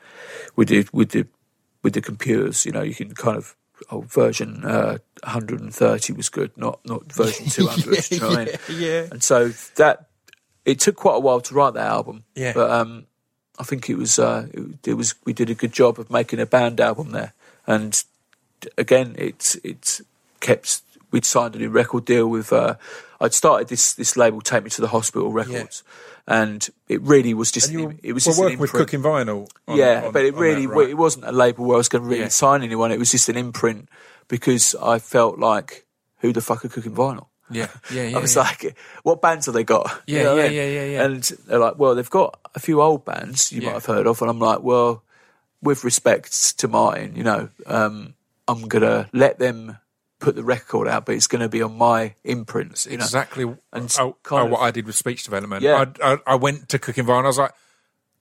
with 0.55 0.69
the 0.69 0.87
with 0.93 1.09
the 1.09 1.27
with 1.83 1.93
the 1.93 2.01
computers, 2.01 2.65
you 2.65 2.71
know, 2.71 2.81
you 2.81 2.95
can 2.95 3.13
kind 3.13 3.37
of 3.37 3.55
oh 3.91 4.01
version 4.01 4.63
uh, 4.63 4.97
130 5.23 6.13
was 6.13 6.29
good, 6.29 6.51
not 6.55 6.79
not 6.85 7.11
version 7.11 7.45
200. 7.49 8.03
do 8.03 8.15
you 8.15 8.21
know 8.21 8.29
what 8.29 8.39
I 8.39 8.45
mean? 8.45 8.55
yeah. 8.79 9.07
And 9.11 9.23
so 9.23 9.49
that 9.75 10.07
it 10.65 10.79
took 10.79 10.95
quite 10.95 11.15
a 11.15 11.19
while 11.19 11.41
to 11.41 11.53
write 11.53 11.73
that 11.73 11.87
album. 11.87 12.23
Yeah. 12.35 12.53
But 12.53 12.71
um, 12.71 13.07
I 13.59 13.63
think 13.63 13.89
it 13.89 13.97
was 13.97 14.17
uh, 14.19 14.47
it, 14.53 14.87
it 14.87 14.93
was 14.93 15.15
we 15.25 15.33
did 15.33 15.49
a 15.49 15.55
good 15.55 15.73
job 15.73 15.99
of 15.99 16.09
making 16.09 16.39
a 16.39 16.45
band 16.45 16.79
album 16.79 17.11
there. 17.11 17.33
And 17.67 18.01
again, 18.77 19.15
it's 19.17 19.55
it's 19.63 20.01
kept. 20.39 20.81
We'd 21.13 21.23
signed 21.25 21.55
a 21.55 21.59
new 21.59 21.69
record 21.69 22.03
deal 22.03 22.27
with. 22.27 22.51
Uh, 22.51 22.75
I'd 23.21 23.33
started 23.33 23.69
this 23.69 23.93
this 23.93 24.17
label, 24.17 24.41
Take 24.41 24.63
Me 24.65 24.69
to 24.71 24.81
the 24.81 24.89
Hospital 24.89 25.31
Records, 25.31 25.83
and 26.27 26.67
it 26.89 27.01
really 27.03 27.33
was 27.33 27.51
just. 27.51 27.71
You 27.71 27.97
it 28.03 28.11
was 28.11 28.25
were 28.25 28.31
just 28.31 28.39
working 28.41 28.59
with 28.59 28.71
cooking 28.73 29.01
vinyl. 29.01 29.47
on- 29.67 29.77
yeah, 29.77 30.03
on- 30.07 30.11
but 30.11 30.25
it 30.25 30.33
really 30.35 30.65
that, 30.65 30.73
right? 30.73 30.89
it 30.89 30.97
wasn't 30.97 31.23
a 31.25 31.31
label 31.31 31.65
where 31.65 31.75
I 31.75 31.77
was 31.77 31.87
going 31.87 32.03
to 32.03 32.09
really 32.09 32.23
Yeah. 32.23 32.27
sign 32.29 32.63
anyone. 32.63 32.91
It 32.91 32.99
was 32.99 33.11
just 33.11 33.29
an 33.29 33.37
imprint 33.37 33.87
because 34.27 34.75
I 34.81 34.99
felt 34.99 35.39
like 35.39 35.85
who 36.19 36.33
the 36.33 36.41
fuck 36.41 36.65
are 36.65 36.69
cooking 36.69 36.93
vinyl? 36.95 37.27
yeah, 37.51 37.67
yeah, 37.91 38.03
yeah. 38.09 38.17
I 38.17 38.19
was 38.21 38.35
yeah. 38.35 38.41
like, 38.41 38.75
what 39.03 39.21
bands 39.21 39.45
have 39.45 39.53
they 39.53 39.63
got? 39.63 40.01
You 40.07 40.17
Yeah, 40.17 40.23
know 40.23 40.35
what 40.35 40.45
I 40.45 40.47
yeah, 40.47 40.49
mean? 40.49 40.57
yeah, 40.57 40.81
yeah, 40.81 40.85
yeah. 40.93 41.03
And 41.05 41.23
they're 41.45 41.59
like, 41.59 41.77
well, 41.77 41.93
they've 41.95 42.09
got 42.09 42.39
a 42.55 42.59
few 42.59 42.81
old 42.81 43.05
bands 43.05 43.51
you 43.51 43.61
Yeah. 43.61 43.67
might 43.67 43.73
have 43.75 43.85
heard 43.85 44.07
of. 44.07 44.19
And 44.21 44.31
I'm 44.31 44.39
like, 44.39 44.63
well, 44.63 45.03
with 45.61 45.83
respect 45.83 46.57
to 46.59 46.67
Martin, 46.67 47.15
you 47.15 47.23
know, 47.23 47.49
um, 47.67 48.15
I'm 48.47 48.67
going 48.67 48.81
to 48.81 49.07
let 49.13 49.37
them 49.39 49.77
put 50.23 50.35
the 50.35 50.43
record 50.43 50.87
out, 50.87 51.05
but 51.05 51.15
it's 51.15 51.27
going 51.27 51.41
to 51.41 51.49
be 51.49 51.61
on 51.61 51.77
my 51.77 52.15
imprints. 52.23 52.85
You 52.85 52.97
know? 52.97 53.03
exactly 53.03 53.43
And 53.73 53.95
oh, 53.99 54.03
oh 54.03 54.17
kind 54.23 54.43
oh, 54.43 54.45
of- 54.45 54.51
what 54.51 54.61
I 54.61 54.71
did 54.71 54.85
with 54.87 54.95
speech 54.95 55.23
development. 55.23 55.61
Yeah. 55.61 55.85
I, 56.01 56.13
I, 56.13 56.17
I 56.27 56.35
went 56.35 56.69
to 56.69 56.79
Cooking 56.79 57.05
Vinyl. 57.05 57.25
I 57.25 57.27
was 57.27 57.37
like, 57.37 57.51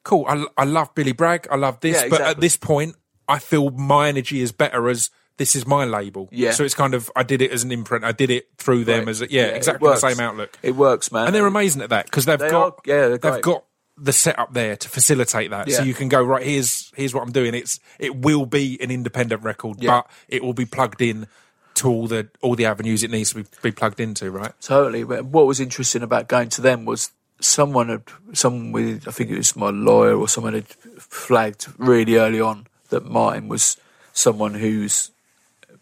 cool. 0.05 0.25
I, 0.29 0.45
I 0.59 0.65
love 0.65 0.95
Billy 0.95 1.13
Bragg. 1.13 1.47
I 1.51 1.57
love 1.57 1.81
this, 1.81 2.03
Yeah, 2.03 2.09
but 2.09 2.21
at 2.21 2.41
this 2.41 2.57
point, 2.57 2.97
I 3.29 3.39
feel 3.39 3.71
my 3.71 4.09
energy 4.09 4.41
is 4.41 4.51
better 4.53 4.89
as 4.89 5.11
this 5.39 5.55
is 5.57 5.67
my 5.67 5.85
label. 5.85 6.29
Yeah. 6.33 6.51
So 6.51 6.65
it's 6.65 6.75
kind 6.75 6.93
of 6.95 7.11
I 7.17 7.23
did 7.23 7.41
it 7.41 7.53
as 7.53 7.63
an 7.63 7.73
imprint. 7.73 8.05
I 8.05 8.13
did 8.13 8.29
it 8.31 8.49
through 8.59 8.85
them 8.85 9.01
Right. 9.01 9.09
as 9.09 9.23
a, 9.23 9.31
yeah, 9.31 9.45
it 9.45 9.57
exactly 9.57 9.89
the 9.89 9.97
same 9.97 10.21
outlook. 10.21 10.59
It 10.63 10.77
works, 10.77 11.11
man. 11.11 11.27
And 11.27 11.35
they're 11.35 11.47
amazing 11.47 11.83
at 11.83 11.91
that 11.91 12.05
because 12.07 12.27
they've 12.27 12.39
They 12.39 12.51
got 12.51 12.73
are- 12.73 12.77
yeah, 12.85 13.09
they've 13.09 13.21
great. 13.21 13.43
got 13.43 13.65
the 13.97 14.13
setup 14.13 14.53
there 14.53 14.77
to 14.77 14.89
facilitate 14.89 15.51
that. 15.51 15.71
So 15.71 15.83
you 15.85 15.95
can 15.95 16.09
go 16.09 16.23
right. 16.23 16.45
Here's 16.45 16.93
here's 16.97 17.15
what 17.15 17.23
I'm 17.23 17.33
doing. 17.33 17.55
It's 17.55 17.79
it 17.99 18.17
will 18.17 18.45
be 18.47 18.77
an 18.83 18.91
independent 18.91 19.43
record, 19.43 19.81
Yeah. 19.83 19.91
but 20.03 20.11
it 20.29 20.43
will 20.43 20.55
be 20.55 20.65
plugged 20.67 21.01
in 21.01 21.29
to 21.75 21.89
all 21.89 22.07
the 22.07 22.29
all 22.41 22.55
the 22.55 22.67
avenues 22.67 23.03
it 23.03 23.11
needs 23.11 23.31
to 23.33 23.43
be, 23.43 23.49
be 23.63 23.73
plugged 23.73 24.01
into. 24.01 24.31
Right. 24.31 24.53
Totally. 24.61 25.05
But 25.05 25.25
what 25.27 25.47
was 25.47 25.61
interesting 25.61 26.03
about 26.03 26.29
going 26.29 26.49
to 26.51 26.61
them 26.61 26.85
was 26.85 27.11
someone 27.41 27.89
had, 27.89 28.03
someone 28.35 28.71
with, 28.73 29.09
I 29.09 29.11
think 29.11 29.31
it 29.31 29.37
was 29.37 29.57
my 29.57 29.71
lawyer 29.71 30.17
or 30.17 30.29
someone 30.29 30.55
had 30.55 30.69
flagged 30.99 31.67
really 31.79 32.17
early 32.17 32.41
on 32.41 32.67
that 32.91 33.05
Martin 33.05 33.49
was 33.49 33.77
someone 34.13 34.55
who's 34.55 35.11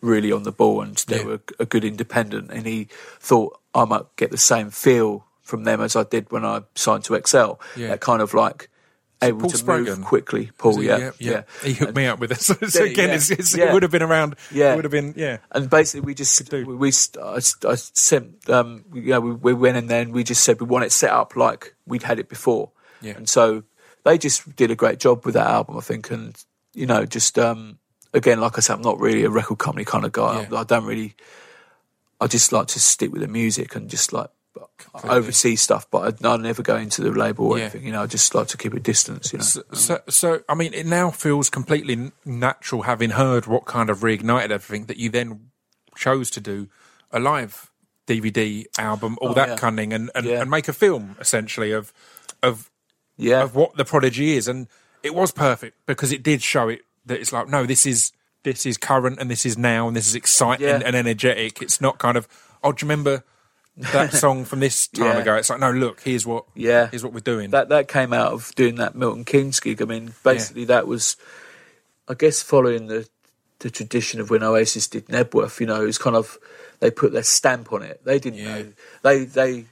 really 0.00 0.33
on 0.33 0.44
the 0.44 0.53
ball 0.53 0.81
and 0.81 0.96
they 1.09 1.18
Yeah. 1.18 1.24
were 1.24 1.40
a 1.59 1.66
good 1.66 1.85
independent. 1.85 2.50
And 2.50 2.66
he 2.66 2.88
thought 3.18 3.59
I 3.74 3.85
might 3.85 4.05
get 4.16 4.31
the 4.31 4.38
same 4.38 4.70
feel 4.70 5.26
from 5.42 5.64
them 5.64 5.81
as 5.81 5.96
I 5.96 6.05
did 6.05 6.31
when 6.31 6.44
I 6.44 6.62
signed 6.74 7.05
to 7.05 7.16
XL. 7.26 7.55
Yeah. 7.76 7.88
That 7.88 8.00
kind 8.00 8.22
of 8.22 8.33
like 8.33 8.70
able 9.22 9.40
Paul 9.40 9.50
to 9.50 9.56
Spraggan? 9.59 9.98
move 9.98 10.04
quickly. 10.04 10.50
Paul, 10.59 10.83
yeah, 10.83 10.98
yeah, 10.98 11.11
yeah. 11.18 11.42
He 11.62 11.72
hooked 11.74 11.88
And- 11.88 11.96
me 11.96 12.06
up 12.06 12.18
with 12.20 12.33
it. 12.33 12.40
So, 12.40 12.54
Did 12.54 12.92
again, 12.92 13.09
Yeah. 13.11 13.14
it's, 13.16 13.30
it's, 13.30 13.56
Yeah. 13.56 13.64
it 13.70 13.72
would 13.74 13.83
have 13.83 13.92
been 13.92 14.02
around. 14.02 14.37
Yeah. 14.50 14.72
It 14.72 14.76
would 14.76 14.85
have 14.85 14.92
been, 14.92 15.14
yeah. 15.16 15.38
And 15.52 15.68
basically, 15.68 16.00
we 16.06 16.14
just 16.14 16.52
we, 16.52 16.64
we 16.64 16.88
I, 17.22 17.40
I 17.68 17.74
sent 17.74 18.48
um 18.48 18.85
you 18.94 19.11
know 19.11 19.20
we, 19.20 19.33
we 19.33 19.54
went 19.54 19.76
in 19.76 19.87
there 19.88 20.02
and 20.02 20.12
we 20.12 20.24
just 20.24 20.42
said 20.44 20.61
we 20.61 20.66
want 20.66 20.85
it 20.85 20.92
set 20.92 21.11
up 21.11 21.37
like 21.37 21.74
we'd 21.87 22.02
had 22.02 22.18
it 22.18 22.28
before. 22.28 22.70
Yeah. 23.02 23.14
And 23.16 23.28
so 23.28 23.62
they 24.04 24.16
just 24.18 24.56
did 24.56 24.70
a 24.70 24.74
great 24.76 24.98
job 24.98 25.24
with 25.26 25.35
that 25.35 25.46
album, 25.46 25.76
I 25.76 25.80
think. 25.80 26.11
And 26.11 26.35
you 26.72 26.87
know, 26.87 27.04
just 27.04 27.38
um 27.38 27.78
again, 28.14 28.40
like 28.40 28.56
I 28.56 28.61
said, 28.61 28.74
I'm 28.74 28.83
not 28.83 28.98
really 29.00 29.24
a 29.24 29.30
record 29.30 29.59
company 29.59 29.85
kind 29.85 30.04
of 30.04 30.12
guy. 30.12 30.42
Yeah. 30.50 30.56
I, 30.56 30.61
I 30.61 30.64
don't 30.64 30.85
really. 30.87 31.14
I 32.22 32.26
just 32.26 32.52
like 32.52 32.66
to 32.68 32.80
stick 32.80 33.12
with 33.12 33.22
the 33.22 33.28
music 33.28 33.74
and 33.74 33.88
just 33.88 34.12
like 34.12 34.28
oversee 35.05 35.57
stuff, 35.57 35.87
but 35.90 36.25
I, 36.25 36.29
I 36.35 36.37
never 36.37 36.62
go 36.62 36.77
into 36.77 37.03
the 37.03 37.11
label 37.11 37.46
or 37.46 37.59
Yeah. 37.59 37.64
anything. 37.64 37.85
You 37.87 37.92
know, 37.92 38.03
I 38.03 38.07
just 38.07 38.35
like 38.35 38.49
to 38.49 38.57
keep 38.57 38.75
a 38.75 38.81
distance. 38.81 39.33
You 39.33 39.38
know. 39.38 39.44
So, 39.44 39.62
so, 39.73 40.01
so, 40.09 40.40
I 40.49 40.55
mean, 40.55 40.75
it 40.75 40.87
now 40.87 41.11
feels 41.11 41.51
completely 41.51 42.12
natural, 42.25 42.83
having 42.83 43.11
heard 43.11 43.46
what 43.46 43.64
kind 43.66 43.90
of 43.90 43.99
reignited 44.01 44.51
everything, 44.51 44.87
that 44.87 44.96
you 44.96 45.09
then 45.11 45.51
chose 45.96 46.31
to 46.31 46.40
do 46.40 46.68
a 47.11 47.18
live 47.20 47.70
DVD 48.07 48.64
album, 48.79 49.16
all 49.20 49.31
Oh, 49.31 49.35
that 49.35 49.49
yeah. 49.51 49.57
cunning, 49.57 49.92
and, 49.92 50.11
and, 50.14 50.27
Yeah. 50.27 50.40
and 50.40 50.51
make 50.51 50.68
a 50.68 50.73
film 50.73 51.16
essentially 51.20 51.73
of 51.73 51.92
of 52.42 52.70
yeah. 53.16 53.42
of 53.42 53.55
what 53.55 53.77
the 53.77 53.85
prodigy 53.85 54.37
is, 54.37 54.49
and 54.49 54.66
it 55.03 55.14
was 55.14 55.31
perfect 55.31 55.77
because 55.87 56.11
it 56.12 56.23
did 56.23 56.42
show 56.42 56.68
it 56.68 56.81
that 57.07 57.20
it's 57.20 57.33
like, 57.33 57.49
no, 57.49 57.66
this 57.66 57.87
is 57.87 58.12
this 58.42 58.64
is 58.64 58.79
current, 58.79 59.18
and 59.20 59.31
this 59.31 59.44
is 59.44 59.59
now, 59.59 59.87
and 59.87 59.94
this 59.96 60.07
is 60.07 60.14
exciting 60.14 60.66
Yeah. 60.66 60.81
and 60.85 60.96
energetic. 60.96 61.61
It's 61.61 61.81
not 61.81 61.99
kind 61.99 62.16
of, 62.16 62.27
oh, 62.64 62.73
do 62.73 62.85
you 62.85 62.88
remember 62.90 63.23
that 63.76 64.12
song 64.24 64.44
from 64.44 64.61
this 64.61 64.87
time 64.88 65.04
Yeah. 65.06 65.18
ago? 65.18 65.35
It's 65.37 65.50
like, 65.50 65.61
no, 65.61 65.70
look, 65.70 66.00
here's 66.02 66.26
what, 66.26 66.44
Yeah. 66.54 66.88
here's 66.90 67.02
what 67.04 67.12
we're 67.12 67.20
doing. 67.20 67.50
that 67.50 67.68
that 67.70 67.88
came 67.88 68.12
out 68.12 68.33
of 68.33 68.54
doing 68.54 68.76
that 68.76 68.94
Milton 68.94 69.24
Keynes 69.24 69.61
gig. 69.61 69.80
I 69.80 69.85
mean, 69.85 70.14
basically 70.24 70.64
that 70.66 70.87
was, 70.87 71.16
I 72.09 72.14
guess, 72.14 72.42
following 72.42 72.87
the 72.88 73.09
the 73.61 73.70
tradition 73.70 74.20
of 74.22 74.30
when 74.30 74.42
Oasis 74.42 74.88
did 74.88 75.06
Knebworth. 75.09 75.61
You 75.61 75.66
know, 75.66 75.83
it 75.83 75.87
was 75.87 75.98
kind 75.98 76.16
of 76.16 76.38
they 76.80 76.90
put 76.90 77.12
their 77.12 77.22
stamp 77.22 77.72
on 77.74 77.83
it. 77.83 78.00
They 78.04 78.18
didn't 78.18 78.38
Yeah. 78.38 78.54
know. 78.59 78.72
They 79.02 79.24
they. 79.24 79.64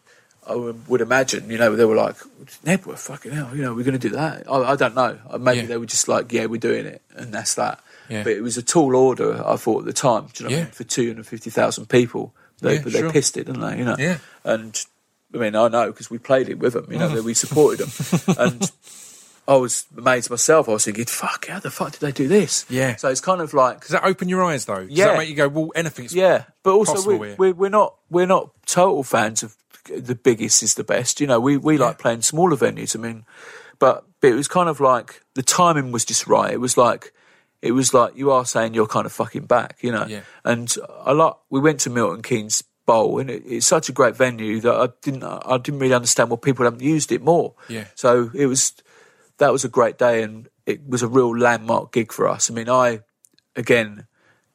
I 0.46 0.54
would 0.54 1.02
imagine, 1.02 1.50
you 1.50 1.58
know, 1.58 1.76
they 1.76 1.84
were 1.84 1.94
like, 1.94 2.16
Knebworth, 2.64 3.00
fucking 3.00 3.32
hell, 3.32 3.54
you 3.54 3.60
know, 3.60 3.74
we're 3.74 3.84
going 3.84 3.98
to 3.98 4.08
do 4.08 4.14
that. 4.16 4.50
I, 4.50 4.72
I 4.72 4.76
don't 4.76 4.94
know. 4.94 5.18
Uh, 5.28 5.36
Maybe 5.36 5.60
Yeah. 5.60 5.66
they 5.66 5.76
were 5.76 5.84
just 5.84 6.08
like, 6.08 6.32
yeah, 6.32 6.46
we're 6.46 6.58
doing 6.58 6.86
it, 6.86 7.02
and 7.14 7.34
that's 7.34 7.54
that. 7.56 7.80
Yeah. 8.08 8.22
But 8.22 8.32
it 8.32 8.40
was 8.40 8.56
a 8.56 8.62
tall 8.62 8.96
order, 8.96 9.42
I 9.46 9.56
thought, 9.56 9.80
at 9.80 9.84
the 9.84 9.92
time. 9.92 10.28
Do 10.32 10.44
you 10.44 10.48
know 10.48 10.54
what 10.54 10.56
I 10.56 10.58
Yeah. 10.60 10.64
mean? 10.64 10.72
For 10.72 10.84
250,000 10.84 11.90
people. 11.90 12.34
They, 12.60 12.74
Yeah, 12.74 12.80
they 12.80 12.90
sure. 12.90 13.12
pissed 13.12 13.36
it, 13.36 13.44
didn't 13.44 13.60
they? 13.60 13.78
You 13.78 13.84
know? 13.84 13.96
Yeah. 13.98 14.18
And 14.44 14.80
I 15.34 15.38
mean, 15.38 15.54
I 15.54 15.68
know 15.68 15.86
because 15.90 16.10
we 16.10 16.18
played 16.18 16.48
it 16.48 16.58
with 16.58 16.72
them. 16.72 16.90
You 16.90 16.98
know, 16.98 17.08
that 17.08 17.24
we 17.24 17.32
mm-hmm. 17.32 17.46
supported 17.46 17.86
them, 17.86 18.36
and 18.38 18.72
I 19.46 19.56
was 19.56 19.86
amazed 19.96 20.30
myself. 20.30 20.68
I 20.68 20.72
was 20.72 20.84
thinking, 20.84 21.04
"Fuck, 21.06 21.46
how 21.46 21.58
the 21.58 21.70
fuck 21.70 21.92
did 21.92 22.00
they 22.00 22.12
do 22.12 22.28
this?" 22.28 22.66
Yeah. 22.68 22.96
So 22.96 23.08
it's 23.08 23.20
kind 23.20 23.40
of 23.40 23.54
like, 23.54 23.80
Does 23.80 23.90
that 23.90 24.04
open 24.04 24.28
your 24.28 24.44
eyes 24.44 24.64
though? 24.64 24.86
Does 24.86 24.90
Yeah. 24.90 25.08
that 25.08 25.18
make 25.18 25.28
you 25.28 25.34
go, 25.34 25.48
well, 25.48 25.72
anything's 25.74 26.14
yeah, 26.14 26.44
but 26.62 26.74
also 26.74 27.06
we, 27.06 27.34
we're, 27.34 27.54
we're 27.54 27.70
not 27.70 27.96
we're 28.10 28.26
not 28.26 28.50
total 28.66 29.02
fans 29.02 29.42
of 29.42 29.56
the 29.84 30.14
biggest 30.14 30.62
is 30.62 30.74
the 30.74 30.84
best. 30.84 31.20
You 31.20 31.26
know, 31.26 31.40
we 31.40 31.56
we 31.56 31.78
like 31.78 31.98
playing 31.98 32.22
smaller 32.22 32.56
venues. 32.56 32.94
I 32.96 33.00
mean, 33.00 33.24
but, 33.78 34.04
but 34.20 34.28
it 34.28 34.34
was 34.34 34.48
kind 34.48 34.68
of 34.68 34.80
like 34.80 35.22
the 35.34 35.42
timing 35.42 35.92
was 35.92 36.04
just 36.04 36.26
right. 36.26 36.52
It 36.52 36.60
was 36.60 36.76
like 36.76 37.12
it 37.62 37.72
was 37.72 37.92
like 37.92 38.16
you 38.16 38.30
are 38.30 38.44
saying 38.44 38.74
you're 38.74 38.86
kind 38.86 39.06
of 39.06 39.12
fucking 39.12 39.46
back. 39.46 39.78
You 39.80 39.92
know, 39.92 40.06
Yeah. 40.06 40.20
and 40.44 40.74
I 41.04 41.12
like 41.12 41.34
we 41.50 41.60
went 41.60 41.80
to 41.80 41.90
Milton 41.90 42.22
Keynes 42.22 42.62
Bowl, 42.86 43.18
and 43.18 43.30
it, 43.30 43.42
it's 43.46 43.66
such 43.66 43.88
a 43.88 43.92
great 43.92 44.16
venue 44.16 44.60
that 44.60 44.74
I 44.74 44.88
didn't 45.02 45.22
I 45.24 45.58
didn't 45.58 45.80
really 45.80 45.94
understand 45.94 46.30
why 46.30 46.36
people 46.36 46.64
haven't 46.64 46.82
used 46.82 47.12
it 47.12 47.22
more. 47.22 47.54
Yeah. 47.68 47.84
So 47.94 48.30
it 48.34 48.46
was 48.46 48.72
that 49.38 49.52
was 49.52 49.64
a 49.64 49.68
great 49.68 49.98
day, 49.98 50.22
and 50.22 50.48
it 50.66 50.86
was 50.88 51.02
a 51.02 51.08
real 51.08 51.36
landmark 51.36 51.92
gig 51.92 52.12
for 52.12 52.28
us. 52.28 52.50
I 52.50 52.54
mean, 52.54 52.68
I 52.68 53.00
again, 53.56 54.06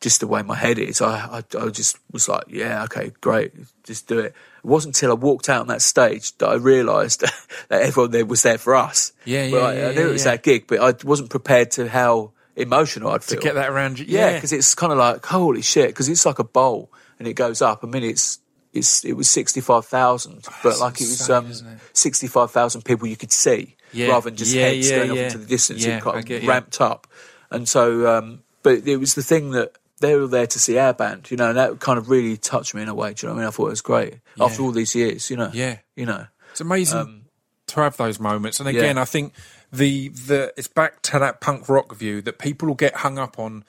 just 0.01 0.19
the 0.19 0.27
way 0.27 0.41
my 0.41 0.55
head 0.55 0.77
is, 0.79 1.01
I 1.01 1.41
I, 1.53 1.57
I 1.59 1.69
just 1.69 1.97
was 2.11 2.27
like, 2.27 2.45
yeah, 2.49 2.83
okay, 2.85 3.11
great, 3.21 3.53
just 3.83 4.07
do 4.07 4.19
it. 4.19 4.25
It 4.25 4.67
wasn't 4.67 4.95
until 4.95 5.11
I 5.11 5.15
walked 5.15 5.49
out 5.49 5.61
on 5.61 5.67
that 5.67 5.81
stage 5.81 6.37
that 6.37 6.47
I 6.49 6.55
realised 6.55 7.21
that 7.69 7.81
everyone 7.81 8.11
there 8.11 8.25
was 8.25 8.43
there 8.43 8.57
for 8.57 8.75
us. 8.75 9.13
Yeah, 9.25 9.45
yeah, 9.45 9.57
I, 9.57 9.73
yeah, 9.73 9.87
I 9.87 9.93
knew 9.93 10.01
yeah, 10.01 10.07
it 10.07 10.11
was 10.11 10.25
yeah. 10.25 10.31
that 10.31 10.43
gig, 10.43 10.67
but 10.67 10.79
I 10.81 10.93
wasn't 11.07 11.29
prepared 11.29 11.71
to 11.71 11.87
how 11.87 12.32
emotional 12.55 13.11
I'd 13.11 13.23
feel. 13.23 13.39
to 13.39 13.43
get 13.43 13.55
that 13.55 13.69
around 13.69 13.99
you. 13.99 14.05
Yeah, 14.07 14.33
because 14.33 14.51
it's 14.53 14.75
kind 14.75 14.91
of 14.91 14.97
like 14.97 15.25
holy 15.25 15.61
shit, 15.61 15.89
because 15.89 16.09
it's 16.09 16.25
like 16.25 16.39
a 16.39 16.43
bowl 16.43 16.91
and 17.19 17.27
it 17.27 17.33
goes 17.33 17.61
up. 17.61 17.83
I 17.83 17.87
mean, 17.87 18.03
it's 18.03 18.39
it's 18.73 19.03
it 19.05 19.13
was 19.13 19.29
sixty 19.29 19.61
five 19.61 19.85
thousand, 19.85 20.45
but 20.63 20.79
like 20.79 21.01
it 21.01 21.07
was 21.07 21.29
um, 21.29 21.51
sixty 21.93 22.27
five 22.27 22.51
thousand 22.51 22.83
people 22.85 23.07
you 23.07 23.15
could 23.17 23.31
see 23.31 23.75
Yeah. 23.91 24.09
rather 24.09 24.29
than 24.29 24.37
just 24.37 24.53
Yeah, 24.53 24.69
heads 24.69 24.89
yeah, 24.89 24.97
going 24.97 25.11
off 25.11 25.17
into 25.17 25.37
the 25.39 25.45
distance. 25.45 25.85
Yeah, 25.85 25.97
it 25.97 26.03
kind 26.03 26.19
of 26.19 26.25
get 26.25 26.43
ramped 26.43 26.81
up, 26.81 27.07
and 27.51 27.67
so 27.69 28.17
um, 28.17 28.43
but 28.61 28.87
it 28.87 28.97
was 28.97 29.15
the 29.15 29.23
thing 29.23 29.51
that. 29.51 29.73
They 29.99 30.17
were 30.17 30.27
there 30.27 30.47
to 30.47 30.59
see 30.59 30.77
our 30.77 30.93
band, 30.93 31.31
you 31.31 31.37
know, 31.37 31.47
and 31.49 31.57
that 31.57 31.79
kind 31.79 31.97
of 31.97 32.09
really 32.09 32.35
touched 32.35 32.75
me 32.75 32.81
in 32.81 32.89
a 32.89 32.93
way. 32.93 33.13
Do 33.13 33.25
you 33.25 33.29
know 33.29 33.35
what 33.35 33.39
I 33.39 33.43
mean? 33.43 33.47
I 33.47 33.51
thought 33.51 33.67
it 33.67 33.69
was 33.69 33.81
great 33.81 34.15
after 34.37 34.61
all 34.61 34.71
these 34.71 34.93
years, 34.95 35.29
you 35.29 35.37
know. 35.37 35.49
Yeah. 35.53 35.77
you 35.95 36.05
know. 36.05 36.25
It's 36.51 36.59
amazing 36.59 37.23
to 37.67 37.79
have 37.79 37.95
those 37.95 38.19
moments. 38.19 38.59
And 38.59 38.67
again, 38.67 38.89
Um, 38.89 38.95
yeah. 38.97 39.01
I 39.01 39.05
think 39.05 39.31
the 39.73 40.09
the 40.09 40.53
it's 40.55 40.67
back 40.67 41.01
to 41.03 41.19
that 41.19 41.41
punk 41.41 41.67
rock 41.67 41.93
view 41.95 42.21
that 42.21 42.37
people 42.39 42.67
will 42.69 42.75
get 42.75 42.97
hung 42.97 43.17
up 43.19 43.37
on. 43.39 43.65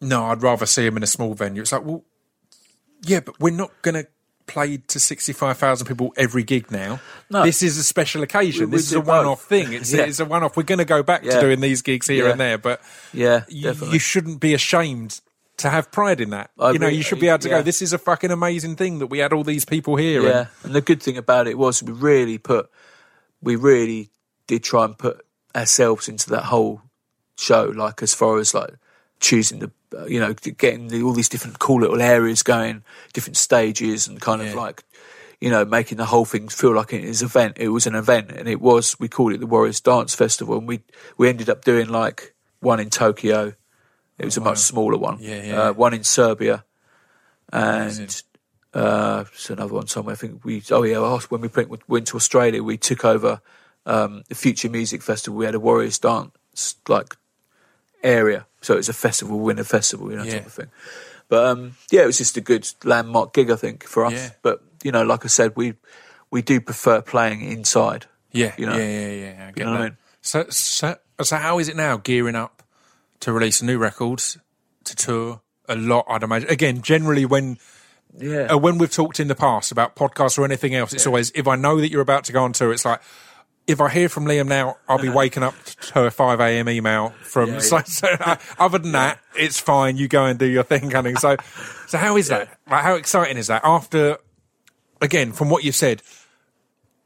No, 0.00 0.26
I'd 0.26 0.42
rather 0.42 0.66
see 0.66 0.84
them 0.84 0.96
in 0.96 1.02
a 1.02 1.06
small 1.06 1.34
venue. 1.34 1.62
It's 1.62 1.72
like, 1.72 1.84
well, 1.84 2.04
Yeah, 3.02 3.20
but 3.20 3.38
we're 3.40 3.50
not 3.54 3.70
going 3.82 3.94
to 3.94 4.06
play 4.46 4.76
to 4.76 5.00
65,000 5.00 5.86
people 5.86 6.12
every 6.16 6.44
gig 6.44 6.70
now. 6.70 7.00
No. 7.30 7.42
This 7.42 7.62
is 7.62 7.78
a 7.78 7.82
special 7.82 8.22
occasion. 8.22 8.70
We- 8.70 8.76
this 8.76 8.86
is 8.86 8.92
a 8.92 9.00
one 9.00 9.24
off 9.26 9.42
thing. 9.48 9.72
It's, 9.72 9.92
Yeah. 9.92 10.02
it's 10.04 10.20
a 10.20 10.24
one 10.26 10.42
off. 10.44 10.56
We're 10.56 10.62
going 10.64 10.78
to 10.78 10.84
go 10.84 11.02
back 11.02 11.22
to 11.22 11.40
doing 11.40 11.60
these 11.60 11.80
gigs 11.82 12.06
here 12.08 12.26
Yeah. 12.26 12.30
and 12.32 12.40
there, 12.40 12.58
but 12.58 12.80
Yeah, 13.12 13.44
y- 13.50 13.62
definitely. 13.62 13.94
you 13.94 13.98
shouldn't 13.98 14.38
be 14.40 14.52
ashamed 14.54 15.20
to 15.56 15.70
have 15.70 15.90
pride 15.90 16.20
in 16.20 16.30
that. 16.30 16.50
I 16.58 16.72
you 16.72 16.78
know, 16.78 16.86
agree. 16.88 16.98
you 16.98 17.02
should 17.02 17.18
be 17.20 17.28
able 17.28 17.38
to 17.40 17.48
Yeah. 17.48 17.58
go, 17.58 17.62
this 17.62 17.80
is 17.82 17.92
a 17.94 17.98
fucking 17.98 18.30
amazing 18.30 18.76
thing 18.76 18.98
that 18.98 19.06
we 19.06 19.18
had 19.18 19.32
all 19.32 19.42
these 19.44 19.64
people 19.64 19.96
here. 19.96 20.22
Yeah, 20.22 20.38
And, 20.40 20.48
and 20.64 20.74
the 20.74 20.80
good 20.82 21.02
thing 21.02 21.16
about 21.16 21.48
it 21.48 21.56
was 21.56 21.82
we 21.82 21.92
really 21.92 22.36
put, 22.38 22.68
we 23.40 23.56
really 23.56 24.10
did 24.46 24.62
try 24.62 24.84
and 24.84 24.96
put 24.96 25.24
ourselves 25.54 26.08
into 26.08 26.30
that 26.30 26.44
whole 26.44 26.82
show. 27.36 27.64
Like 27.64 28.02
as 28.02 28.14
far 28.14 28.38
as 28.38 28.54
like 28.54 28.74
choosing 29.20 29.58
the, 29.60 29.70
uh, 29.96 30.06
you 30.06 30.20
know, 30.20 30.34
getting 30.34 30.88
the, 30.88 31.02
all 31.02 31.12
these 31.12 31.28
different 31.28 31.58
cool 31.58 31.80
little 31.80 32.00
areas 32.00 32.42
going, 32.42 32.82
different 33.12 33.36
stages, 33.36 34.06
and 34.06 34.20
kind 34.20 34.42
of 34.42 34.54
like, 34.54 34.84
you 35.40 35.50
know, 35.50 35.64
making 35.64 35.98
the 35.98 36.06
whole 36.06 36.24
thing 36.24 36.48
feel 36.48 36.74
like 36.74 36.92
it 36.92 37.04
is 37.04 37.22
an 37.22 37.26
event. 37.26 37.56
It 37.58 37.68
was 37.68 37.86
an 37.86 37.94
event, 37.94 38.32
and 38.32 38.48
it 38.48 38.60
was. 38.60 38.98
We 38.98 39.08
called 39.08 39.32
it 39.32 39.40
the 39.40 39.46
Warriors 39.46 39.80
Dance 39.80 40.14
Festival, 40.14 40.58
and 40.58 40.68
we 40.68 40.80
we 41.16 41.28
ended 41.28 41.48
up 41.48 41.64
doing 41.64 41.88
like 41.88 42.34
one 42.60 42.80
in 42.80 42.90
Tokyo. 42.90 43.54
It 44.18 44.24
was 44.24 44.36
a 44.36 44.40
much 44.40 44.58
smaller 44.58 44.96
one. 44.96 45.18
Yeah, 45.20 45.42
yeah. 45.42 45.60
Uh, 45.60 45.72
one 45.72 45.92
in 45.92 46.04
Serbia, 46.04 46.64
and 47.52 48.22
uh, 48.72 49.24
it's 49.32 49.50
another 49.50 49.74
one 49.74 49.86
somewhere. 49.88 50.14
I 50.14 50.16
think 50.16 50.44
we. 50.44 50.62
Oh 50.70 50.82
yeah, 50.84 51.18
when 51.28 51.42
we 51.42 51.50
went 51.86 52.06
to 52.08 52.16
Australia, 52.16 52.62
we 52.62 52.78
took 52.78 53.04
over 53.04 53.42
um, 53.86 54.22
the 54.28 54.34
Future 54.34 54.68
Music 54.68 55.02
Festival. 55.02 55.38
We 55.38 55.46
had 55.46 55.54
a 55.54 55.60
Warriors 55.60 55.98
dance 55.98 56.74
like 56.88 57.16
area, 58.02 58.46
so 58.60 58.74
it 58.74 58.78
was 58.78 58.88
a 58.88 58.92
festival 58.92 59.38
within 59.38 59.60
a 59.60 59.64
festival, 59.64 60.10
you 60.10 60.16
know, 60.16 60.24
Yeah. 60.24 60.32
type 60.34 60.46
of 60.46 60.52
thing. 60.52 60.70
But 61.28 61.46
um, 61.46 61.76
yeah, 61.90 62.02
it 62.02 62.06
was 62.06 62.18
just 62.18 62.36
a 62.36 62.40
good 62.40 62.68
landmark 62.84 63.32
gig, 63.32 63.50
I 63.50 63.56
think, 63.56 63.84
for 63.84 64.04
us. 64.04 64.12
Yeah. 64.12 64.30
But 64.42 64.62
you 64.84 64.92
know, 64.92 65.02
like 65.04 65.24
I 65.24 65.28
said, 65.28 65.52
we 65.56 65.74
we 66.30 66.42
do 66.42 66.60
prefer 66.60 67.00
playing 67.00 67.40
inside. 67.42 68.06
yeah, 68.32 68.52
You 68.58 68.66
know? 68.66 68.76
yeah, 68.76 68.84
yeah, 69.08 69.10
yeah. 69.36 69.46
I 69.48 69.52
get 69.52 69.64
know 69.64 69.72
what 69.72 69.80
I 69.80 69.84
mean? 69.84 69.96
So, 70.20 70.46
so, 70.50 70.96
so 71.22 71.36
how 71.36 71.58
is 71.58 71.68
it 71.68 71.76
now 71.76 71.96
gearing 71.96 72.34
up 72.36 72.62
to 73.20 73.32
release 73.32 73.60
a 73.62 73.64
new 73.64 73.78
record, 73.78 74.18
to 74.84 74.96
tour? 74.96 75.40
A 75.68 75.74
lot, 75.76 76.04
I'd 76.08 76.22
imagine. 76.22 76.48
Again, 76.48 76.82
generally 76.82 77.24
when 77.24 77.58
Yeah, 78.18 78.52
uh, 78.52 78.58
when 78.58 78.78
we've 78.78 78.90
talked 78.90 79.18
in 79.18 79.26
the 79.28 79.34
past 79.34 79.72
about 79.72 79.96
podcasts 79.96 80.38
or 80.38 80.44
anything 80.44 80.74
else, 80.74 80.92
it's 80.92 81.06
always 81.06 81.32
if 81.34 81.48
I 81.48 81.56
know 81.56 81.80
that 81.80 81.90
you're 81.90 82.02
about 82.02 82.24
to 82.24 82.32
go 82.32 82.44
on 82.44 82.52
tour, 82.52 82.72
it's 82.72 82.84
like 82.84 83.00
if 83.66 83.80
I 83.80 83.88
hear 83.88 84.08
from 84.08 84.24
Liam 84.26 84.46
now, 84.48 84.76
I'll 84.88 84.98
be 84.98 85.08
waking 85.20 85.42
up 85.42 85.54
to 85.64 86.04
a 86.04 86.10
five 86.10 86.40
a.m. 86.40 86.68
email 86.68 87.10
from. 87.22 87.54
Yeah, 87.54 87.58
so, 87.60 87.80
so, 87.84 88.08
uh, 88.20 88.36
other 88.58 88.78
than 88.78 88.92
that, 88.92 89.18
it's 89.36 89.58
fine. 89.58 89.96
You 89.96 90.08
go 90.08 90.24
and 90.24 90.38
do 90.38 90.46
your 90.46 90.62
thing, 90.62 90.90
kind 90.90 91.06
of. 91.06 91.18
So, 91.18 91.36
so 91.86 91.98
how 91.98 92.16
is 92.16 92.28
that? 92.28 92.58
Like, 92.70 92.82
how 92.82 92.94
exciting 92.94 93.36
is 93.38 93.48
that? 93.48 93.62
After 93.64 94.18
again, 95.00 95.32
from 95.32 95.50
what 95.50 95.64
you 95.64 95.72
said, 95.72 96.02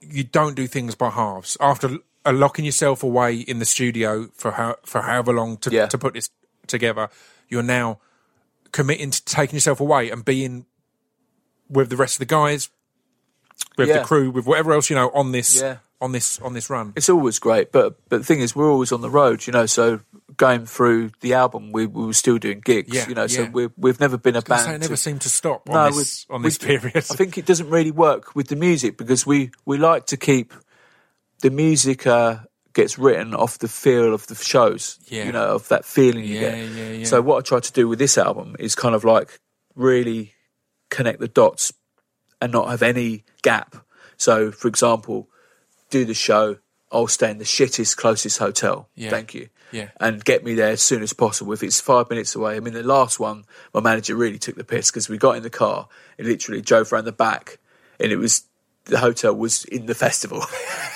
you 0.00 0.24
don't 0.24 0.54
do 0.54 0.66
things 0.66 0.94
by 0.94 1.10
halves. 1.10 1.56
After 1.60 1.98
uh, 2.26 2.32
locking 2.32 2.64
yourself 2.64 3.02
away 3.02 3.36
in 3.36 3.58
the 3.58 3.64
studio 3.64 4.28
for 4.34 4.52
how, 4.52 4.76
for 4.84 5.02
however 5.02 5.32
long 5.32 5.56
to 5.58 5.70
Yeah. 5.70 5.86
to 5.86 5.98
put 5.98 6.14
this 6.14 6.30
together, 6.66 7.08
you're 7.48 7.62
now 7.62 7.98
committing 8.72 9.10
to 9.10 9.24
taking 9.24 9.56
yourself 9.56 9.80
away 9.80 10.10
and 10.10 10.24
being 10.24 10.66
with 11.68 11.88
the 11.90 11.96
rest 11.96 12.16
of 12.16 12.18
the 12.20 12.26
guys, 12.26 12.68
with 13.76 13.88
Yeah. 13.88 13.98
the 14.00 14.04
crew, 14.04 14.30
with 14.30 14.46
whatever 14.46 14.72
else 14.72 14.90
you 14.90 14.96
know 14.96 15.10
on 15.10 15.32
this 15.32 15.60
Yeah. 15.60 15.78
On 16.00 16.12
this 16.12 16.40
on 16.40 16.54
this 16.54 16.70
run. 16.70 16.92
it's 16.96 17.08
always 17.08 17.38
great. 17.38 17.72
But 17.72 17.96
but 18.08 18.18
the 18.18 18.24
thing 18.24 18.40
is, 18.40 18.56
we're 18.56 18.70
always 18.70 18.92
on 18.92 19.00
the 19.02 19.10
road, 19.10 19.46
you 19.46 19.52
know. 19.52 19.66
So 19.66 20.00
going 20.36 20.64
through 20.64 21.10
the 21.20 21.34
album, 21.34 21.72
we, 21.72 21.84
we 21.86 22.06
were 22.06 22.12
still 22.14 22.38
doing 22.38 22.60
gigs, 22.64 22.94
Yeah, 22.94 23.08
you 23.08 23.14
know. 23.14 23.26
So 23.26 23.42
yeah. 23.42 23.50
we 23.50 23.68
we've 23.76 24.00
never 24.00 24.16
been 24.16 24.36
a 24.36 24.42
band. 24.42 24.62
So 24.62 24.70
it 24.70 24.78
never 24.80 24.94
to- 24.94 24.96
seemed 24.96 25.20
to 25.22 25.28
stop 25.28 25.68
on 25.68 25.74
No, 25.74 25.96
this 25.96 26.26
on 26.30 26.42
this 26.42 26.56
period. 26.58 26.96
I 26.96 27.00
think 27.00 27.36
it 27.36 27.44
doesn't 27.46 27.68
really 27.68 27.90
work 27.90 28.34
with 28.34 28.48
the 28.48 28.56
music 28.56 28.96
because 28.96 29.26
we, 29.26 29.50
we 29.66 29.76
like 29.78 30.06
to 30.06 30.16
keep 30.16 30.54
the 31.42 31.50
music 31.50 32.06
uh, 32.06 32.38
gets 32.72 32.98
written 32.98 33.34
off 33.34 33.58
the 33.58 33.68
feel 33.68 34.14
of 34.14 34.26
the 34.28 34.34
shows. 34.34 34.98
Yeah. 35.08 35.24
You 35.24 35.32
know, 35.32 35.44
of 35.54 35.68
that 35.68 35.84
feeling 35.84 36.24
you 36.24 36.40
Yeah, 36.40 36.50
get. 36.52 36.68
yeah, 36.70 36.88
yeah. 36.90 37.04
So 37.04 37.20
what 37.22 37.38
I 37.38 37.40
tried 37.42 37.64
to 37.64 37.72
do 37.72 37.88
with 37.88 37.98
this 37.98 38.16
album 38.16 38.56
is 38.58 38.74
kind 38.74 38.94
of 38.94 39.04
like 39.04 39.40
really 39.74 40.34
connect 40.90 41.20
the 41.20 41.28
dots 41.28 41.72
and 42.40 42.52
not 42.52 42.68
have 42.70 42.82
any 42.82 43.24
gap. 43.42 43.76
So 44.16 44.50
for 44.50 44.68
example, 44.68 45.28
do 45.90 46.04
the 46.04 46.14
show, 46.14 46.58
I'll 46.90 47.06
stay 47.06 47.30
in 47.30 47.38
the 47.38 47.44
shittest 47.44 47.96
closest 47.96 48.38
hotel. 48.38 48.88
Yeah. 48.94 49.10
Thank 49.10 49.34
you. 49.34 49.48
Yeah. 49.72 49.90
And 50.00 50.24
get 50.24 50.44
me 50.44 50.54
there 50.54 50.70
as 50.70 50.82
soon 50.82 51.02
as 51.02 51.12
possible. 51.12 51.52
If 51.52 51.62
it's 51.62 51.80
five 51.80 52.10
minutes 52.10 52.34
away, 52.34 52.56
I 52.56 52.60
mean, 52.60 52.74
the 52.74 52.82
last 52.82 53.20
one, 53.20 53.44
my 53.72 53.80
manager 53.80 54.16
really 54.16 54.38
took 54.38 54.56
the 54.56 54.64
piss 54.64 54.90
because 54.90 55.08
we 55.08 55.18
got 55.18 55.36
in 55.36 55.42
the 55.42 55.50
car 55.50 55.88
and 56.18 56.26
literally 56.26 56.60
drove 56.60 56.92
around 56.92 57.04
the 57.04 57.12
back, 57.12 57.58
and 58.00 58.10
it 58.10 58.16
was 58.16 58.42
the 58.90 58.98
hotel 58.98 59.34
was 59.34 59.64
in 59.64 59.86
the 59.86 59.94
festival. 59.94 60.44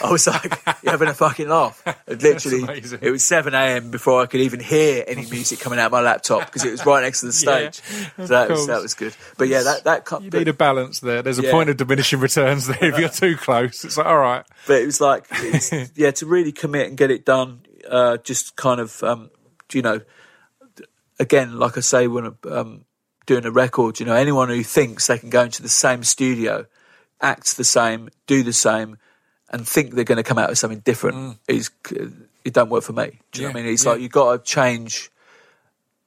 I 0.02 0.11
was 0.11 0.26
like, 0.26 0.61
"You're 0.83 0.92
having 0.92 1.09
a 1.09 1.14
fucking 1.14 1.48
laugh." 1.48 1.83
And 2.07 2.22
literally, 2.22 2.83
it 3.00 3.11
was 3.11 3.24
seven 3.24 3.54
a.m. 3.54 3.90
before 3.90 4.20
I 4.22 4.26
could 4.26 4.40
even 4.42 4.61
hear 4.61 5.02
any 5.07 5.24
music 5.30 5.59
coming 5.61 5.78
out 5.78 5.87
of 5.87 5.92
my 5.92 6.00
laptop 6.02 6.44
because 6.46 6.64
it 6.64 6.70
was 6.70 6.85
right 6.85 7.02
next 7.02 7.20
to 7.20 7.26
the 7.26 7.33
Yeah, 7.46 7.70
stage. 7.70 7.83
so 8.18 8.26
that 8.26 8.50
was 8.50 8.66
that 8.66 8.83
was 8.83 8.92
good. 8.94 9.16
But 9.38 9.48
yeah, 9.48 9.62
that 9.62 9.85
that 9.85 10.04
cut. 10.04 10.22
you 10.22 10.30
need 10.30 10.48
a 10.48 10.52
balance 10.52 11.00
there. 11.00 11.22
There's 11.22 11.38
a 11.38 11.44
Yeah. 11.44 11.50
point 11.50 11.70
of 11.70 11.78
diminishing 11.78 12.20
returns 12.20 12.66
there. 12.66 12.76
If 12.83 12.98
you're 12.98 13.09
too 13.24 13.37
close, 13.38 13.85
it's 13.85 13.96
like 13.96 14.07
all 14.07 14.18
right. 14.18 14.44
but 14.66 14.83
it 14.83 14.87
was 14.87 15.00
like 15.00 15.24
it's, 15.30 15.72
yeah 15.96 16.11
to 16.11 16.26
really 16.26 16.52
commit 16.52 16.88
and 16.88 16.96
get 16.98 17.11
it 17.11 17.24
done 17.24 17.61
uh 17.88 18.16
just 18.18 18.57
kind 18.57 18.80
of 18.80 19.02
um 19.02 19.30
you 19.72 19.83
know 19.83 20.00
again 21.18 21.59
like 21.59 21.76
i 21.76 21.80
say 21.80 22.07
when 22.07 22.35
um 22.50 22.85
doing 23.26 23.44
a 23.44 23.50
record 23.50 24.00
you 24.00 24.07
know 24.07 24.14
anyone 24.14 24.48
who 24.48 24.62
thinks 24.62 25.07
they 25.07 25.18
can 25.18 25.30
go 25.30 25.42
into 25.42 25.62
the 25.62 25.68
same 25.68 26.02
studio 26.02 26.66
act 27.25 27.57
the 27.57 27.65
same 27.65 28.09
do 28.27 28.43
the 28.45 28.53
same 28.53 28.97
and 29.51 29.67
think 29.67 29.95
they're 29.95 30.05
going 30.13 30.23
to 30.25 30.29
come 30.31 30.39
out 30.39 30.49
with 30.51 30.59
something 30.59 30.81
different 30.81 31.39
is 31.49 31.71
it 32.45 32.53
don't 32.53 32.71
work 32.71 32.85
for 32.85 32.93
me 32.93 33.19
do 33.33 33.41
you 33.43 33.49
know 33.49 33.53
what 33.53 33.59
i 33.59 33.63
Mm. 33.63 33.65
Mean 33.65 33.73
it's 33.75 33.85
yeah. 33.85 33.91
like 33.93 34.01
you've 34.03 34.13
got 34.13 34.33
to 34.33 34.39
change 34.57 35.11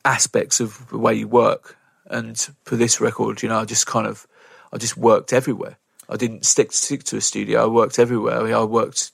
aspects 0.06 0.60
of 0.60 0.88
the 0.90 0.98
way 0.98 1.14
you 1.14 1.28
work. 1.28 1.76
And 2.10 2.38
for 2.64 2.76
this 2.78 3.02
record, 3.02 3.44
you 3.44 3.50
know, 3.50 3.60
I 3.60 3.66
just 3.66 3.86
kind 3.86 4.08
of, 4.08 4.26
I 4.72 4.78
just 4.78 4.96
worked 4.96 5.34
everywhere. 5.34 5.78
I 6.10 6.16
didn't 6.16 6.46
stick 6.46 6.72
stick 6.72 7.04
to 7.06 7.18
a 7.18 7.22
studio. 7.22 7.64
I 7.64 7.68
worked 7.68 8.00
everywhere. 8.00 8.40
I, 8.40 8.44
mean, 8.44 8.54
I 8.54 8.64
worked 8.64 9.12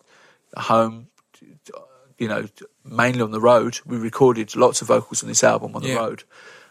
at 0.55 0.63
home, 0.63 1.07
you 2.19 2.27
know, 2.27 2.45
mainly 2.85 3.21
on 3.21 3.31
the 3.31 3.41
road. 3.41 3.79
We 3.85 3.97
recorded 3.97 4.55
lots 4.55 4.81
of 4.83 4.89
vocals 4.89 5.23
on 5.23 5.29
this 5.29 5.43
album 5.43 5.75
on 5.75 5.81
the 5.81 5.89
Yeah. 5.89 5.95
road, 5.95 6.23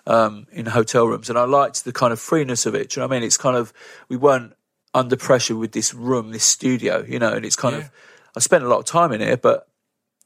um, 0.06 0.46
in 0.52 0.66
hotel 0.66 1.06
rooms, 1.08 1.28
and 1.28 1.36
I 1.36 1.44
liked 1.44 1.84
the 1.84 1.92
kind 1.92 2.12
of 2.12 2.20
freeness 2.20 2.66
of 2.66 2.76
it. 2.76 2.90
Do 2.90 3.00
you 3.00 3.02
know 3.02 3.08
what 3.08 3.16
I 3.16 3.18
mean? 3.18 3.26
It's 3.26 3.36
kind 3.36 3.56
of 3.56 3.72
we 4.08 4.16
weren't 4.16 4.54
under 4.94 5.16
pressure 5.16 5.56
with 5.56 5.72
this 5.72 5.94
room, 5.94 6.30
this 6.32 6.44
studio, 6.44 7.04
you 7.08 7.18
know, 7.18 7.32
and 7.32 7.44
it's 7.44 7.56
kind 7.56 7.76
Yeah. 7.76 7.82
of. 7.82 7.90
I 8.36 8.40
spent 8.40 8.64
a 8.64 8.68
lot 8.68 8.78
of 8.78 8.84
time 8.84 9.12
in 9.12 9.20
here, 9.20 9.36
but 9.36 9.68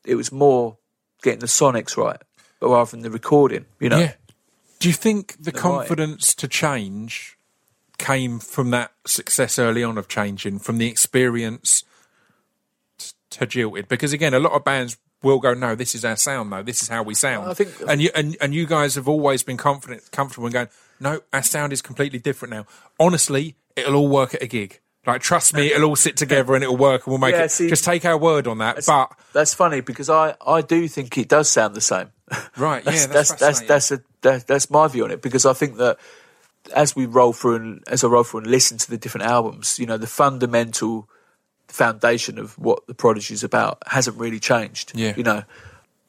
it 0.04 0.14
was 0.14 0.30
more 0.32 0.78
getting 1.22 1.40
the 1.40 1.46
sonics 1.46 1.96
right, 1.96 2.20
but 2.60 2.68
rather 2.68 2.90
than 2.90 3.00
the 3.02 3.10
recording, 3.10 3.66
you 3.80 3.88
know. 3.88 3.98
Yeah. 3.98 4.14
Do 4.78 4.88
you 4.88 4.94
think 4.94 5.36
the 5.38 5.50
The 5.50 5.52
confidence 5.52 6.34
to 6.34 6.46
change 6.48 7.36
came 7.98 8.38
from 8.38 8.70
that 8.70 8.92
success 9.06 9.58
early 9.58 9.82
on 9.82 9.96
of 9.98 10.06
changing, 10.08 10.58
from 10.58 10.78
the 10.78 10.86
experience 10.88 11.82
to 13.30 13.46
Jilted? 13.46 13.88
Because 13.88 14.12
again, 14.12 14.34
a 14.34 14.38
lot 14.38 14.52
of 14.52 14.64
bands 14.64 14.96
will 15.22 15.38
go, 15.38 15.54
"No, 15.54 15.74
this 15.74 15.94
is 15.94 16.04
our 16.04 16.16
sound, 16.16 16.52
though. 16.52 16.62
This 16.62 16.82
is 16.82 16.88
how 16.88 17.02
we 17.02 17.14
sound." 17.14 17.48
I 17.50 17.54
think- 17.54 17.70
and 17.88 18.00
you 18.02 18.10
and, 18.14 18.36
and 18.40 18.54
you 18.54 18.66
guys 18.66 18.94
have 18.96 19.08
always 19.08 19.42
been 19.42 19.56
confident, 19.56 20.10
comfortable, 20.12 20.46
and 20.46 20.52
going, 20.52 20.68
"No, 21.00 21.20
our 21.32 21.42
sound 21.42 21.72
is 21.72 21.82
completely 21.82 22.18
different 22.18 22.52
now." 22.52 22.66
Honestly, 23.00 23.56
it'll 23.76 23.94
all 23.96 24.08
work 24.08 24.34
at 24.34 24.42
a 24.42 24.46
gig. 24.46 24.80
Like, 25.06 25.20
trust 25.20 25.54
me, 25.54 25.72
it'll 25.72 25.90
all 25.90 25.96
sit 25.96 26.16
together 26.16 26.54
and 26.56 26.64
it'll 26.64 26.76
work, 26.76 27.06
and 27.06 27.12
we'll 27.12 27.20
make 27.20 27.34
Yeah, 27.34 27.44
it. 27.44 27.52
see- 27.52 27.68
Just 27.68 27.84
take 27.84 28.04
our 28.04 28.18
word 28.18 28.48
on 28.48 28.58
that. 28.58 28.84
But 28.84 29.12
That's 29.32 29.54
funny 29.54 29.80
because 29.80 30.10
I, 30.10 30.34
I 30.44 30.62
do 30.62 30.88
think 30.88 31.16
it 31.16 31.28
does 31.28 31.48
sound 31.48 31.76
the 31.76 31.80
same. 31.80 32.08
right, 32.56 32.84
yeah, 32.84 33.06
that's 33.06 33.06
that's 33.06 33.30
that's 33.30 33.38
that's 33.60 33.60
that's, 33.60 33.90
a, 33.92 34.00
that, 34.22 34.46
that's 34.48 34.68
my 34.68 34.88
view 34.88 35.04
on 35.04 35.12
it 35.12 35.22
because 35.22 35.46
I 35.46 35.52
think 35.52 35.76
that 35.76 35.98
as 36.74 36.96
we 36.96 37.06
roll 37.06 37.32
through 37.32 37.54
and 37.54 37.84
as 37.86 38.02
I 38.02 38.08
roll 38.08 38.24
through 38.24 38.40
and 38.40 38.48
listen 38.48 38.78
to 38.78 38.90
the 38.90 38.98
different 38.98 39.28
albums, 39.28 39.78
you 39.78 39.86
know, 39.86 39.96
the 39.96 40.08
fundamental 40.08 41.08
foundation 41.68 42.38
of 42.40 42.58
what 42.58 42.84
the 42.88 42.94
Prodigy 42.94 43.34
is 43.34 43.44
about 43.44 43.78
hasn't 43.86 44.18
really 44.18 44.40
changed. 44.40 44.90
Yeah. 44.94 45.14
you 45.16 45.22
know, 45.22 45.44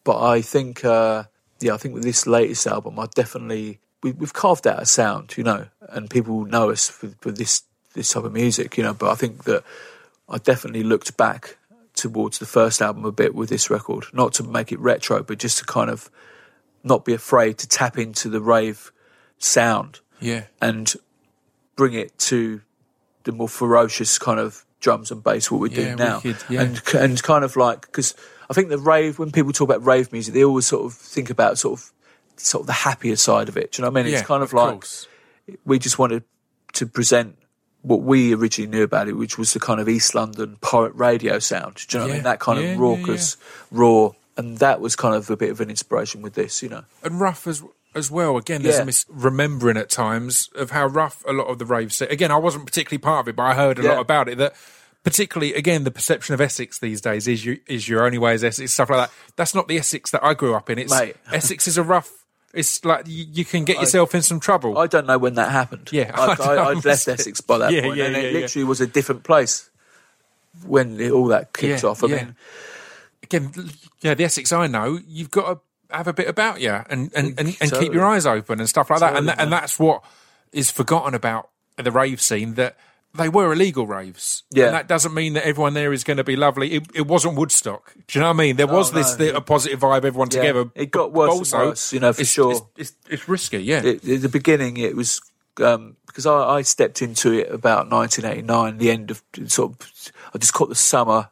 but 0.04 0.20
I 0.24 0.42
think, 0.42 0.84
uh, 0.84 1.26
yeah, 1.60 1.74
I 1.76 1.78
think 1.78 1.94
with 1.94 2.04
this 2.04 2.26
latest 2.26 2.66
album, 2.66 3.00
I 3.00 3.06
definitely 3.14 3.80
we, 4.08 4.12
we've 4.14 4.34
carved 4.34 4.66
out 4.68 4.82
a 4.82 4.86
sound, 4.86 5.36
you 5.38 5.44
know, 5.44 5.68
and 5.90 6.10
people 6.10 6.46
know 6.46 6.70
us 6.70 6.88
for, 6.90 7.10
for 7.20 7.32
this 7.32 7.64
this 7.94 8.12
type 8.14 8.24
of 8.24 8.34
music, 8.34 8.78
you 8.78 8.84
know. 8.84 8.94
But 8.94 9.12
I 9.12 9.16
think 9.16 9.44
that 9.46 9.64
I 10.30 10.38
definitely 10.38 10.84
looked 10.84 11.18
back 11.18 11.58
towards 11.96 12.38
the 12.40 12.46
first 12.46 12.82
album 12.82 13.06
a 13.06 13.12
bit 13.12 13.34
with 13.36 13.50
this 13.50 13.70
record, 13.70 14.06
not 14.14 14.34
to 14.36 14.44
make 14.44 14.72
it 14.72 14.80
retro, 14.80 15.24
but 15.24 15.40
just 15.40 15.58
to 15.60 15.66
kind 15.66 15.90
of 15.90 16.10
not 16.84 17.04
be 17.06 17.14
afraid 17.14 17.58
to 17.58 17.68
tap 17.68 17.98
into 17.98 18.30
the 18.30 18.40
rave 18.42 18.92
sound 19.40 20.00
yeah, 20.22 20.44
and 20.62 20.94
bring 21.76 21.94
it 21.94 22.18
to 22.20 22.62
the 23.24 23.32
more 23.32 23.50
ferocious 23.50 24.18
kind 24.18 24.40
of 24.40 24.64
drums 24.80 25.12
and 25.12 25.24
bass 25.24 25.50
what 25.52 25.60
we're 25.60 25.68
Yeah, 25.68 25.76
doing 25.76 25.96
now 25.98 26.22
wicked, 26.24 26.44
yeah. 26.50 26.62
and 26.62 26.82
and 26.94 27.22
kind 27.24 27.44
of 27.44 27.56
like 27.56 27.82
because 27.82 28.16
I 28.50 28.54
think 28.54 28.70
the 28.70 28.78
rave 28.78 29.20
when 29.20 29.32
people 29.32 29.52
talk 29.52 29.70
about 29.70 29.84
rave 29.84 30.12
music 30.12 30.34
they 30.34 30.44
always 30.44 30.68
sort 30.68 30.86
of 30.86 30.94
think 30.94 31.30
about 31.30 31.58
sort 31.58 31.80
of 31.80 31.92
sort 32.40 32.62
of 32.62 32.68
the 32.68 32.74
happier 32.74 33.16
side 33.16 33.50
of 33.50 33.58
it 33.58 33.72
do 33.72 33.82
you 33.82 33.86
know 33.86 33.92
what 33.92 34.00
I 34.00 34.04
mean 34.04 34.12
yeah. 34.12 34.20
it's 34.20 34.28
kind 34.28 34.44
of, 34.44 34.54
like 34.54 34.74
course. 34.74 35.08
we 35.66 35.80
just 35.80 35.98
wanted 36.00 36.24
to 36.74 36.86
present 36.86 37.38
what 37.82 38.02
we 38.02 38.34
originally 38.34 38.70
knew 38.70 38.84
about 38.84 39.08
it, 39.08 39.14
which 39.14 39.38
was 39.38 39.54
the 39.54 39.60
kind 39.60 39.80
of 39.80 39.88
East 39.88 40.14
London 40.14 40.58
pirate 40.62 40.94
radio 40.96 41.40
sound. 41.40 41.76
Do 41.88 41.98
you 41.98 42.00
know 42.00 42.08
what 42.08 42.12
I 42.12 42.16
mean? 42.16 42.24
That 42.24 42.40
kind 42.40 42.60
yeah, 42.60 42.66
of 42.66 42.76
yeah, 42.76 42.82
raucous, 42.82 43.38
raw, 43.72 44.12
and 44.36 44.58
that 44.58 44.82
was 44.82 44.96
kind 44.96 45.16
of 45.16 45.30
a 45.30 45.38
bit 45.38 45.52
of 45.52 45.62
an 45.62 45.70
inspiration 45.70 46.22
with 46.22 46.34
this. 46.34 46.62
You 46.62 46.70
know, 46.70 46.84
and 47.04 47.20
rough 47.20 47.48
as 47.48 47.64
as 47.96 48.12
well. 48.12 48.38
Again, 48.38 48.62
there's 48.62 48.76
Yeah. 48.76 48.84
a 48.84 48.86
misremembering 48.86 49.80
at 49.80 49.90
times 49.90 50.50
of 50.56 50.72
how 50.72 50.88
rough 50.88 51.24
a 51.28 51.32
lot 51.32 51.48
of 51.48 51.60
the 51.60 51.66
rave 51.66 51.94
scene. 51.94 52.10
Again, 52.12 52.32
I 52.32 52.38
wasn't 52.38 52.66
particularly 52.66 53.00
part 53.00 53.22
of 53.26 53.30
it, 53.30 53.36
but 53.36 53.44
I 53.44 53.54
heard 53.54 53.80
a 53.80 53.84
Yeah. 53.84 53.94
lot 53.94 54.00
about 54.00 54.28
it. 54.28 54.38
That 54.38 54.54
particularly, 55.04 55.54
again, 55.54 55.84
the 55.84 55.92
perception 55.92 56.34
of 56.34 56.42
Essex 56.42 56.80
these 56.80 57.00
days 57.00 57.28
is 57.28 57.46
you 57.46 57.60
is 57.68 57.88
your 57.88 58.06
only 58.06 58.18
way 58.18 58.34
is 58.34 58.44
Essex 58.44 58.74
stuff 58.74 58.90
like 58.90 59.08
that. 59.08 59.16
That's 59.38 59.56
not 59.56 59.68
the 59.68 59.78
Essex 59.78 60.12
that 60.12 60.24
I 60.24 60.34
grew 60.34 60.56
up 60.56 60.70
in. 60.70 60.78
It's 60.78 60.92
Mate. 60.92 61.16
Essex 61.32 61.68
is 61.68 61.78
a 61.78 61.84
rough. 61.84 62.12
It's 62.54 62.84
like 62.86 63.08
you, 63.08 63.26
you 63.32 63.46
can 63.46 63.66
get 63.66 63.80
yourself 63.80 64.16
in 64.16 64.22
some 64.22 64.40
trouble. 64.40 64.78
I 64.78 64.88
don't 64.88 65.06
know 65.06 65.18
when 65.18 65.36
that 65.36 65.52
happened. 65.52 65.90
Yeah, 65.92 66.12
I, 66.14 66.36
I 66.40 66.56
I, 66.56 66.70
I'd 66.70 66.86
left. 66.86 67.08
Essex 67.08 67.42
by 67.42 67.58
that 67.60 67.72
Yeah, 67.72 67.82
point, 67.84 67.98
yeah, 67.98 68.06
and 68.06 68.16
yeah, 68.16 68.22
it 68.22 68.34
literally 68.34 68.64
was 68.64 68.82
a 68.82 68.88
different 68.88 69.24
place 69.24 69.70
when 70.66 71.00
it, 71.00 71.12
all 71.12 71.28
that 71.28 71.54
kicked 71.54 71.84
off. 71.84 72.04
I 72.04 72.08
mean, 72.08 72.36
again, 73.24 73.52
yeah, 74.02 74.14
the 74.14 74.24
Essex 74.24 74.52
I 74.54 74.68
know, 74.68 75.00
you've 75.08 75.32
got 75.32 75.54
to 75.54 75.96
have 75.96 76.08
a 76.08 76.14
bit 76.14 76.28
about 76.28 76.60
you 76.62 76.72
and 76.90 77.12
and, 77.16 77.40
and, 77.40 77.58
and 77.62 77.72
keep 77.72 77.94
your 77.94 78.06
eyes 78.06 78.26
open 78.26 78.60
and 78.60 78.68
stuff 78.68 78.90
like 78.90 79.00
that. 79.02 79.16
And 79.16 79.28
that, 79.28 79.40
and 79.40 79.52
that's 79.52 79.78
what 79.80 80.04
is 80.52 80.72
forgotten 80.72 81.14
about 81.14 81.50
the 81.76 81.92
rave 81.92 82.22
scene 82.22 82.56
that 82.56 82.76
they 83.18 83.30
were 83.30 83.52
illegal 83.54 83.86
raves. 83.88 84.44
Yeah. 84.52 84.66
and 84.68 84.76
that 84.76 84.88
doesn't 84.88 85.14
mean 85.14 85.34
that 85.34 85.46
everyone 85.46 85.74
there 85.74 85.92
is 85.94 86.04
going 86.04 86.18
to 86.18 86.24
be 86.24 86.36
lovely. 86.36 86.74
It, 86.74 86.86
it 86.94 87.08
wasn't 87.08 87.36
Woodstock. 87.38 87.94
Do 88.08 88.18
you 88.20 88.22
know 88.22 88.28
what 88.30 88.36
I 88.36 88.38
mean? 88.38 88.56
There 88.56 88.68
was 88.68 88.94
No, 88.94 89.00
this 89.00 89.16
the, 89.16 89.36
a 89.36 89.42
positive 89.42 89.80
vibe, 89.82 90.06
everyone 90.06 90.30
Yeah. 90.32 90.40
together. 90.42 90.72
It 90.76 90.92
got 90.92 91.12
worse 91.14 91.32
also, 91.32 91.58
worse, 91.70 91.92
you 91.94 92.00
know, 92.00 92.14
for 92.14 92.22
it's, 92.22 92.30
sure. 92.32 92.52
It's, 92.52 92.62
it's, 92.78 92.94
it's 93.10 93.28
risky, 93.30 93.60
yeah. 93.64 93.82
it, 93.84 94.08
at 94.08 94.22
the 94.22 94.30
beginning, 94.30 94.78
it 94.78 94.96
was 94.96 95.22
um, 95.62 95.96
because 96.06 96.26
I, 96.26 96.58
I 96.58 96.62
stepped 96.62 97.02
into 97.02 97.32
it 97.34 97.52
about 97.52 97.90
1989, 97.90 98.78
the 98.78 98.92
end 98.92 99.12
of 99.12 99.24
sort 99.48 99.72
of, 99.72 100.12
I 100.34 100.38
just 100.38 100.54
caught 100.54 100.70
the 100.70 100.76
summer 100.76 101.30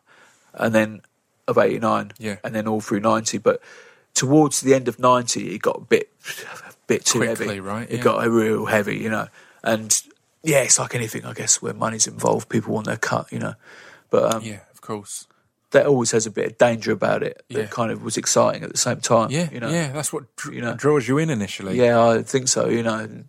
and 0.53 0.73
then 0.73 1.01
of 1.47 1.57
89, 1.57 2.11
Yeah. 2.17 2.37
and 2.43 2.55
then 2.55 2.67
all 2.67 2.81
through 2.81 3.01
90. 3.01 3.37
But 3.37 3.61
towards 4.15 4.61
the 4.61 4.73
end 4.73 4.87
of 4.87 4.97
90, 4.99 5.53
it 5.53 5.61
got 5.61 5.77
a 5.77 5.81
bit, 5.81 6.09
a 6.69 6.73
bit 6.87 7.05
too 7.05 7.19
Quickly, 7.19 7.47
heavy. 7.47 7.59
right, 7.59 7.87
It 7.89 7.97
yeah. 7.97 8.03
got 8.03 8.27
real 8.27 8.65
heavy, 8.65 8.97
you 8.97 9.09
know. 9.09 9.27
And 9.63 10.01
yeah, 10.45 10.59
it's 10.61 10.79
like 10.79 10.95
anything, 10.95 11.25
I 11.25 11.33
guess, 11.33 11.61
where 11.61 11.73
money's 11.73 12.07
involved, 12.07 12.47
people 12.49 12.73
want 12.73 12.87
their 12.87 12.97
cut, 12.97 13.31
you 13.31 13.39
know. 13.39 13.55
But 14.09 14.33
um, 14.35 14.43
yeah, 14.43 14.59
of 14.71 14.81
course. 14.81 15.27
that 15.71 15.85
always 15.87 16.11
has 16.11 16.25
a 16.25 16.31
bit 16.31 16.45
of 16.45 16.57
danger 16.57 16.91
about 16.91 17.23
it. 17.23 17.43
Yeah. 17.49 17.61
That 17.63 17.71
kind 17.71 17.91
of 17.91 18.03
was 18.03 18.15
exciting 18.17 18.63
at 18.63 18.71
the 18.71 18.77
same 18.77 19.01
time. 19.01 19.31
Yeah, 19.31 19.49
you 19.51 19.59
know. 19.59 19.69
yeah, 19.69 19.91
that's 19.91 20.13
what 20.13 20.33
dr- 20.37 20.53
You 20.55 20.61
know. 20.61 20.75
draws 20.75 21.07
you 21.07 21.17
in 21.17 21.29
initially. 21.29 21.77
Yeah, 21.77 22.01
I 22.01 22.21
think 22.23 22.47
so. 22.47 22.69
You 22.69 22.83
know, 22.83 22.99
and, 22.99 23.27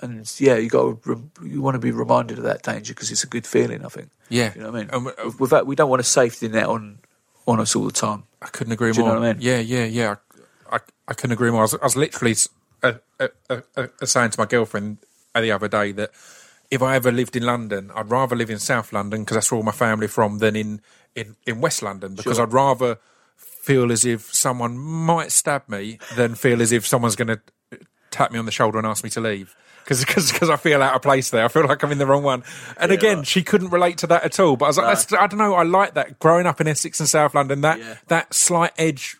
and 0.00 0.40
yeah, 0.40 0.56
you 0.56 0.68
got 0.68 1.04
re- 1.06 1.16
you 1.42 1.60
want 1.60 1.74
to 1.74 1.78
be 1.80 1.90
reminded 1.90 2.38
of 2.38 2.44
that 2.44 2.62
danger 2.62 2.94
because 2.94 3.10
it's 3.10 3.24
a 3.24 3.28
good 3.28 3.46
feeling. 3.46 3.84
I 3.84 3.88
think. 3.88 4.10
yeah. 4.28 4.52
You 4.54 4.62
know 4.62 4.70
what 4.70 4.76
I 4.76 4.80
mean? 4.80 4.90
And, 4.92 5.06
uh, 5.28 5.32
With 5.38 5.50
that, 5.50 5.66
we 5.66 5.74
don't 5.74 5.90
want 5.90 6.00
a 6.00 6.04
safety 6.04 6.48
net 6.48 6.66
on 6.66 6.98
on 7.46 7.60
us 7.60 7.74
all 7.76 7.84
the 7.84 7.92
time. 7.92 8.24
I 8.42 8.46
couldn't 8.48 8.72
agree 8.72 8.92
Do 8.92 8.98
you 9.00 9.04
more. 9.06 9.14
know 9.14 9.20
what 9.20 9.28
I 9.28 9.32
mean? 9.34 9.42
Yeah, 9.42 9.58
yeah, 9.58 9.84
yeah. 9.84 10.16
I, 10.70 10.76
I, 10.76 10.78
I 11.08 11.14
couldn't 11.14 11.32
agree 11.32 11.50
more. 11.50 11.60
I 11.60 11.62
was, 11.64 11.74
I 11.74 11.84
was 11.84 11.96
literally 11.96 12.34
uh, 12.82 12.92
uh, 13.20 13.28
uh, 13.76 13.86
saying 14.04 14.30
to 14.30 14.40
my 14.40 14.46
girlfriend 14.46 14.98
the 15.34 15.50
other 15.52 15.68
day 15.68 15.92
that 15.92 16.10
if 16.70 16.82
I 16.82 16.96
ever 16.96 17.12
lived 17.12 17.36
in 17.36 17.44
London, 17.44 17.90
I'd 17.94 18.10
rather 18.10 18.34
live 18.36 18.50
in 18.50 18.58
South 18.58 18.92
London 18.92 19.20
because 19.22 19.36
that's 19.36 19.50
where 19.52 19.56
all 19.58 19.64
my 19.64 19.72
family 19.72 20.06
from 20.06 20.38
than 20.38 20.56
in, 20.56 20.80
in, 21.14 21.36
in 21.46 21.60
West 21.60 21.82
London 21.82 22.14
because 22.14 22.36
Sure. 22.36 22.46
I'd 22.46 22.52
rather 22.52 22.98
feel 23.36 23.90
as 23.92 24.04
if 24.04 24.32
someone 24.34 24.76
might 24.78 25.32
stab 25.32 25.68
me 25.68 25.98
than 26.14 26.34
feel 26.34 26.62
as 26.62 26.72
if 26.72 26.86
someone's 26.86 27.16
going 27.16 27.28
to 27.28 27.40
tap 28.10 28.30
me 28.32 28.38
on 28.38 28.46
the 28.46 28.52
shoulder 28.52 28.78
and 28.78 28.86
ask 28.86 29.02
me 29.04 29.10
to 29.10 29.20
leave. 29.20 29.54
Because 29.88 30.50
I 30.50 30.56
feel 30.56 30.82
out 30.82 30.96
of 30.96 31.02
place 31.02 31.30
there. 31.30 31.44
I 31.44 31.48
feel 31.48 31.64
like 31.64 31.80
I'm 31.84 31.92
in 31.92 31.98
the 31.98 32.06
wrong 32.06 32.24
one. 32.24 32.42
And 32.76 32.90
again, 32.90 33.22
she 33.22 33.44
couldn't 33.44 33.70
relate 33.70 33.98
to 33.98 34.08
that 34.08 34.24
at 34.24 34.40
all. 34.40 34.56
But 34.56 34.64
I 34.64 34.68
was 34.68 34.78
like, 34.78 34.86
that's, 34.96 35.12
I 35.12 35.28
don't 35.28 35.38
know. 35.38 35.54
I 35.54 35.62
like 35.62 35.94
that. 35.94 36.18
Growing 36.18 36.44
up 36.44 36.60
in 36.60 36.66
Essex 36.66 36.98
and 36.98 37.08
South 37.08 37.36
London, 37.36 37.60
that, 37.60 37.78
Yeah. 37.78 37.94
that 38.08 38.34
slight 38.34 38.72
edge 38.78 39.16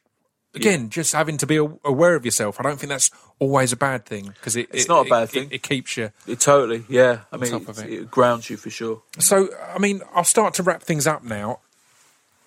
again, 0.56 0.90
just 0.90 1.12
having 1.12 1.36
to 1.38 1.46
be 1.46 1.56
aware 1.56 2.14
of 2.14 2.24
yourself. 2.24 2.58
I 2.58 2.62
don't 2.62 2.78
think 2.78 2.90
that's 2.90 3.10
always 3.38 3.72
a 3.72 3.76
bad 3.76 4.06
thing 4.06 4.28
because 4.28 4.56
it, 4.56 4.68
It's 4.72 4.84
it- 4.84 4.88
not 4.88 5.06
a 5.06 5.10
bad 5.10 5.22
it- 5.24 5.30
thing. 5.30 5.48
It, 5.50 5.62
keeps 5.62 5.96
you. 5.96 6.10
It, 6.26 6.40
totally, 6.40 6.84
yeah. 6.88 7.20
I 7.32 7.36
mean, 7.36 7.50
top 7.52 7.68
of 7.68 7.78
it, 7.78 8.10
grounds 8.10 8.48
you 8.50 8.56
for 8.56 8.70
sure. 8.70 9.02
So, 9.18 9.48
I 9.74 9.78
mean, 9.78 10.02
I'll 10.14 10.24
start 10.24 10.54
to 10.54 10.62
wrap 10.62 10.82
things 10.82 11.06
up 11.06 11.22
now. 11.22 11.60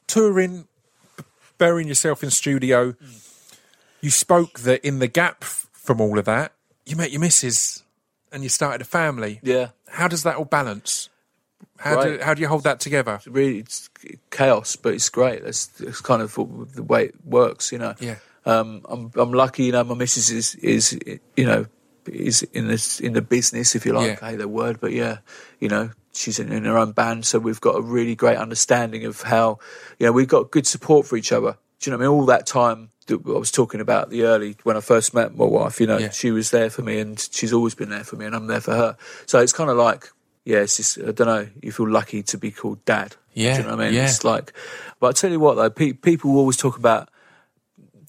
Touring, 0.07 0.67
burying 1.57 1.87
yourself 1.87 2.23
in 2.23 2.31
studio. 2.31 2.91
Hmm. 2.93 3.05
You 4.01 4.09
spoke 4.09 4.59
that 4.61 4.83
in 4.85 4.99
the 4.99 5.07
gap 5.07 5.43
from 5.43 6.01
all 6.01 6.17
of 6.17 6.25
that, 6.25 6.53
you 6.85 6.95
met 6.95 7.11
your 7.11 7.19
missus 7.21 7.83
and 8.31 8.43
you 8.43 8.49
started 8.49 8.81
a 8.81 8.85
family. 8.85 9.39
Yeah, 9.43 9.69
How 9.89 10.07
does 10.07 10.23
that 10.23 10.35
all 10.37 10.45
balance? 10.45 11.09
How 11.79 11.95
Right. 11.95 12.19
do 12.19 12.23
how 12.23 12.33
do 12.33 12.41
you 12.41 12.47
hold 12.49 12.63
that 12.63 12.79
together? 12.79 13.15
it's 13.15 13.27
really, 13.27 13.59
it's 13.59 13.89
chaos, 14.31 14.75
but 14.75 14.93
it's 14.93 15.09
great. 15.09 15.43
That's, 15.43 15.67
that's 15.67 16.01
kind 16.01 16.21
of 16.21 16.33
the 16.75 16.83
way 16.83 17.05
it 17.05 17.15
works, 17.25 17.71
you 17.71 17.77
know. 17.79 17.95
Yeah. 17.99 18.15
Um, 18.45 18.81
I'm 18.89 19.11
I'm 19.15 19.31
lucky, 19.33 19.63
you 19.65 19.71
know. 19.71 19.83
My 19.83 19.95
missus 19.95 20.29
is 20.29 20.55
is 20.55 20.97
you 21.37 21.45
know 21.45 21.65
is 22.05 22.43
in 22.53 22.67
this 22.67 22.99
in 22.99 23.13
the 23.13 23.21
business, 23.21 23.75
if 23.75 23.85
you 23.85 23.93
like, 23.93 24.19
Yeah. 24.21 24.35
That 24.35 24.49
word, 24.49 24.79
but 24.81 24.91
yeah, 24.91 25.19
you 25.59 25.69
know, 25.69 25.91
she's 26.13 26.39
in, 26.39 26.51
in 26.51 26.65
her 26.65 26.77
own 26.77 26.91
band, 26.93 27.25
so 27.25 27.39
we've 27.39 27.61
got 27.61 27.75
a 27.75 27.81
really 27.81 28.15
great 28.15 28.37
understanding 28.37 29.05
of 29.05 29.21
how 29.21 29.59
you 29.99 30.05
know 30.05 30.11
we've 30.11 30.27
got 30.27 30.51
good 30.51 30.67
support 30.67 31.05
for 31.05 31.15
each 31.17 31.31
other. 31.31 31.57
Do 31.79 31.89
you 31.89 31.91
know 31.91 31.97
what 31.97 32.05
I 32.05 32.09
mean? 32.09 32.19
All 32.19 32.25
that 32.25 32.45
time 32.47 32.89
that 33.07 33.19
I 33.25 33.39
was 33.39 33.51
talking 33.51 33.79
about 33.81 34.09
the 34.09 34.23
early 34.23 34.55
when 34.63 34.75
I 34.77 34.81
first 34.81 35.13
met 35.13 35.35
my 35.35 35.45
wife, 35.45 35.79
you 35.79 35.87
know, 35.87 35.97
Yeah. 35.97 36.09
she 36.11 36.31
was 36.31 36.49
there 36.51 36.69
for 36.69 36.81
me, 36.81 36.99
and 36.99 37.19
she's 37.31 37.53
always 37.53 37.73
been 37.75 37.89
there 37.89 38.03
for 38.03 38.15
me, 38.17 38.25
and 38.25 38.35
I'm 38.35 38.47
there 38.47 38.61
for 38.61 38.73
her. 38.75 38.97
So 39.25 39.39
it's 39.39 39.53
kind 39.53 39.69
of 39.69 39.77
like. 39.77 40.09
Yeah, 40.49 40.59
it's 40.65 40.77
just 40.77 40.97
I 40.97 41.11
don't 41.11 41.27
know. 41.27 41.47
You 41.61 41.71
feel 41.71 41.87
lucky 41.89 42.23
to 42.23 42.37
be 42.37 42.49
called 42.51 42.83
dad. 42.85 43.15
Yeah, 43.33 43.53
Do 43.57 43.61
you 43.61 43.63
know 43.69 43.75
what 43.75 43.81
I 43.81 43.85
mean? 43.85 43.93
yeah. 43.93 44.05
It's 44.05 44.23
like, 44.23 44.51
but 44.99 45.07
I 45.07 45.11
tell 45.11 45.31
you 45.31 45.39
what 45.39 45.55
though, 45.55 45.69
pe- 45.69 45.93
people 45.93 46.35
always 46.37 46.57
talk 46.57 46.77
about 46.77 47.07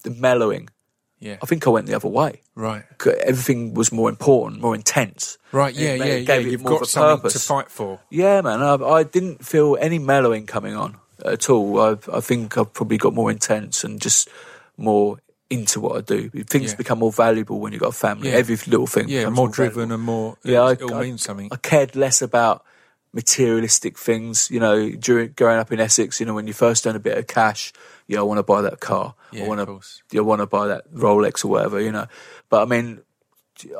the 0.02 0.10
mellowing. 0.10 0.70
Yeah. 1.18 1.36
I 1.42 1.46
think 1.46 1.66
I 1.66 1.70
went 1.70 1.86
the 1.86 1.94
other 1.94 2.08
way. 2.08 2.40
Right. 2.54 2.84
Everything 3.26 3.74
was 3.74 3.92
more 3.92 4.08
important, 4.08 4.62
more 4.62 4.74
intense. 4.74 5.36
Right. 5.52 5.74
Yeah. 5.74 5.96
ma- 5.98 6.04
Yeah. 6.04 6.12
it 6.14 6.28
Yeah. 6.28 6.34
it 6.36 6.46
You've 6.46 6.62
more 6.62 6.72
of 6.72 6.78
got 6.80 6.86
a 6.88 6.90
something 6.90 7.16
purpose. 7.18 7.32
to 7.34 7.38
fight 7.40 7.70
for. 7.70 8.00
Yeah, 8.08 8.40
man. 8.40 8.62
I, 8.62 8.74
I 8.76 9.02
didn't 9.02 9.44
feel 9.44 9.76
any 9.78 9.98
mellowing 9.98 10.46
coming 10.46 10.74
on 10.74 10.96
at 11.24 11.50
all. 11.50 11.78
I, 11.78 11.96
I 12.10 12.20
think 12.20 12.56
I've 12.56 12.72
probably 12.72 12.96
got 12.96 13.12
more 13.12 13.30
intense 13.30 13.84
and 13.84 14.00
just 14.00 14.30
more 14.78 15.18
into 15.50 15.80
what 15.80 15.96
I 15.96 16.00
do. 16.00 16.30
Things 16.30 16.70
Yeah. 16.70 16.76
become 16.76 17.00
more 17.00 17.12
valuable 17.12 17.58
when 17.58 17.72
you've 17.72 17.82
got 17.82 17.88
a 17.88 17.92
family. 17.92 18.30
Yeah. 18.30 18.36
Every 18.36 18.56
little 18.68 18.86
thing. 18.86 19.08
Yeah. 19.08 19.20
becomes 19.20 19.36
More 19.36 19.48
valuable. 19.48 19.74
driven 19.74 19.92
and 19.92 20.02
more. 20.02 20.36
Yeah, 20.44 20.60
I, 20.62 20.72
it 20.72 20.82
all 20.82 20.94
I- 20.94 21.02
means 21.02 21.22
something. 21.22 21.48
I 21.50 21.56
cared 21.56 21.96
less 21.96 22.22
about 22.22 22.64
materialistic 23.12 23.98
things. 23.98 24.50
You 24.50 24.60
know, 24.60 24.90
during 24.90 25.32
growing 25.36 25.58
up 25.58 25.72
in 25.72 25.80
Essex, 25.80 26.20
you 26.20 26.26
know, 26.26 26.34
when 26.34 26.46
you 26.46 26.52
first 26.52 26.86
earn 26.86 26.96
a 26.96 27.00
bit 27.00 27.18
of 27.18 27.26
cash, 27.26 27.72
yeah, 28.06 28.20
I 28.20 28.22
want 28.22 28.38
to 28.38 28.42
buy 28.42 28.62
that 28.62 28.80
car. 28.80 29.14
Yeah, 29.32 29.44
I 29.44 29.48
want 29.48 29.60
of 29.60 29.66
to. 30.10 30.18
I 30.18 30.20
want 30.20 30.40
to 30.40 30.46
buy 30.46 30.68
that 30.68 30.92
Rolex 30.92 31.44
or 31.44 31.48
whatever. 31.48 31.80
You 31.80 31.92
know, 31.92 32.06
but 32.48 32.62
I 32.62 32.64
mean, 32.66 33.00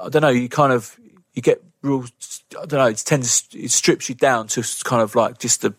I 0.03 0.09
don't 0.09 0.23
know. 0.23 0.29
You 0.29 0.49
kind 0.49 0.73
of 0.73 0.99
you 1.35 1.43
get 1.43 1.62
real. 1.83 2.05
I 2.61 2.66
don't 2.66 2.81
know. 2.81 2.87
It 2.87 3.03
tends 3.05 3.49
it 3.53 3.71
strips 3.71 4.09
you 4.09 4.14
down 4.14 4.49
to 4.49 4.64
kind 4.85 5.03
of 5.03 5.14
like 5.14 5.39
just 5.39 5.62
the 5.62 5.75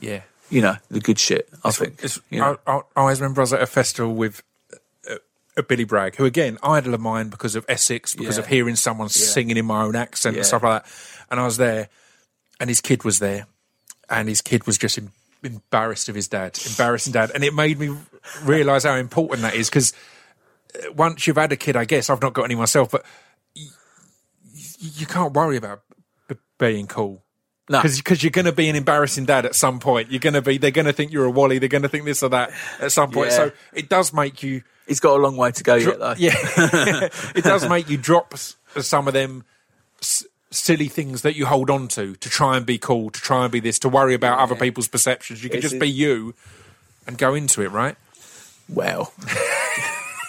yeah. 0.00 0.22
you 0.50 0.60
know 0.60 0.76
the 0.90 1.00
good 1.00 1.18
shit. 1.18 1.48
I 1.64 1.70
think. 1.70 2.00
It's, 2.02 2.20
you 2.30 2.40
know? 2.40 2.58
I, 2.66 2.72
I, 2.72 2.76
I 2.76 2.82
always 2.96 3.20
remember 3.20 3.40
I 3.40 3.44
was 3.44 3.52
at 3.54 3.62
a 3.62 3.66
festival 3.66 4.14
with 4.14 4.42
Billy 5.68 5.84
Bragg, 5.84 6.16
who 6.16 6.24
again 6.24 6.58
idol 6.62 6.94
of 6.94 7.00
mine 7.00 7.28
because 7.28 7.54
of 7.54 7.64
Essex, 7.68 8.14
because 8.14 8.36
Yeah. 8.36 8.42
of 8.42 8.48
hearing 8.48 8.76
someone 8.76 9.08
singing 9.08 9.56
in 9.56 9.66
my 9.66 9.82
own 9.82 9.94
accent 9.96 10.34
Yeah. 10.34 10.40
and 10.40 10.46
stuff 10.46 10.62
like 10.62 10.82
that. 10.84 10.92
And 11.30 11.38
I 11.40 11.44
was 11.44 11.56
there, 11.58 11.88
and 12.58 12.68
his 12.70 12.80
kid 12.80 13.04
was 13.04 13.18
there, 13.18 13.46
and 14.08 14.28
his 14.28 14.40
kid 14.40 14.66
was 14.66 14.78
just 14.78 14.96
em- 14.98 15.12
embarrassed 15.42 16.08
of 16.08 16.14
his 16.14 16.28
dad, 16.28 16.58
embarrassing 16.66 17.12
dad, 17.12 17.30
and 17.34 17.44
it 17.44 17.52
made 17.54 17.78
me 17.78 17.94
realise 18.42 18.84
how 18.84 18.94
important 18.96 19.42
that 19.42 19.54
is 19.54 19.68
because 19.68 19.92
uh, 20.74 20.92
once 20.92 21.26
you've 21.26 21.36
had 21.36 21.52
a 21.52 21.56
kid, 21.56 21.76
I 21.76 21.84
guess 21.84 22.08
I've 22.10 22.22
not 22.22 22.32
got 22.32 22.44
any 22.44 22.54
myself, 22.54 22.90
but 22.90 23.04
y- 23.56 23.62
you 24.78 25.06
can't 25.06 25.32
worry 25.34 25.56
about 25.56 25.82
b- 26.28 26.36
being 26.58 26.86
cool 26.86 27.22
no, 27.68 27.82
because 27.82 28.22
you're 28.22 28.30
going 28.30 28.44
to 28.46 28.52
be 28.52 28.68
an 28.68 28.76
embarrassing 28.76 29.26
dad 29.26 29.44
at 29.46 29.54
some 29.54 29.78
point. 29.78 30.10
You're 30.10 30.20
going 30.20 30.34
to 30.34 30.42
be. 30.42 30.58
They're 30.58 30.70
going 30.72 30.86
to 30.86 30.92
think 30.92 31.12
you're 31.12 31.24
a 31.26 31.30
wally. 31.30 31.58
They're 31.58 31.68
going 31.68 31.82
to 31.82 31.88
think 31.88 32.04
this 32.04 32.22
or 32.22 32.28
that 32.30 32.50
at 32.80 32.90
some 32.92 33.10
point. 33.12 33.30
Yeah. 33.30 33.36
So 33.36 33.52
it 33.72 33.88
does 33.88 34.12
make 34.12 34.42
you. 34.42 34.62
He's 34.90 35.00
got 35.00 35.16
a 35.18 35.22
long 35.22 35.38
way 35.38 35.50
to 35.52 35.62
go 35.62 35.78
dro- 35.80 35.92
yet, 35.92 35.98
though. 35.98 36.14
yeah, 36.18 37.08
it 37.34 37.44
does 37.44 37.66
make 37.68 37.88
you 37.88 37.96
drop 37.96 38.34
some 38.36 39.08
of 39.08 39.14
them 39.14 39.44
s- 40.02 40.26
silly 40.50 40.88
things 40.88 41.22
that 41.22 41.34
you 41.36 41.46
hold 41.46 41.70
on 41.70 41.88
to 41.88 42.14
to 42.16 42.28
try 42.28 42.56
and 42.58 42.66
be 42.66 42.76
cool, 42.76 43.08
to 43.10 43.20
try 43.20 43.44
and 43.44 43.52
be 43.52 43.60
this, 43.60 43.78
to 43.78 43.88
worry 43.88 44.12
about 44.14 44.38
other 44.38 44.54
people's 44.56 44.88
perceptions. 44.88 45.42
You 45.42 45.48
can 45.48 45.58
It's- 45.60 45.70
just 45.70 45.80
be 45.80 45.88
you 45.88 46.34
and 47.06 47.16
go 47.16 47.34
into 47.34 47.62
it, 47.62 47.70
right? 47.70 47.96
Well, 48.68 49.12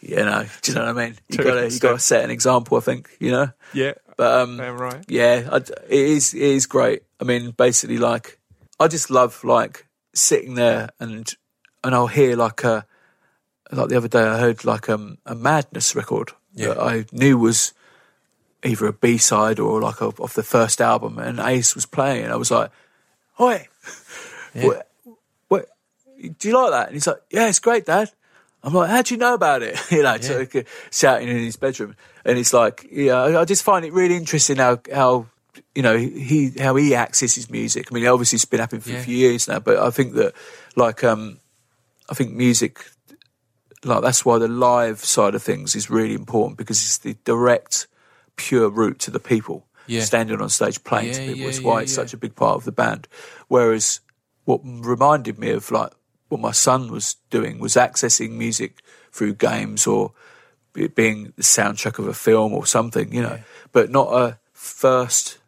you 0.00 0.16
know, 0.16 0.44
do 0.62 0.72
you 0.72 0.78
know 0.78 0.86
what 0.86 0.98
I 0.98 1.04
mean? 1.06 1.16
You 1.28 1.38
got 1.38 1.54
to 1.54 1.70
you 1.70 1.78
got 1.78 1.92
to 1.92 1.98
set 1.98 2.24
an 2.24 2.30
example. 2.30 2.76
I 2.76 2.80
think 2.80 3.10
you 3.20 3.30
know. 3.30 3.50
Yeah, 3.72 3.92
But 4.16 4.40
um, 4.42 4.60
right. 4.60 5.04
yeah, 5.08 5.48
I, 5.52 5.56
it 5.56 5.72
is 5.90 6.34
it 6.34 6.40
is 6.42 6.66
great. 6.66 7.02
I 7.20 7.24
mean, 7.24 7.50
basically, 7.52 7.98
like 7.98 8.38
I 8.80 8.88
just 8.88 9.10
love 9.10 9.44
like 9.44 9.86
sitting 10.14 10.54
there 10.54 10.88
and 10.98 11.32
and 11.84 11.94
I'll 11.94 12.06
hear 12.08 12.34
like 12.36 12.64
a 12.64 12.84
like 13.72 13.88
the 13.88 13.96
other 13.96 14.08
day 14.08 14.22
I 14.22 14.38
heard 14.38 14.64
like 14.64 14.88
um, 14.88 15.18
a 15.26 15.34
madness 15.34 15.94
record 15.94 16.32
Yeah. 16.54 16.68
that 16.68 16.80
I 16.80 17.04
knew 17.12 17.38
was 17.38 17.72
either 18.64 18.86
a 18.86 18.92
B 18.92 19.16
side 19.18 19.58
or 19.58 19.80
like 19.80 20.00
a, 20.00 20.06
off 20.06 20.34
the 20.34 20.42
first 20.42 20.80
album, 20.80 21.18
and 21.18 21.40
Ace 21.40 21.74
was 21.74 21.86
playing. 21.86 22.26
I 22.30 22.36
was 22.36 22.50
like, 22.50 22.70
"Oi, 23.38 23.66
what, 24.54 24.90
what? 25.48 25.66
Do 26.38 26.48
you 26.48 26.54
like 26.54 26.70
that?" 26.72 26.86
And 26.88 26.94
he's 26.94 27.06
like, 27.06 27.20
"Yeah, 27.30 27.48
it's 27.48 27.60
great, 27.60 27.86
Dad." 27.86 28.10
I'm 28.62 28.74
like, 28.74 28.90
"How 28.90 29.00
do 29.02 29.14
you 29.14 29.18
know 29.18 29.34
about 29.34 29.62
it?" 29.62 29.78
you 29.90 30.02
know, 30.02 30.18
so 30.20 30.38
like, 30.40 30.66
shouting 30.90 31.28
in 31.28 31.38
his 31.38 31.56
bedroom, 31.56 31.96
and 32.24 32.38
it's 32.38 32.52
like, 32.52 32.86
yeah, 32.90 33.14
I, 33.14 33.40
I 33.40 33.44
just 33.44 33.62
find 33.62 33.84
it 33.84 33.92
really 33.92 34.16
interesting 34.16 34.56
how 34.56 34.80
how 34.92 35.26
you 35.74 35.82
know 35.82 35.96
he 35.96 36.52
how 36.58 36.76
he 36.76 36.94
accesses 36.94 37.48
music. 37.50 37.88
I 37.90 37.94
mean, 37.94 38.06
obviously 38.06 38.36
it's 38.36 38.44
been 38.44 38.60
happening 38.60 38.82
for 38.82 38.90
Yeah. 38.90 38.98
a 38.98 39.02
few 39.02 39.16
years 39.16 39.48
now, 39.48 39.60
but 39.60 39.78
I 39.78 39.90
think 39.90 40.14
that 40.14 40.34
like 40.76 41.02
um, 41.04 41.38
I 42.10 42.14
think 42.14 42.32
music 42.34 42.84
like 43.84 44.02
that's 44.02 44.24
why 44.24 44.38
the 44.38 44.48
live 44.48 45.04
side 45.04 45.34
of 45.34 45.42
things 45.42 45.74
is 45.74 45.88
really 45.90 46.14
important 46.14 46.58
because 46.58 46.82
it's 46.82 46.98
the 46.98 47.14
direct, 47.24 47.86
pure 48.36 48.68
route 48.68 48.98
to 49.00 49.10
the 49.10 49.20
people 49.20 49.66
Yeah. 49.86 50.02
standing 50.02 50.40
on 50.40 50.48
stage 50.50 50.82
playing 50.84 51.12
to 51.12 51.20
people. 51.20 51.40
yeah, 51.42 51.48
it's 51.48 51.62
why 51.62 51.76
yeah, 51.76 51.82
it's 51.82 51.92
such 51.94 52.12
a 52.12 52.18
big 52.18 52.34
part 52.34 52.56
of 52.56 52.64
the 52.64 52.72
band. 52.72 53.08
Whereas 53.48 54.00
what 54.44 54.60
reminded 54.64 55.38
me 55.38 55.50
of 55.50 55.70
like 55.70 55.92
what 56.28 56.40
my 56.40 56.52
son 56.52 56.90
was 56.92 57.16
doing 57.30 57.58
was 57.58 57.74
accessing 57.74 58.32
music 58.32 58.82
through 59.12 59.34
games 59.34 59.86
or 59.86 60.12
it 60.76 60.94
being 60.94 61.32
the 61.36 61.42
soundtrack 61.42 61.98
of 61.98 62.06
a 62.06 62.14
film 62.14 62.52
or 62.52 62.64
something, 62.66 63.12
you 63.12 63.20
know, 63.22 63.40
but 63.72 63.90
not 63.90 64.12
a 64.12 64.38
first 64.52 65.38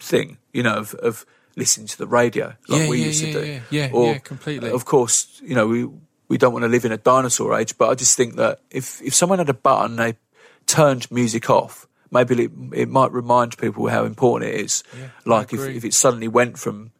thing, 0.00 0.38
you 0.52 0.62
know, 0.62 0.74
of, 0.78 0.94
of 0.94 1.24
listening 1.56 1.86
to 1.86 1.98
the 1.98 2.06
radio 2.06 2.54
like 2.68 2.80
Yeah, 2.82 2.88
we 2.88 2.98
yeah, 2.98 3.06
used 3.06 3.22
yeah, 3.24 3.32
to 3.32 3.40
do. 3.40 3.46
yeah, 3.46 3.60
yeah, 3.70 3.90
or, 3.92 4.12
yeah, 4.12 4.18
completely. 4.18 4.70
Of 4.70 4.84
course, 4.84 5.40
you 5.44 5.54
know, 5.54 5.66
we 5.68 5.88
we 6.30 6.38
don't 6.38 6.52
want 6.52 6.62
to 6.62 6.68
live 6.68 6.84
in 6.84 6.92
a 6.92 6.96
dinosaur 6.96 7.58
age, 7.58 7.76
but 7.76 7.90
I 7.90 7.94
just 7.94 8.16
think 8.16 8.36
that 8.36 8.60
if 8.70 9.02
if 9.02 9.14
someone 9.14 9.38
had 9.38 9.50
a 9.50 9.54
button, 9.54 9.96
they 9.96 10.16
turned 10.64 11.10
music 11.10 11.50
off. 11.50 11.88
Maybe 12.12 12.44
it, 12.44 12.50
it 12.72 12.88
might 12.88 13.12
remind 13.12 13.58
people 13.58 13.88
how 13.88 14.04
important 14.04 14.50
it 14.50 14.60
is. 14.60 14.84
Yeah, 14.96 15.08
like 15.26 15.52
if, 15.52 15.60
if 15.60 15.84
it 15.84 15.92
suddenly 15.92 16.28
went 16.28 16.58
from 16.58 16.92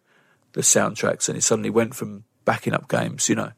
the 0.53 0.63
soundtracks 0.63 1.29
and 1.29 1.39
it 1.39 1.43
suddenly 1.43 1.71
went 1.71 1.95
from 1.95 2.25
backing 2.45 2.75
up 2.75 2.89
games, 2.89 3.29
you 3.29 3.37
know, 3.37 3.53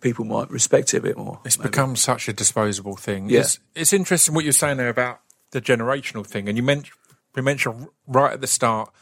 people 0.00 0.24
might 0.24 0.50
respect 0.50 0.92
it 0.92 0.98
a 0.98 1.00
bit 1.00 1.16
more. 1.16 1.40
It's 1.44 1.56
maybe. 1.56 1.70
become 1.70 1.94
such 1.94 2.28
a 2.28 2.32
disposable 2.32 2.96
thing. 2.96 3.30
Yeah. 3.30 3.40
It's, 3.40 3.60
it's 3.76 3.92
interesting 3.92 4.34
what 4.34 4.42
you're 4.42 4.52
saying 4.52 4.76
there 4.76 4.88
about 4.88 5.20
the 5.52 5.60
generational 5.60 6.26
thing, 6.26 6.48
and 6.48 6.56
you 6.56 6.64
mentioned 6.64 6.96
we 7.36 7.42
mentioned 7.42 7.86
right 8.08 8.32
at 8.32 8.40
the 8.40 8.48
start 8.48 8.92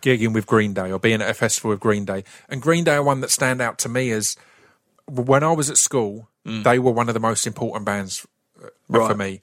gigging 0.00 0.32
with 0.32 0.46
Green 0.46 0.72
Day 0.72 0.90
or 0.90 0.98
being 0.98 1.20
at 1.20 1.28
a 1.28 1.34
festival 1.34 1.70
with 1.70 1.80
Green 1.80 2.06
Day, 2.06 2.24
and 2.48 2.62
Green 2.62 2.84
Day 2.84 2.94
are 2.94 3.02
one 3.02 3.20
that 3.20 3.30
stand 3.30 3.60
out 3.60 3.78
to 3.80 3.90
me 3.90 4.10
as 4.10 4.36
when 5.06 5.42
I 5.42 5.52
was 5.52 5.70
at 5.70 5.76
school, 5.76 6.28
they 6.44 6.78
were 6.78 6.90
one 6.92 7.08
of 7.08 7.14
the 7.14 7.20
most 7.20 7.46
important 7.46 7.84
bands 7.86 8.26
uh, 8.62 8.68
for 8.90 8.98
Right. 9.08 9.16
me. 9.16 9.40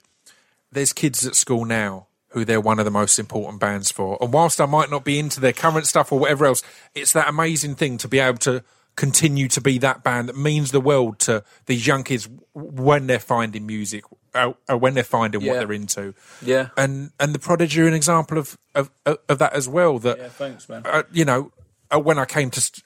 There's 0.70 0.92
kids 0.92 1.26
at 1.26 1.34
school 1.34 1.64
now 1.64 2.06
who 2.28 2.44
they're 2.44 2.60
one 2.60 2.78
of 2.78 2.84
the 2.84 2.90
most 2.90 3.18
important 3.18 3.60
bands 3.60 3.90
for. 3.90 4.16
And 4.20 4.32
whilst 4.32 4.60
I 4.60 4.66
might 4.66 4.88
not 4.90 5.04
be 5.04 5.18
into 5.18 5.38
their 5.40 5.52
current 5.52 5.86
stuff 5.86 6.10
or 6.12 6.18
whatever 6.18 6.46
else, 6.46 6.62
it's 6.94 7.12
that 7.12 7.28
amazing 7.28 7.74
thing 7.74 7.98
to 7.98 8.08
be 8.08 8.18
able 8.20 8.38
to 8.38 8.64
continue 8.96 9.48
to 9.48 9.60
be 9.60 9.78
that 9.78 10.02
band 10.04 10.28
that 10.28 10.36
means 10.36 10.70
the 10.70 10.80
world 10.80 11.18
to 11.18 11.42
these 11.66 11.86
young 11.86 12.04
kids 12.04 12.28
when 12.54 13.06
they're 13.06 13.18
finding 13.18 13.66
music 13.66 14.04
or, 14.34 14.56
or 14.68 14.76
when 14.76 14.94
they're 14.94 15.02
finding 15.04 15.44
what 15.44 15.54
they're 15.54 15.72
into. 15.72 16.14
Yeah. 16.40 16.68
And 16.76 17.10
and 17.20 17.34
the 17.34 17.38
Prodigy 17.38 17.80
are 17.82 17.86
an 17.88 17.94
example 17.94 18.38
of 18.38 18.56
of, 18.74 18.90
of 19.06 19.38
that 19.38 19.52
as 19.54 19.68
well. 19.68 19.98
That 19.98 20.18
Yeah, 20.18 20.28
thanks, 20.28 20.68
man. 20.68 20.82
uh, 20.86 21.02
you 21.12 21.24
know, 21.24 21.52
uh, 21.94 21.98
when 22.00 22.18
I 22.18 22.24
came 22.24 22.50
to 22.50 22.60
st- 22.60 22.84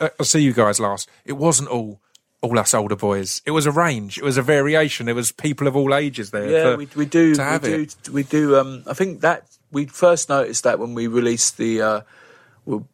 uh, 0.00 0.08
uh, 0.18 0.24
see 0.24 0.40
you 0.40 0.52
guys 0.52 0.80
last, 0.80 1.08
it 1.24 1.34
wasn't 1.34 1.68
all 1.70 2.00
all 2.42 2.58
us 2.58 2.74
older 2.74 2.96
boys. 2.96 3.40
It 3.46 3.52
was 3.52 3.66
a 3.66 3.70
range. 3.72 4.18
It 4.18 4.24
was 4.24 4.36
a 4.36 4.42
variation. 4.42 5.06
There 5.06 5.14
was 5.14 5.32
people 5.32 5.66
of 5.66 5.76
all 5.76 5.94
ages 5.94 6.30
there. 6.32 6.48
Yeah, 6.50 6.72
for- 6.72 6.76
we, 6.76 6.88
we 6.96 7.06
do. 7.06 7.34
to 7.36 7.42
have 7.42 7.62
we 7.62 7.72
it. 7.74 7.96
do. 8.02 8.12
We 8.12 8.22
do. 8.24 8.56
Um, 8.58 8.82
I 8.86 8.94
think 8.94 9.20
that 9.22 9.46
we 9.70 9.86
first 9.86 10.28
noticed 10.28 10.64
that 10.64 10.78
when 10.78 10.94
we 10.94 11.06
released 11.06 11.56
the 11.56 11.80
uh, 11.82 12.00
well, 12.66 12.86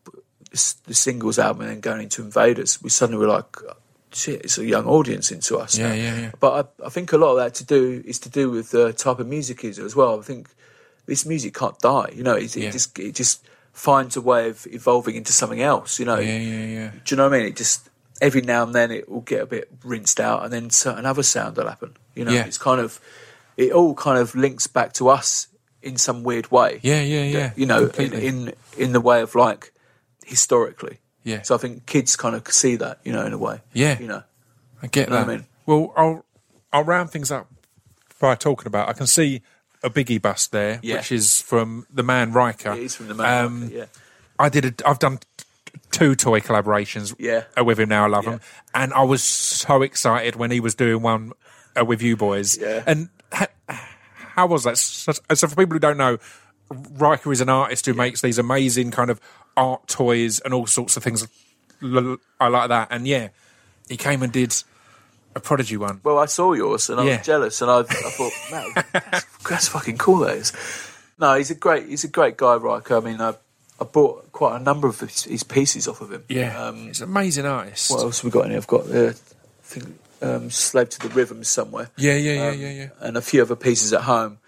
the 0.51 0.95
singles 0.95 1.39
album 1.39 1.63
and 1.63 1.71
then 1.71 1.81
going 1.81 2.03
into 2.03 2.23
Invaders, 2.23 2.81
we 2.83 2.91
suddenly 2.91 3.19
were 3.21 3.31
like, 3.33 3.57
shit, 4.13 4.43
it's 4.43 4.57
a 4.59 4.65
young 4.65 4.87
audience 4.87 5.31
into 5.31 5.59
us. 5.59 5.77
Yeah, 5.77 5.89
now. 5.89 5.95
yeah, 5.95 6.21
yeah. 6.21 6.31
But 6.41 6.71
I, 6.81 6.87
I 6.87 6.89
think 6.91 7.13
a 7.13 7.19
lot 7.19 7.33
of 7.33 7.37
that 7.39 7.55
to 7.57 7.65
do 7.65 8.03
is 8.07 8.19
to 8.21 8.29
do 8.31 8.51
with 8.51 8.71
the 8.71 8.93
type 8.93 9.19
of 9.19 9.27
music 9.27 9.65
it 9.65 9.69
is 9.69 9.79
as 9.79 9.95
well. 9.97 10.19
I 10.19 10.23
think 10.23 10.49
this 11.07 11.27
music 11.27 11.55
can't 11.55 11.79
die. 11.81 12.11
You 12.15 12.23
know, 12.23 12.35
it, 12.35 12.55
Yeah. 12.57 12.69
it 12.69 12.73
just 12.73 12.99
it 12.99 13.15
just 13.15 13.47
finds 13.73 14.17
a 14.17 14.21
way 14.21 14.49
of 14.49 14.67
evolving 14.71 15.15
into 15.17 15.33
something 15.33 15.61
else. 15.63 15.99
You 15.99 16.07
know, 16.07 16.19
Yeah, 16.19 16.39
yeah, 16.39 16.65
yeah. 16.67 16.91
do 17.05 17.15
you 17.15 17.17
know 17.17 17.25
what 17.29 17.35
I 17.35 17.39
mean? 17.39 17.47
It 17.49 17.57
just 17.57 17.88
every 18.21 18.41
now 18.43 18.63
and 18.65 18.75
then 18.75 18.91
it 18.91 19.09
will 19.09 19.21
get 19.21 19.43
a 19.43 19.47
bit 19.47 19.69
rinsed 19.85 20.21
out, 20.21 20.45
and 20.45 20.53
then 20.53 20.71
so- 20.71 20.95
another 20.95 21.23
sound 21.23 21.57
will 21.57 21.69
happen. 21.69 21.97
You 22.15 22.25
know, 22.25 22.33
Yeah. 22.33 22.45
it's 22.47 22.59
kind 22.59 22.81
of 22.81 23.01
it 23.57 23.73
all 23.73 23.95
kind 23.95 24.19
of 24.19 24.35
links 24.35 24.67
back 24.67 24.93
to 24.95 25.09
us 25.09 25.49
in 25.83 25.97
some 25.97 26.23
weird 26.23 26.51
way. 26.51 26.81
Yeah, 26.83 27.03
yeah, 27.03 27.25
yeah. 27.25 27.53
You 27.57 27.67
know, 27.67 27.87
in, 27.99 28.13
in 28.13 28.53
in 28.77 28.93
the 28.93 29.01
way 29.01 29.21
of 29.23 29.35
like 29.35 29.73
historically. 30.25 30.99
Yeah. 31.25 31.43
So 31.43 31.55
I 31.55 31.59
think 31.59 31.87
kids 31.87 32.17
kind 32.17 32.35
of 32.35 32.47
see 32.53 32.77
that, 32.77 33.01
you 33.05 33.13
know, 33.13 33.25
in 33.27 33.33
a 33.33 33.39
way. 33.39 33.61
Yeah. 33.73 33.99
You 33.99 34.07
know. 34.07 34.23
I 34.83 34.87
get 34.87 35.09
know 35.11 35.17
what 35.19 35.27
that. 35.27 35.33
I 35.33 35.37
mean? 35.37 35.47
Well, 35.67 35.93
I'll 35.97 36.25
I'll 36.73 36.85
round 36.85 37.11
things 37.11 37.31
up 37.31 37.49
by 38.21 38.35
talking 38.35 38.67
about. 38.67 38.89
I 38.89 38.93
can 38.93 39.07
see 39.07 39.43
a 39.83 39.91
Biggie 39.91 40.21
bust 40.23 40.53
there, 40.53 40.81
Yeah. 40.83 40.97
which 40.97 41.13
is 41.13 41.41
from 41.41 41.87
the 41.93 42.03
man 42.03 42.33
Ryca. 42.33 42.77
It 42.77 42.83
is 42.85 42.95
from 42.95 43.09
the 43.09 43.15
man. 43.15 43.45
Um, 43.45 43.71
yeah. 43.73 43.87
I 44.39 44.49
did. 44.49 44.65
A, 44.65 44.89
I've 44.89 44.99
done 44.99 45.19
two 45.99 46.15
toy 46.15 46.41
collaborations. 46.41 47.15
Yeah. 47.19 47.45
uh, 47.59 47.65
with 47.65 47.79
him 47.81 47.89
now. 47.89 48.05
I 48.05 48.09
love 48.09 48.25
Yeah. 48.25 48.31
him, 48.33 48.41
and 48.75 48.93
I 48.95 49.03
was 49.03 49.23
so 49.23 49.83
excited 49.83 50.37
when 50.37 50.51
he 50.51 50.61
was 50.61 50.75
doing 50.75 51.03
one 51.03 51.33
uh, 51.79 51.85
with 51.85 52.03
you 52.03 52.17
boys. 52.17 52.57
Yeah. 52.59 52.83
And 52.87 53.09
ha- 53.33 53.49
how 54.17 54.47
was 54.47 54.65
that? 54.65 54.79
So, 54.79 55.13
so 55.35 55.47
for 55.49 55.57
people 55.57 55.75
who 55.75 55.79
don't 55.81 55.97
know, 55.99 56.19
Ryca 56.71 57.33
is 57.33 57.41
an 57.41 57.49
artist 57.49 57.87
who 57.87 57.95
makes 57.95 58.21
these 58.21 58.39
amazing 58.39 58.91
kind 58.91 59.11
of 59.11 59.21
art 59.57 59.87
toys 59.89 60.39
and 60.41 60.53
all 60.55 60.67
sorts 60.67 60.97
of 60.97 61.03
things. 61.03 61.27
I 61.83 62.49
like 62.49 62.69
that, 62.69 62.89
and 62.91 63.07
yeah, 63.07 63.29
he 63.89 63.97
came 63.97 64.23
and 64.23 64.33
did 64.33 64.55
a 65.37 65.41
Prodigy 65.41 65.77
one. 65.77 66.01
Well, 66.03 66.19
I 66.19 66.27
saw 66.27 66.53
yours 66.53 66.89
and 66.91 67.01
I 67.01 67.05
Yeah. 67.05 67.17
was 67.19 67.27
jealous, 67.27 67.63
and 67.63 67.71
I, 67.71 67.79
I 67.81 67.83
thought, 67.85 68.33
man, 68.51 68.85
that's, 68.93 69.25
that's 69.49 69.69
fucking 69.69 69.99
cool. 69.99 70.19
That 70.19 70.37
is. 70.37 70.53
No, 71.19 71.35
he's 71.35 71.51
a 71.51 71.55
great, 71.55 71.89
he's 71.89 72.05
a 72.05 72.09
great 72.09 72.37
guy, 72.37 72.57
Ryca. 72.57 73.03
I 73.03 73.05
mean, 73.05 73.21
I, 73.21 73.35
I 73.81 73.85
bought 73.85 74.33
quite 74.33 74.57
a 74.57 74.63
number 74.63 74.89
of 74.89 74.99
his, 75.01 75.25
his 75.25 75.43
pieces 75.43 75.87
off 75.89 76.01
of 76.01 76.13
him. 76.13 76.25
Yeah, 76.29 76.61
Um, 76.69 76.87
he's 76.89 77.01
an 77.01 77.09
amazing 77.09 77.47
artist. 77.47 77.91
what 77.91 78.01
else 78.03 78.19
have 78.19 78.25
we 78.25 78.31
got 78.31 78.45
in 78.47 78.51
here? 78.51 78.59
I've 78.59 78.67
got, 78.67 78.91
uh, 78.91 79.09
I 79.11 79.13
think, 79.63 79.99
um, 80.21 80.51
Slave 80.51 80.89
to 80.91 80.99
the 81.09 81.09
Rhythm 81.15 81.45
somewhere. 81.45 81.91
yeah, 81.97 82.15
yeah, 82.15 82.33
yeah, 82.33 82.49
um, 82.49 82.61
yeah, 82.61 82.71
yeah. 82.73 82.89
and 83.01 83.17
a 83.17 83.23
few 83.23 83.41
other 83.43 83.55
pieces 83.57 83.93
at 83.93 84.03
home. 84.03 84.39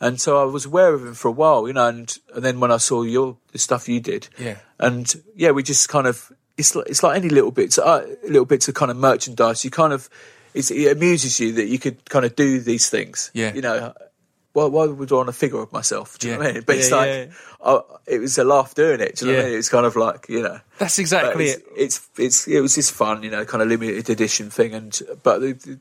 And 0.00 0.18
so 0.18 0.40
I 0.40 0.44
was 0.44 0.64
aware 0.64 0.94
of 0.94 1.02
him 1.04 1.12
for 1.12 1.28
a 1.28 1.32
while, 1.32 1.66
you 1.68 1.74
know, 1.74 1.86
and, 1.86 2.16
and 2.34 2.42
then 2.42 2.58
when 2.58 2.72
I 2.72 2.78
saw 2.78 3.02
your 3.02 3.36
the 3.52 3.58
stuff 3.58 3.86
you 3.86 4.00
did, 4.00 4.28
Yeah. 4.38 4.56
and 4.78 5.14
yeah, 5.36 5.50
we 5.50 5.62
just 5.62 5.90
kind 5.90 6.06
of 6.06 6.32
it's 6.56 6.74
like, 6.74 6.86
it's 6.88 7.02
like 7.02 7.16
any 7.16 7.28
little 7.28 7.50
bits, 7.50 7.78
uh, 7.78 8.06
little 8.22 8.46
bits 8.46 8.66
of 8.68 8.74
kind 8.74 8.90
of 8.90 8.96
merchandise. 8.96 9.62
You 9.62 9.70
kind 9.70 9.92
of 9.92 10.08
it's, 10.54 10.70
it 10.70 10.90
amuses 10.96 11.38
you 11.38 11.52
that 11.52 11.66
you 11.66 11.78
could 11.78 12.08
kind 12.08 12.24
of 12.24 12.34
do 12.34 12.60
these 12.60 12.88
things. 12.88 13.30
Yeah. 13.34 13.52
you 13.54 13.60
know, 13.60 13.92
why, 14.52 14.64
why 14.66 14.86
would 14.86 15.12
I 15.12 15.14
want 15.14 15.28
a 15.28 15.32
figure 15.32 15.60
of 15.60 15.72
myself? 15.72 16.18
Do 16.18 16.26
you 16.28 16.32
know 16.34 16.40
what 16.40 16.48
I 16.48 16.52
mean? 16.54 16.62
But 16.66 16.76
it's 16.76 16.90
like 16.90 17.06
yeah, 17.08 17.26
I, 17.64 17.80
it 18.06 18.18
was 18.18 18.36
a 18.38 18.44
laugh 18.44 18.74
doing 18.74 19.00
it. 19.00 19.16
Do 19.16 19.26
you 19.26 19.32
know 19.32 19.36
what 19.38 19.42
I 19.42 19.44
Yeah. 19.46 19.50
mean? 19.50 19.58
It's 19.58 19.68
kind 19.68 19.86
of 19.86 19.96
like 19.96 20.28
you 20.28 20.42
know. 20.42 20.60
That's 20.78 20.98
exactly 20.98 21.46
it's, 21.50 21.56
it. 21.58 21.66
it's 21.76 22.08
it's 22.18 22.48
it 22.48 22.60
was 22.60 22.74
just 22.74 22.92
fun, 22.92 23.22
you 23.22 23.30
know, 23.30 23.44
kind 23.44 23.62
of 23.62 23.68
limited 23.68 24.10
edition 24.10 24.50
thing. 24.50 24.74
And 24.74 25.00
but 25.22 25.38
the, 25.40 25.52
the, 25.52 25.78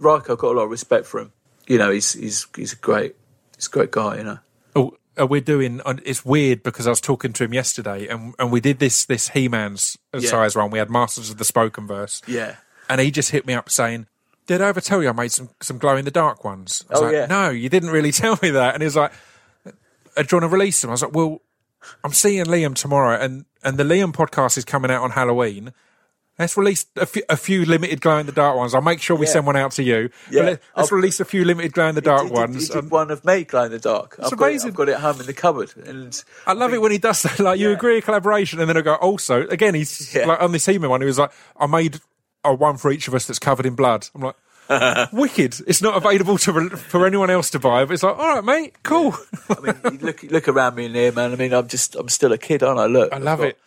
Ryca, 0.00 0.30
I've 0.30 0.38
got 0.38 0.52
a 0.52 0.56
lot 0.56 0.64
of 0.64 0.70
respect 0.70 1.06
for 1.06 1.20
him. 1.20 1.32
You 1.66 1.78
know, 1.78 1.90
he's 1.90 2.12
he's 2.12 2.46
he's 2.56 2.72
a 2.72 2.76
great 2.76 3.16
he's 3.56 3.66
a 3.66 3.70
great 3.70 3.90
guy. 3.90 4.16
You 4.18 4.24
know, 4.24 4.38
Oh, 4.74 4.96
uh, 5.20 5.26
we're 5.26 5.40
doing. 5.40 5.80
uh, 5.84 5.94
It's 6.04 6.24
weird 6.24 6.62
because 6.62 6.86
I 6.86 6.90
was 6.90 7.00
talking 7.00 7.32
to 7.34 7.44
him 7.44 7.52
yesterday, 7.54 8.06
and 8.06 8.34
and 8.38 8.50
we 8.52 8.60
did 8.60 8.78
this 8.78 9.04
this 9.04 9.28
He 9.30 9.48
Man's 9.48 9.96
Yeah. 10.14 10.30
size 10.30 10.54
one. 10.56 10.70
We 10.70 10.78
had 10.78 10.90
Masters 10.90 11.28
of 11.30 11.38
the 11.38 11.44
Spoken 11.44 11.86
Verse, 11.86 12.22
yeah, 12.26 12.56
and 12.88 13.00
he 13.00 13.10
just 13.10 13.30
hit 13.30 13.46
me 13.46 13.54
up 13.54 13.68
saying, 13.70 14.06
"Did 14.46 14.60
I 14.62 14.68
ever 14.68 14.80
tell 14.80 15.02
you 15.02 15.08
I 15.08 15.12
made 15.12 15.32
some 15.32 15.48
some 15.60 15.78
glow 15.78 15.96
in 15.96 16.04
the 16.04 16.10
dark 16.10 16.44
ones?" 16.44 16.84
I 16.88 16.92
was 16.94 17.00
Oh, 17.02 17.04
like, 17.06 17.12
yeah. 17.14 17.26
"No, 17.26 17.50
you 17.50 17.68
didn't 17.68 17.90
really 17.90 18.12
tell 18.22 18.38
me 18.42 18.50
that." 18.50 18.74
And 18.74 18.82
he 18.82 18.86
was 18.86 18.96
like, 18.96 19.12
"Uh, 19.66 19.70
"Do 20.22 20.36
you 20.36 20.40
want 20.40 20.42
to 20.44 20.48
release 20.48 20.80
them?" 20.80 20.90
I 20.90 20.92
was 20.94 21.02
like, 21.02 21.14
"Well, 21.14 21.40
I'm 22.04 22.12
seeing 22.12 22.44
Liam 22.46 22.74
tomorrow, 22.74 23.18
and 23.20 23.44
and 23.62 23.76
the 23.78 23.84
Liam 23.84 24.12
podcast 24.12 24.56
is 24.58 24.64
coming 24.64 24.90
out 24.90 25.02
on 25.02 25.10
Halloween." 25.10 25.72
Let's 26.38 26.54
release 26.54 26.84
a 26.96 27.06
few, 27.06 27.22
a 27.30 27.36
few 27.38 27.64
limited 27.64 28.02
glow 28.02 28.18
in 28.18 28.26
the 28.26 28.32
dark 28.32 28.58
ones. 28.58 28.74
I'll 28.74 28.82
make 28.82 29.00
sure 29.00 29.16
we 29.16 29.24
Yeah. 29.24 29.32
send 29.32 29.46
one 29.46 29.56
out 29.56 29.70
to 29.72 29.82
you. 29.82 30.10
Yeah. 30.30 30.42
But 30.42 30.44
let, 30.44 30.60
us 30.84 30.92
release 30.92 31.18
a 31.18 31.24
few 31.24 31.46
limited 31.46 31.72
glow 31.72 31.88
in 31.88 31.94
the 31.94 32.02
dark 32.02 32.24
He 32.24 32.28
did- 32.28 32.34
he 32.34 32.40
ones. 32.40 32.68
did 32.68 32.90
one 32.90 33.10
of 33.10 33.24
me, 33.24 33.44
glow 33.44 33.62
in 33.62 33.70
the 33.72 33.78
dark. 33.78 34.16
I've 34.22 34.32
got, 34.36 34.44
it, 34.44 34.50
amazing. 34.50 34.68
I've 34.72 34.74
got 34.76 34.88
it 34.90 34.92
at 34.96 35.00
home 35.00 35.18
in 35.20 35.24
the 35.24 35.32
cupboard, 35.32 35.72
and 35.86 36.22
I 36.46 36.52
love 36.52 36.74
it 36.74 36.82
when 36.82 36.92
he 36.92 36.98
does 36.98 37.22
that. 37.22 37.38
Like 37.40 37.58
you 37.58 37.70
Yeah. 37.70 37.74
agree 37.76 37.96
a 37.96 38.02
collaboration, 38.02 38.60
and 38.60 38.68
then 38.68 38.76
I 38.76 38.82
go. 38.82 38.96
Also, 38.96 39.46
again, 39.48 39.72
he's 39.74 40.14
like 40.14 40.38
on 40.42 40.52
this 40.52 40.68
email 40.68 40.90
one. 40.90 41.00
He 41.00 41.06
was 41.06 41.18
like, 41.18 41.30
"I 41.58 41.66
made 41.66 42.00
a 42.50 42.54
one 42.54 42.76
for 42.76 42.90
each 42.90 43.08
of 43.08 43.14
us 43.14 43.26
that's 43.26 43.38
covered 43.38 43.66
in 43.66 43.74
blood." 43.74 44.08
I'm 44.14 44.22
like, 44.22 44.36
"Wicked!" 45.12 45.56
It's 45.66 45.82
not 45.82 45.96
available 45.96 46.38
to 46.38 46.70
for 46.70 47.06
anyone 47.06 47.30
else 47.30 47.50
to 47.50 47.58
buy, 47.58 47.84
but 47.84 47.94
it's 47.94 48.02
like, 48.02 48.16
"All 48.18 48.34
right, 48.36 48.44
mate, 48.44 48.74
cool." 48.82 49.14
I 49.50 49.60
mean, 49.60 49.74
you 49.92 49.98
look 50.06 50.22
look 50.24 50.48
around 50.48 50.74
me 50.76 50.86
in 50.86 50.94
here, 50.94 51.12
man. 51.12 51.32
I 51.32 51.36
mean, 51.36 51.52
I'm 51.52 51.68
just 51.68 51.94
I'm 51.96 52.08
still 52.08 52.32
a 52.32 52.38
kid, 52.38 52.62
aren't 52.62 52.78
I? 52.80 52.86
Look, 52.86 53.12
I 53.12 53.18
love 53.18 53.40
it. 53.42 53.58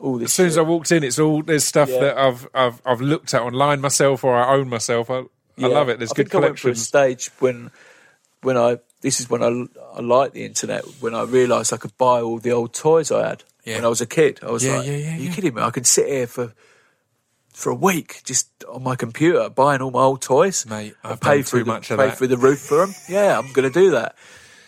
All 0.00 0.16
this. 0.18 0.26
as 0.26 0.32
soon 0.32 0.46
as 0.46 0.58
I 0.58 0.62
walked 0.62 0.92
in, 0.92 1.02
it's 1.02 1.18
all 1.18 1.42
there's 1.42 1.64
stuff 1.64 1.88
Yeah. 1.88 2.00
that 2.00 2.18
I've 2.18 2.48
I've 2.54 2.80
I've 2.86 3.00
looked 3.00 3.34
at 3.34 3.42
online 3.42 3.80
myself 3.80 4.22
or 4.24 4.36
I 4.36 4.54
own 4.54 4.68
myself. 4.68 5.10
I, 5.10 5.24
I 5.60 5.66
love 5.66 5.88
it. 5.88 5.98
There's 5.98 6.12
I 6.12 6.14
good 6.14 6.30
think 6.30 6.34
I 6.36 6.46
went 6.46 6.58
through 6.58 6.70
a 6.70 6.74
collections. 6.74 6.86
stage 6.86 7.30
when 7.40 7.70
when 8.42 8.56
I 8.56 8.78
this 9.00 9.18
is 9.20 9.28
when 9.28 9.42
I, 9.42 9.66
I 9.96 10.00
liked 10.00 10.34
the 10.34 10.44
internet 10.44 10.84
when 11.00 11.14
I 11.16 11.22
realised 11.24 11.72
I 11.72 11.78
could 11.78 11.96
buy 11.98 12.20
all 12.20 12.38
the 12.38 12.52
old 12.52 12.74
toys 12.74 13.10
I 13.10 13.28
had 13.28 13.42
Yeah. 13.64 13.76
when 13.76 13.84
I 13.84 13.88
was 13.88 14.00
a 14.00 14.06
kid. 14.06 14.38
I 14.42 14.50
was 14.52 14.64
Yeah, 14.64 14.76
like, 14.78 14.86
yeah, 14.86 14.92
yeah, 14.96 15.14
"Are 15.14 15.18
you 15.18 15.28
yeah. 15.28 15.34
kidding 15.34 15.54
me? 15.54 15.62
I 15.62 15.70
could 15.70 15.86
sit 15.86 16.06
here 16.06 16.28
for 16.28 16.52
for 17.58 17.70
a 17.70 17.74
week 17.74 18.20
just 18.24 18.48
on 18.72 18.82
my 18.84 18.94
computer 18.94 19.48
buying 19.50 19.82
all 19.82 19.90
my 19.90 20.02
old 20.02 20.22
toys, 20.22 20.64
Mate, 20.66 20.94
I've 21.02 21.20
pay 21.20 21.36
done 21.38 21.42
through 21.44 21.60
too 21.60 21.64
the, 21.64 21.72
much 21.72 21.90
of 21.90 21.98
pay 21.98 22.06
that. 22.06 22.18
through 22.18 22.28
the 22.28 22.36
roof 22.36 22.60
for 22.60 22.78
them. 22.86 22.94
Yeah, 23.08 23.38
I'm 23.38 23.52
going 23.52 23.70
to 23.70 23.80
do 23.80 23.90
that. 23.92 24.14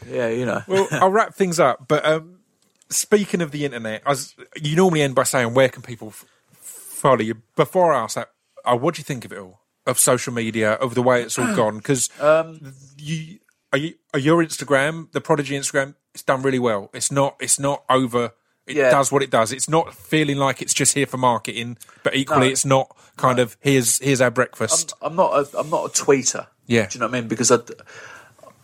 Yeah, 0.09 0.28
you 0.28 0.45
know. 0.45 0.62
Well, 0.66 0.88
I'll 0.93 1.11
wrap 1.12 1.34
things 1.34 1.61
up. 1.61 1.86
But 1.86 2.05
um, 2.05 2.41
speaking 2.88 3.43
of 3.43 3.51
the 3.53 3.64
internet, 3.64 4.03
I 4.07 4.11
was, 4.11 4.34
you 4.61 4.74
normally 4.76 5.03
end 5.03 5.14
by 5.14 5.22
saying, 5.24 5.55
"Where 5.55 5.68
can 5.68 5.82
people 5.82 6.09
f- 6.09 6.24
follow 6.61 7.20
you?" 7.20 7.36
Before 7.57 7.93
I 7.93 8.03
ask 8.03 8.14
that, 8.16 8.30
uh, 8.64 8.76
what 8.76 8.95
do 8.95 9.01
you 9.01 9.05
think 9.05 9.24
of 9.24 9.32
it 9.32 9.38
all, 9.38 9.61
of 9.86 9.99
social 9.99 10.32
media, 10.32 10.72
of 10.72 10.95
the 10.95 11.03
way 11.03 11.22
it's 11.22 11.38
all 11.38 11.55
gone? 11.62 11.76
Because 11.78 12.09
Um, 12.20 12.74
you 12.97 13.38
are 13.72 13.78
you 13.78 13.95
are 14.14 14.18
your 14.20 14.43
Instagram, 14.43 15.12
the 15.12 15.20
Prodigy 15.20 15.57
Instagram, 15.57 15.95
it's 16.14 16.22
done 16.24 16.43
really 16.43 16.59
well. 16.59 16.91
It's 16.95 17.12
not 17.12 17.36
it's 17.38 17.61
not 17.61 17.84
over. 17.88 18.32
It 18.71 18.77
Yeah. 18.77 18.91
does 18.91 19.11
what 19.12 19.23
it 19.23 19.31
does. 19.31 19.53
It's 19.53 19.68
not 19.68 19.93
feeling 19.95 20.37
like 20.39 20.62
it's 20.62 20.73
just 20.75 20.95
here 20.95 21.07
for 21.07 21.16
marketing, 21.18 21.77
but 22.03 22.14
equally, 22.14 22.47
No. 22.47 22.53
it's 22.53 22.64
not 22.64 22.97
kind 23.16 23.39
of 23.39 23.57
here's 23.61 23.99
here's 23.99 24.21
our 24.21 24.31
breakfast. 24.31 24.93
I'm 25.03 25.16
not 25.16 25.33
a, 25.35 25.59
I'm 25.59 25.68
not 25.71 25.85
a 25.87 25.89
tweeter. 26.05 26.47
Yeah. 26.66 26.87
do 26.87 26.97
you 26.97 27.01
know 27.01 27.07
what 27.09 27.16
I 27.16 27.21
mean? 27.21 27.29
Because 27.29 27.51
I, 27.51 27.59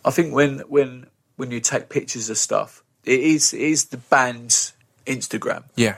I 0.05 0.11
think 0.11 0.33
when 0.33 0.59
when 0.69 1.07
when 1.35 1.51
you 1.51 1.59
take 1.59 1.89
pictures 1.89 2.29
of 2.29 2.37
stuff, 2.37 2.83
it 3.03 3.19
is 3.19 3.53
it 3.53 3.61
is 3.61 3.85
the 3.85 3.97
band's 3.97 4.73
Instagram. 5.05 5.63
yeah, 5.75 5.97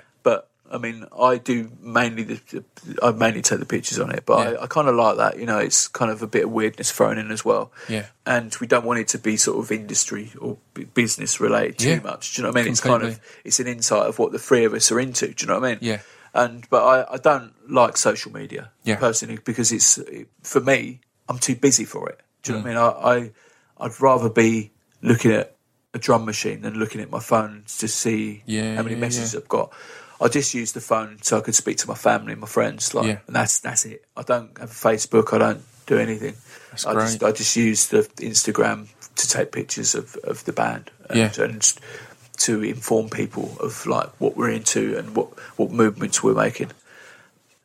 I 0.72 0.78
mean, 0.78 1.06
I 1.20 1.38
do 1.38 1.72
mainly 1.82 2.24
the 2.24 2.64
I 3.02 3.12
mainly 3.12 3.42
take 3.42 3.60
the 3.60 3.66
pictures 3.66 4.00
on 4.00 4.12
it, 4.12 4.24
but 4.26 4.38
Yeah. 4.54 4.60
I, 4.60 4.64
I 4.64 4.68
kind 4.68 4.88
of 4.88 4.96
like 4.96 5.18
that. 5.18 5.40
You 5.40 5.46
know, 5.46 5.58
it's 5.58 5.88
kind 5.88 6.12
of 6.12 6.22
a 6.22 6.28
bit 6.28 6.44
of 6.46 6.52
weirdness 6.52 6.92
thrown 6.92 7.18
in 7.18 7.32
as 7.32 7.44
well. 7.44 7.72
Yeah. 7.88 8.06
and 8.26 8.56
we 8.62 8.68
don't 8.68 8.86
want 8.86 9.00
it 9.00 9.08
to 9.10 9.18
be 9.18 9.36
sort 9.38 9.58
of 9.58 9.72
industry 9.72 10.32
or 10.40 10.58
business 10.94 11.40
related 11.40 11.80
too 11.80 11.90
Yeah. 11.90 12.00
much. 12.02 12.36
Do 12.36 12.42
you 12.42 12.44
know 12.44 12.52
what 12.54 12.60
I 12.60 12.64
mean? 12.64 12.72
It's 12.72 12.82
kind 12.82 13.04
of 13.04 13.20
it's 13.44 13.60
an 13.60 13.68
insight 13.68 14.06
of 14.08 14.20
what 14.20 14.32
the 14.32 14.40
three 14.40 14.66
of 14.66 14.74
us 14.74 14.92
are 14.92 15.00
into. 15.00 15.28
Do 15.34 15.36
you 15.44 15.48
know 15.48 15.60
what 15.60 15.68
I 15.68 15.70
mean? 15.72 15.80
Yeah. 15.82 16.02
And 16.34 16.70
but 16.70 16.84
I, 16.86 17.14
I 17.16 17.18
don't 17.18 17.54
like 17.72 17.98
social 17.98 18.32
media 18.32 18.72
Yeah. 18.84 18.98
personally 18.98 19.40
because 19.44 19.72
it's 19.72 20.00
for 20.44 20.62
me 20.62 21.00
I'm 21.28 21.40
too 21.40 21.56
busy 21.56 21.86
for 21.86 22.08
it. 22.10 22.20
Do 22.44 22.54
you 22.54 22.60
Mm. 22.60 22.74
know 22.74 22.84
what 22.92 23.06
I 23.06 23.20
mean? 23.20 23.32
I, 23.80 23.84
I 23.84 23.86
I'd 23.86 24.00
rather 24.02 24.30
be 24.30 24.72
looking 25.02 25.32
at 25.32 25.56
a 25.94 25.98
drum 25.98 26.24
machine 26.26 26.62
than 26.62 26.76
looking 26.76 27.02
at 27.02 27.10
my 27.10 27.20
phone 27.20 27.64
to 27.80 27.88
see 27.88 28.44
Yeah, 28.46 28.76
how 28.76 28.84
many 28.84 28.96
messages. 28.96 29.34
I've 29.36 29.48
got. 29.48 29.72
I 30.22 30.28
just 30.28 30.54
use 30.54 30.74
the 30.74 30.82
phone 30.82 31.20
so 31.22 31.38
I 31.38 31.42
could 31.42 31.56
speak 31.56 31.78
to 31.78 31.88
my 31.88 31.96
family 31.96 32.34
and 32.34 32.42
my 32.42 32.48
friends. 32.48 32.94
Like, 32.94 33.06
Yeah. 33.08 33.20
and 33.28 33.36
that's 33.36 33.60
that's 33.60 33.86
it. 33.86 34.04
I 34.18 34.24
don't 34.24 34.58
have 34.58 34.70
Facebook. 34.72 35.34
I 35.34 35.38
don't 35.38 35.62
do 35.86 35.98
anything. 35.98 36.36
That's 36.72 36.86
I 36.86 36.94
just. 36.94 37.24
I 37.24 37.32
just 37.32 37.56
use 37.56 37.88
the 37.88 38.04
Instagram 38.18 38.88
to 39.16 39.28
take 39.28 39.52
pictures 39.52 39.96
of, 39.96 40.16
of 40.24 40.44
the 40.46 40.54
band 40.54 40.92
and, 41.10 41.18
Yeah. 41.18 41.44
and 41.44 41.74
to 42.38 42.64
inform 42.64 43.10
people 43.10 43.58
of 43.60 43.86
like 43.86 44.10
what 44.20 44.36
we're 44.38 44.50
into 44.52 44.98
and 44.98 45.16
what 45.16 45.28
what 45.58 45.72
movements 45.72 46.22
we're 46.24 46.34
making. 46.34 46.72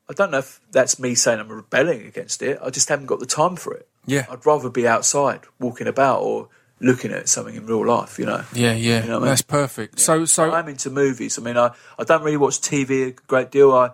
I 0.09 0.13
don't 0.13 0.31
know 0.31 0.39
if 0.39 0.61
that's 0.71 0.99
me 0.99 1.15
saying 1.15 1.41
I'm 1.41 1.51
rebelling 1.51 2.07
against 2.07 2.43
it. 2.43 2.59
I 2.63 2.71
just 2.71 2.89
haven't 2.89 3.07
got 3.07 3.21
the 3.21 3.27
time 3.27 3.57
for 3.57 3.73
it. 3.75 3.89
Yeah. 4.07 4.27
I'd 4.31 4.45
rather 4.45 4.69
be 4.69 4.87
outside, 4.87 5.41
walking 5.59 5.87
about, 5.87 6.21
or 6.21 6.49
looking 6.81 7.13
at 7.13 7.29
something 7.29 7.55
in 7.55 7.67
real 7.67 7.87
life. 7.87 8.19
You 8.19 8.27
know. 8.27 8.45
yeah, 8.53 8.73
yeah. 8.75 9.03
You 9.03 9.09
know 9.09 9.17
I 9.17 9.19
mean? 9.21 9.29
That's 9.29 9.43
perfect. 9.43 10.01
So 10.01 10.25
so 10.25 10.53
I'm 10.53 10.69
into 10.69 10.91
movies. 10.91 11.39
I 11.39 11.43
mean, 11.43 11.57
I, 11.57 11.71
I 11.99 12.05
don't 12.05 12.23
really 12.23 12.37
watch 12.37 12.61
TV 12.61 13.09
a 13.09 13.11
great 13.27 13.51
deal. 13.51 13.73
I, 13.73 13.91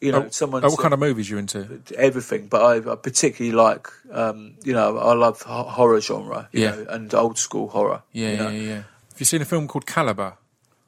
you 0.00 0.10
know, 0.10 0.24
Oh, 0.24 0.28
someone 0.30 0.64
oh, 0.64 0.70
what 0.70 0.80
kind 0.80 0.92
of 0.94 0.98
movies 1.00 1.30
you 1.30 1.38
into? 1.38 1.80
everything, 1.96 2.48
but 2.48 2.60
I, 2.62 2.92
I 2.92 2.96
particularly 2.96 3.54
like, 3.56 3.86
um, 4.10 4.54
you 4.64 4.72
know, 4.72 4.98
I 4.98 5.12
love 5.14 5.42
horror 5.42 6.00
genre, 6.00 6.48
you 6.50 6.62
Yeah. 6.62 6.70
know, 6.74 6.86
and 6.88 7.14
old 7.14 7.38
school 7.38 7.68
horror. 7.68 8.02
Yeah, 8.10 8.30
you 8.32 8.36
know. 8.36 8.48
yeah, 8.48 8.60
yeah. 8.60 8.74
Have 9.12 9.18
you 9.20 9.26
seen 9.26 9.42
a 9.42 9.44
film 9.44 9.68
called 9.68 9.86
Calibre? 9.86 10.38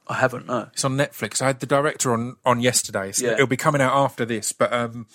I 0.07 0.15
haven't 0.15 0.47
no. 0.47 0.67
It's 0.73 0.83
on 0.83 0.97
Netflix. 0.97 1.41
I 1.41 1.47
had 1.47 1.61
the 1.61 1.65
director 1.65 2.11
on 2.11 2.35
on 2.45 2.59
yesterday. 2.59 3.13
So 3.13 3.25
Yeah. 3.27 3.33
It'll 3.35 3.47
be 3.47 3.55
coming 3.57 3.81
out 3.81 3.93
after 3.95 4.25
this, 4.25 4.51
but 4.51 4.71
um, 4.73 5.05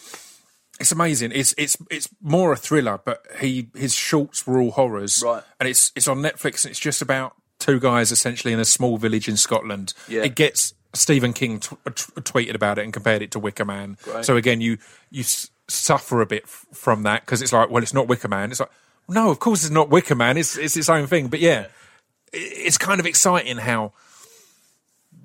it's 0.80 0.90
amazing. 0.92 1.30
It's 1.34 1.54
it's 1.58 1.76
it's 1.90 2.08
more 2.22 2.52
a 2.52 2.56
thriller, 2.56 2.98
but 3.04 3.24
he 3.40 3.68
his 3.76 3.94
shorts 3.94 4.46
were 4.46 4.58
all 4.60 4.72
horrors, 4.72 5.22
Right. 5.24 5.42
And 5.60 5.68
it's 5.68 5.92
it's 5.94 6.08
on 6.08 6.18
Netflix. 6.18 6.64
and 6.64 6.70
It's 6.70 6.80
just 6.80 7.02
about 7.02 7.34
two 7.58 7.78
guys 7.78 8.10
essentially 8.10 8.52
in 8.54 8.58
a 8.60 8.64
small 8.64 8.96
village 8.96 9.28
in 9.28 9.36
Scotland. 9.36 9.92
Yeah. 10.08 10.22
It 10.24 10.34
gets 10.34 10.72
Stephen 10.94 11.32
King 11.32 11.60
t- 11.60 11.76
uh, 11.86 11.90
t- 11.90 12.12
uh, 12.16 12.20
tweeted 12.22 12.54
about 12.54 12.78
it 12.78 12.84
and 12.84 12.92
compared 12.92 13.22
it 13.22 13.30
to 13.32 13.38
Wicker 13.38 13.64
Man. 13.66 13.96
Great. 14.02 14.24
So 14.24 14.36
again, 14.36 14.60
you 14.60 14.78
you 15.10 15.20
s- 15.20 15.50
suffer 15.68 16.20
a 16.22 16.26
bit 16.26 16.44
f- 16.44 16.66
from 16.72 17.02
that 17.04 17.24
because 17.26 17.42
it's 17.42 17.52
like, 17.52 17.70
well, 17.70 17.82
it's 17.82 17.94
not 17.94 18.08
Wicker 18.08 18.28
Man. 18.28 18.50
It's 18.50 18.58
like, 18.60 18.70
no, 19.08 19.30
of 19.30 19.38
course 19.38 19.62
it's 19.62 19.70
not 19.70 19.90
Wicker 19.90 20.14
Man. 20.16 20.36
It's 20.38 20.56
it's 20.56 20.76
its 20.76 20.88
own 20.88 21.06
thing. 21.06 21.28
But 21.28 21.40
yeah, 21.40 21.66
it's 22.32 22.78
kind 22.78 22.98
of 22.98 23.06
exciting 23.06 23.58
how 23.58 23.92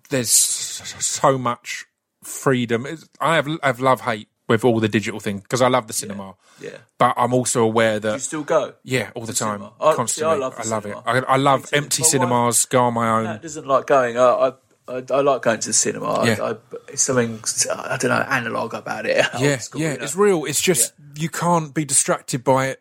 there's 0.10 0.30
so 0.30 1.38
much 1.38 1.86
freedom. 2.24 2.86
It's- 2.86 3.08
I 3.20 3.36
have 3.36 3.48
I 3.48 3.68
have 3.68 3.80
love 3.80 4.02
hate 4.02 4.28
with 4.48 4.64
all 4.64 4.80
the 4.80 4.88
digital 4.88 5.20
thing 5.20 5.40
because 5.40 5.62
I 5.62 5.68
love 5.70 5.88
the 5.88 5.94
cinema. 5.94 6.36
Yeah. 6.62 6.78
But 6.98 7.14
I'm 7.18 7.34
also 7.34 7.64
aware 7.64 8.00
that 8.00 8.14
You 8.14 8.20
still 8.20 8.44
go? 8.44 8.74
yeah, 8.84 9.10
all 9.16 9.26
the 9.26 9.34
time, 9.34 9.60
cinema? 9.60 9.74
I- 9.80 9.84
see, 9.86 9.92
I 9.92 9.96
constantly. 9.96 10.38
love 10.40 10.56
the 10.56 10.62
I 10.62 10.66
love 10.68 10.84
cinema. 10.84 11.00
it. 11.00 11.04
I, 11.28 11.34
I 11.34 11.38
love 11.38 11.70
empty 11.74 12.04
cinemas. 12.04 12.66
Go 12.66 12.84
on 12.84 12.94
my 12.94 13.10
own. 13.18 13.24
Matt 13.26 13.42
doesn't 13.42 13.66
like 13.68 13.88
going. 13.88 14.18
I, 14.18 14.22
I, 14.22 14.52
I, 14.88 15.04
I 15.12 15.22
like 15.22 15.42
going 15.42 15.60
to 15.60 15.68
the 15.70 15.74
cinema. 15.74 16.12
I, 16.14 16.26
Yeah. 16.28 16.44
I, 16.44 16.56
it's 16.90 17.02
something 17.02 17.40
I 17.76 17.98
don't 17.98 18.12
know 18.12 18.26
analog 18.30 18.74
about 18.76 19.06
it. 19.08 19.26
yeah, 19.40 19.58
school, 19.58 19.82
yeah, 19.82 19.94
you 19.94 19.98
know. 19.98 20.04
it's 20.04 20.16
real. 20.16 20.46
It's 20.46 20.62
just 20.62 20.94
you 21.16 21.30
can't 21.30 21.74
be 21.74 21.86
distracted 21.86 22.44
by 22.44 22.78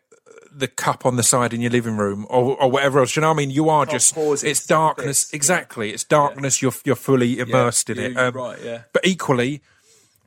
the 0.57 0.67
cup 0.69 1.05
on 1.05 1.17
the 1.17 1.23
side 1.23 1.53
in 1.53 1.59
your 1.59 1.71
living 1.71 1.97
room 1.97 2.25
or, 2.29 2.55
or 2.61 2.71
whatever 2.71 2.99
else. 2.99 3.13
You 3.17 3.21
know 3.21 3.27
what 3.27 3.33
I 3.33 3.37
mean? 3.39 3.49
You 3.49 3.67
are 3.69 3.85
just 3.85 4.15
it 4.15 4.43
it's 4.45 4.65
darkness. 4.65 5.23
bits, 5.25 5.33
yeah. 5.33 5.35
Exactly, 5.35 5.89
it's 5.91 6.03
darkness. 6.05 6.61
You're 6.61 6.71
you're 6.85 6.95
fully 6.95 7.39
immersed 7.39 7.89
in 7.89 7.97
you- 7.97 8.03
it. 8.03 8.17
Um, 8.17 8.33
right, 8.35 8.57
yeah. 8.63 8.83
But 8.93 9.05
equally, 9.05 9.61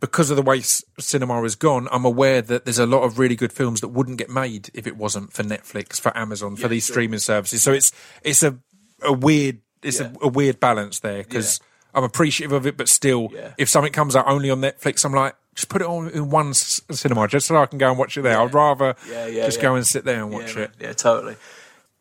because 0.01 0.31
of 0.31 0.37
the 0.37 0.43
way 0.43 0.61
cinema 0.61 1.41
has 1.43 1.55
gone, 1.55 1.89
I'm 1.91 2.05
aware 2.05 2.41
that 2.43 2.65
there's 2.65 2.79
a 2.79 2.87
lot 2.87 3.03
of 3.03 3.19
really 3.19 3.37
good 3.37 3.53
films 3.53 3.81
that 3.81 3.89
wouldn't 3.89 4.19
get 4.19 4.31
made 4.31 4.71
if 4.75 4.87
it 4.87 4.97
wasn't 4.97 5.33
for 5.33 5.43
Netflix, 5.43 6.01
for 6.01 6.17
Amazon, 6.17 6.57
for 6.57 6.69
these 6.69 6.87
sure. 6.87 6.95
streaming 6.95 7.19
services. 7.19 7.63
So 7.63 7.73
it's 7.73 7.93
it's 8.23 8.43
a 8.43 8.59
a 9.03 9.13
weird 9.13 9.59
it's 9.83 10.01
Yeah. 10.01 10.13
a, 10.23 10.27
a 10.27 10.29
weird 10.29 10.59
balance 10.61 11.01
there 11.01 11.23
because 11.23 11.61
I'm 11.95 12.05
appreciative 12.05 12.53
of 12.53 12.67
it, 12.67 12.77
but 12.77 12.89
still, 12.89 13.29
Yeah. 13.33 13.53
if 13.59 13.69
something 13.69 13.93
comes 13.93 14.15
out 14.17 14.27
only 14.29 14.51
on 14.51 14.61
Netflix, 14.61 15.05
I'm 15.05 15.13
like. 15.13 15.35
Just 15.55 15.71
put 15.71 15.83
it 15.83 15.89
on 15.89 16.09
in 16.11 16.31
one 16.31 16.51
s- 16.51 16.81
cinema, 16.93 17.27
just 17.27 17.49
so 17.49 17.57
I 17.57 17.67
can 17.67 17.79
go 17.79 17.91
and 17.91 17.99
watch 17.99 18.17
it 18.17 18.23
there. 18.23 18.41
I'd 18.41 18.55
rather 18.55 18.95
Yeah, 19.11 19.27
yeah, 19.27 19.45
just 19.47 19.57
yeah. 19.59 19.63
go 19.63 19.75
and 19.75 19.85
sit 19.85 20.05
there 20.05 20.23
and 20.23 20.31
watch 20.31 20.55
yeah, 20.55 20.63
it. 20.63 20.71
Yeah, 20.79 20.93
totally. 20.93 21.35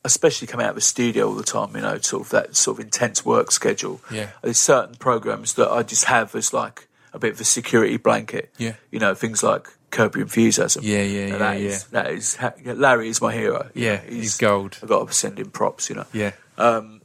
Especially 0.06 0.46
coming 0.48 0.64
out 0.68 0.70
of 0.70 0.76
the 0.76 0.82
studio 0.82 1.28
all 1.28 1.34
the 1.34 1.42
time, 1.44 1.76
you 1.76 1.82
know, 1.82 1.98
sort 1.98 2.22
of 2.22 2.30
that 2.30 2.56
sort 2.56 2.78
of 2.78 2.86
intense 2.86 3.26
work 3.26 3.52
schedule. 3.52 4.00
Yeah. 4.12 4.30
There's 4.44 4.60
certain 4.60 4.94
programs 4.96 5.56
that 5.56 5.72
I 5.72 5.82
just 5.82 6.06
have 6.06 6.36
as 6.36 6.54
like 6.54 6.87
a 7.18 7.20
bit 7.20 7.34
of 7.34 7.42
a 7.42 7.44
security 7.44 7.98
blanket. 7.98 8.54
Yeah. 8.58 8.74
You 8.92 9.00
know, 9.00 9.14
things 9.16 9.44
like 9.44 9.68
Curb 9.92 10.16
Your 10.16 10.24
Enthusiasm. 10.24 10.84
Yeah, 10.86 11.02
yeah, 11.04 11.22
And 11.22 11.32
yeah, 11.32 11.38
that 11.38 11.60
yeah. 11.60 11.68
is- 11.70 11.84
that 11.86 12.12
is 12.12 12.38
Larry 12.66 13.10
is 13.10 13.22
my 13.22 13.34
hero. 13.34 13.70
Yeah, 13.74 13.96
know, 13.96 14.02
he's 14.10 14.38
gold. 14.38 14.78
I've 14.82 14.90
got 14.90 15.08
to 15.08 15.14
send 15.14 15.40
him 15.40 15.50
props, 15.52 15.90
you 15.90 15.96
know. 15.96 16.06
Yeah, 16.14 16.32
Um, 16.58 17.02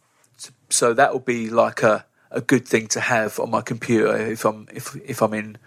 So 0.68 0.94
that 0.94 1.12
will 1.12 1.20
be 1.20 1.50
like 1.50 1.82
a, 1.82 2.04
a 2.30 2.40
good 2.40 2.66
thing 2.66 2.86
to 2.88 3.00
have 3.00 3.38
on 3.38 3.50
my 3.50 3.60
computer 3.60 4.16
if 4.16 4.44
I'm 4.44 4.66
if 4.72 4.94
if 5.04 5.20
I'm 5.22 5.34
in 5.34 5.58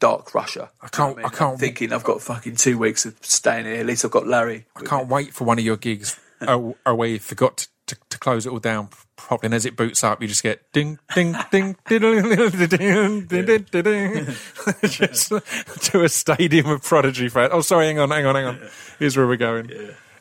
dark 0.00 0.34
Russia. 0.34 0.70
I 0.82 0.88
can't- 0.88 1.18
I 1.24 1.28
can't- 1.28 1.58
thinking 1.60 1.92
I've 1.92 2.04
got 2.04 2.20
fucking 2.22 2.56
two 2.56 2.78
weeks 2.78 3.04
of 3.06 3.14
staying 3.22 3.66
here. 3.66 3.80
At 3.80 3.86
least 3.86 4.04
I've 4.04 4.10
got 4.10 4.26
Larry. 4.26 4.66
I 4.76 4.82
can't 4.84 5.08
wait 5.08 5.34
for 5.34 5.44
one 5.44 5.58
of 5.58 5.64
your 5.64 5.76
gigs 5.76 6.18
uh, 6.40 6.58
uh, 6.86 6.94
where 6.94 7.08
forgot 7.18 7.56
to, 7.58 7.68
to, 7.86 7.96
to 8.10 8.18
close 8.18 8.46
it 8.46 8.50
all 8.52 8.58
down 8.58 8.88
properly, 9.16 9.46
and 9.48 9.54
as 9.54 9.64
it 9.66 9.76
boots 9.76 10.02
up, 10.04 10.20
you 10.22 10.28
just 10.28 10.42
get 10.42 10.70
ding, 10.72 10.98
ding, 11.14 11.34
ding, 11.50 11.76
ding, 11.88 12.00
ding, 12.00 13.26
ding, 13.26 13.26
ding, 13.26 13.66
ding, 13.82 14.26
just 14.84 15.28
to 15.30 16.02
a 16.04 16.08
stadium 16.08 16.66
of 16.68 16.82
Prodigy 16.82 17.28
fans. 17.28 17.50
Oh, 17.52 17.60
sorry, 17.60 17.86
hang 17.86 17.98
on, 17.98 18.10
hang 18.10 18.26
on, 18.26 18.34
hang 18.34 18.44
on. 18.46 18.60
Here's 18.98 19.16
where 19.16 19.26
we're 19.26 19.36
going. 19.36 19.70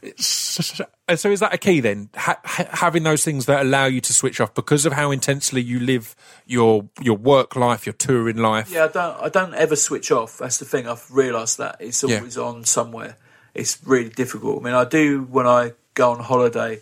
It's- 0.02 0.82
uh, 1.08 1.16
so, 1.16 1.32
is 1.32 1.40
that 1.40 1.54
a 1.54 1.58
key 1.58 1.80
then? 1.80 2.10
Ha- 2.16 2.40
ha- 2.44 2.68
having 2.72 3.04
those 3.04 3.24
things 3.24 3.46
that 3.46 3.62
allow 3.62 3.86
you 3.86 4.02
to 4.02 4.14
switch 4.14 4.42
off 4.42 4.54
because 4.54 4.86
of 4.86 4.94
how 4.94 5.12
intensely 5.12 5.62
you 5.62 5.80
live 5.80 6.14
your 6.46 6.90
your 7.02 7.16
work 7.18 7.56
life, 7.56 7.86
your 7.86 7.94
touring 7.94 8.38
life. 8.38 8.70
Yeah, 8.70 8.86
I 8.86 8.88
don't. 8.90 9.22
I 9.24 9.30
don't 9.30 9.54
ever 9.54 9.76
switch 9.78 10.12
off. 10.12 10.38
That's 10.40 10.58
the 10.58 10.66
thing. 10.66 10.88
I've 10.88 11.10
realised 11.10 11.58
that 11.60 11.78
it's 11.80 12.04
Yeah. 12.04 12.18
always 12.18 12.38
on 12.38 12.66
somewhere. 12.66 13.16
It's 13.54 13.78
really 13.86 14.10
difficult. 14.10 14.62
I 14.62 14.66
mean, 14.66 14.74
I 14.74 14.84
do 14.86 15.24
when 15.24 15.48
I 15.48 15.72
go 15.94 16.12
on 16.12 16.20
holiday. 16.20 16.82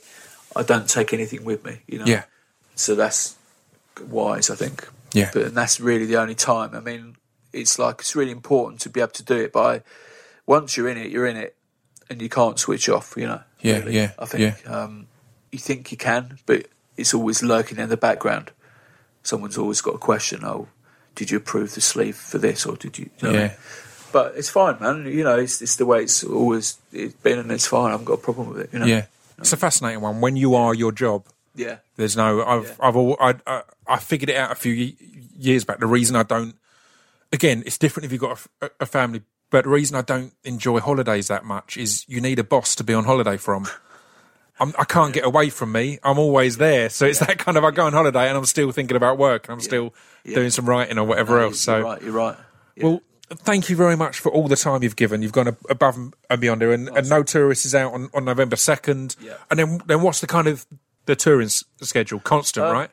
I 0.55 0.63
don't 0.63 0.89
take 0.89 1.13
anything 1.13 1.43
with 1.43 1.63
me. 1.65 1.81
You 1.87 1.99
know. 1.99 2.05
yeah, 2.05 2.23
So 2.75 2.95
that's 2.95 3.35
wise, 4.07 4.49
I 4.49 4.55
think. 4.55 4.87
Yeah. 5.13 5.29
But 5.33 5.43
and 5.43 5.55
that's 5.57 5.79
really 5.79 6.05
the 6.05 6.17
only 6.17 6.35
time. 6.35 6.73
I 6.75 6.79
mean, 6.79 7.15
it's 7.53 7.77
like 7.77 7.99
it's 7.99 8.15
really 8.15 8.31
important 8.31 8.81
to 8.81 8.89
be 8.89 9.01
able 9.01 9.11
to 9.11 9.23
do 9.23 9.35
it. 9.37 9.51
But 9.53 9.65
I, 9.65 9.81
once 10.45 10.77
you're 10.77 10.87
in 10.89 10.97
it, 10.97 11.11
you're 11.11 11.25
in 11.27 11.37
it, 11.37 11.55
and 12.09 12.21
you 12.21 12.29
can't 12.29 12.59
switch 12.59 12.87
off. 12.89 13.13
You 13.17 13.27
know. 13.27 13.41
Yeah, 13.61 13.79
really. 13.79 13.95
yeah, 13.95 14.11
I 14.17 14.25
think 14.25 14.69
um, 14.69 15.07
you 15.51 15.59
think 15.59 15.91
you 15.91 15.97
can, 15.97 16.39
but 16.45 16.67
it's 16.97 17.13
always 17.13 17.43
lurking 17.43 17.77
in 17.77 17.89
the 17.89 17.97
background. 17.97 18.51
Someone's 19.23 19.57
always 19.57 19.81
got 19.81 19.95
a 19.95 19.99
question. 19.99 20.43
Oh, 20.43 20.67
did 21.15 21.29
you 21.29 21.37
approve 21.37 21.75
the 21.75 21.81
sleeve 21.81 22.15
for 22.15 22.37
this, 22.37 22.65
or 22.65 22.75
did 22.75 22.97
you? 22.97 23.09
you 23.19 23.27
know 23.27 23.33
what 23.33 23.39
I 23.39 23.41
Yeah. 23.43 23.47
mean? 23.49 23.57
But 24.13 24.33
it's 24.35 24.49
fine, 24.49 24.77
man. 24.81 25.05
You 25.05 25.23
know, 25.23 25.37
it's, 25.37 25.61
it's 25.61 25.75
the 25.77 25.85
way 25.85 26.01
it's 26.03 26.23
always 26.23 26.77
it's 26.91 27.13
been, 27.15 27.39
and 27.39 27.51
it's 27.51 27.67
fine. 27.67 27.89
I 27.89 27.91
haven't 27.91 28.05
got 28.05 28.13
a 28.13 28.17
problem 28.17 28.49
with 28.49 28.59
it. 28.61 28.69
You 28.73 28.79
know. 28.79 28.85
yeah. 28.85 29.05
It's 29.41 29.53
a 29.53 29.57
fascinating 29.57 30.01
one. 30.01 30.21
When 30.21 30.35
you 30.35 30.55
are 30.55 30.73
your 30.73 30.91
job, 30.91 31.27
Yeah. 31.55 31.77
there's 31.97 32.15
no. 32.15 32.43
I've 32.43 32.77
I've 32.81 32.95
al- 32.95 33.17
I, 33.19 33.35
I 33.45 33.63
I 33.87 33.97
figured 33.99 34.29
it 34.29 34.37
out 34.37 34.51
a 34.51 34.55
few 34.55 34.93
years 35.37 35.65
back. 35.65 35.79
The 35.79 35.87
reason 35.87 36.15
I 36.15 36.23
don't, 36.23 36.55
again, 37.33 37.63
it's 37.65 37.77
different 37.77 38.05
if 38.05 38.11
you've 38.11 38.21
got 38.21 38.39
a, 38.61 38.69
a 38.81 38.85
family. 38.85 39.21
But 39.49 39.65
the 39.65 39.69
reason 39.69 39.97
I 39.97 40.01
don't 40.01 40.33
enjoy 40.45 40.79
holidays 40.79 41.27
that 41.27 41.43
much 41.43 41.75
is 41.75 42.05
you 42.07 42.21
need 42.21 42.39
a 42.39 42.43
boss 42.43 42.73
to 42.75 42.83
be 42.85 42.93
on 42.93 43.03
holiday 43.03 43.35
from. 43.37 43.67
I'm, 44.59 44.73
I 44.77 44.83
can't 44.85 45.11
get 45.13 45.25
away 45.25 45.49
from 45.49 45.71
me. 45.71 45.97
I'm 46.03 46.19
always 46.19 46.57
there. 46.57 46.87
So 46.89 47.05
it's 47.07 47.19
that 47.19 47.37
kind 47.39 47.57
of 47.57 47.63
I 47.63 47.71
go 47.71 47.85
on 47.85 47.93
holiday 47.93 48.27
and 48.29 48.37
I'm 48.37 48.45
still 48.45 48.71
thinking 48.71 48.95
about 48.95 49.17
work 49.17 49.47
and 49.47 49.53
I'm 49.53 49.59
still 49.59 49.93
doing 50.23 50.51
some 50.51 50.67
writing 50.69 50.97
or 50.99 51.03
whatever 51.03 51.37
No, 51.37 51.45
else. 51.45 51.59
So 51.59 51.77
you're 51.77 51.83
right. 51.85 52.01
You're 52.03 52.11
right. 52.13 52.37
Yeah. 52.75 52.83
well, 52.85 53.01
thank 53.39 53.69
you 53.69 53.75
very 53.75 53.95
much 53.97 54.19
for 54.19 54.31
all 54.31 54.47
the 54.47 54.55
time 54.55 54.83
you've 54.83 54.95
given. 54.95 55.21
You've 55.21 55.31
gone 55.31 55.47
above 55.69 55.97
and 56.29 56.41
beyond 56.41 56.61
there. 56.61 56.71
And, 56.71 56.89
and 56.89 57.09
No 57.09 57.23
Tourist 57.23 57.65
is 57.65 57.73
out 57.75 57.93
on, 57.93 58.09
on 58.13 58.25
November 58.25 58.55
2nd. 58.55 59.15
Yeah. 59.21 59.33
And 59.49 59.59
then, 59.59 59.81
then 59.85 60.01
what's 60.01 60.19
the 60.21 60.27
kind 60.27 60.47
of 60.47 60.65
the 61.05 61.15
touring 61.15 61.45
s- 61.47 61.63
schedule? 61.81 62.19
Constant, 62.19 62.65
Uh, 62.67 62.73
right? 62.73 62.89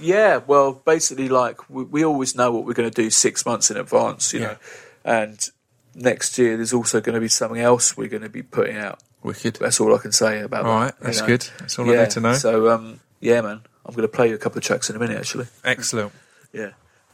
Yeah, 0.00 0.40
well, 0.46 0.72
basically, 0.74 1.28
like 1.28 1.68
we, 1.68 1.82
we 1.84 2.04
always 2.04 2.36
know 2.36 2.52
what 2.52 2.64
we're 2.64 2.72
going 2.74 2.88
to 2.90 3.02
do 3.02 3.10
six 3.10 3.44
months 3.44 3.70
in 3.70 3.76
advance, 3.76 4.32
you 4.32 4.40
Yeah. 4.40 4.46
know. 4.46 4.56
And 5.04 5.48
next 5.94 6.38
year, 6.38 6.56
there's 6.56 6.72
also 6.72 7.00
going 7.00 7.14
to 7.14 7.20
be 7.20 7.28
something 7.28 7.60
else 7.60 7.96
we're 7.96 8.08
going 8.08 8.22
to 8.22 8.28
be 8.28 8.42
putting 8.42 8.76
out. 8.76 9.00
Wicked. 9.24 9.56
That's 9.56 9.80
all 9.80 9.92
I 9.94 9.98
can 9.98 10.12
say 10.12 10.40
about 10.42 10.64
All 10.66 10.78
that. 10.78 10.84
right, 10.84 10.94
you 11.00 11.04
that's 11.06 11.20
know. 11.20 11.26
good. 11.26 11.48
That's 11.58 11.78
all 11.78 11.90
I 11.90 11.96
need 11.96 12.10
to 12.10 12.20
know. 12.20 12.34
So, 12.34 12.70
um, 12.70 13.00
yeah, 13.20 13.40
man, 13.40 13.62
I'm 13.84 13.92
going 13.94 14.06
to 14.06 14.08
play 14.14 14.28
you 14.28 14.36
a 14.36 14.38
couple 14.38 14.58
of 14.58 14.64
tracks 14.64 14.88
in 14.88 14.94
a 14.94 14.98
minute, 15.00 15.18
actually. 15.18 15.46
Excellent. 15.64 16.12
Yeah. 16.52 16.70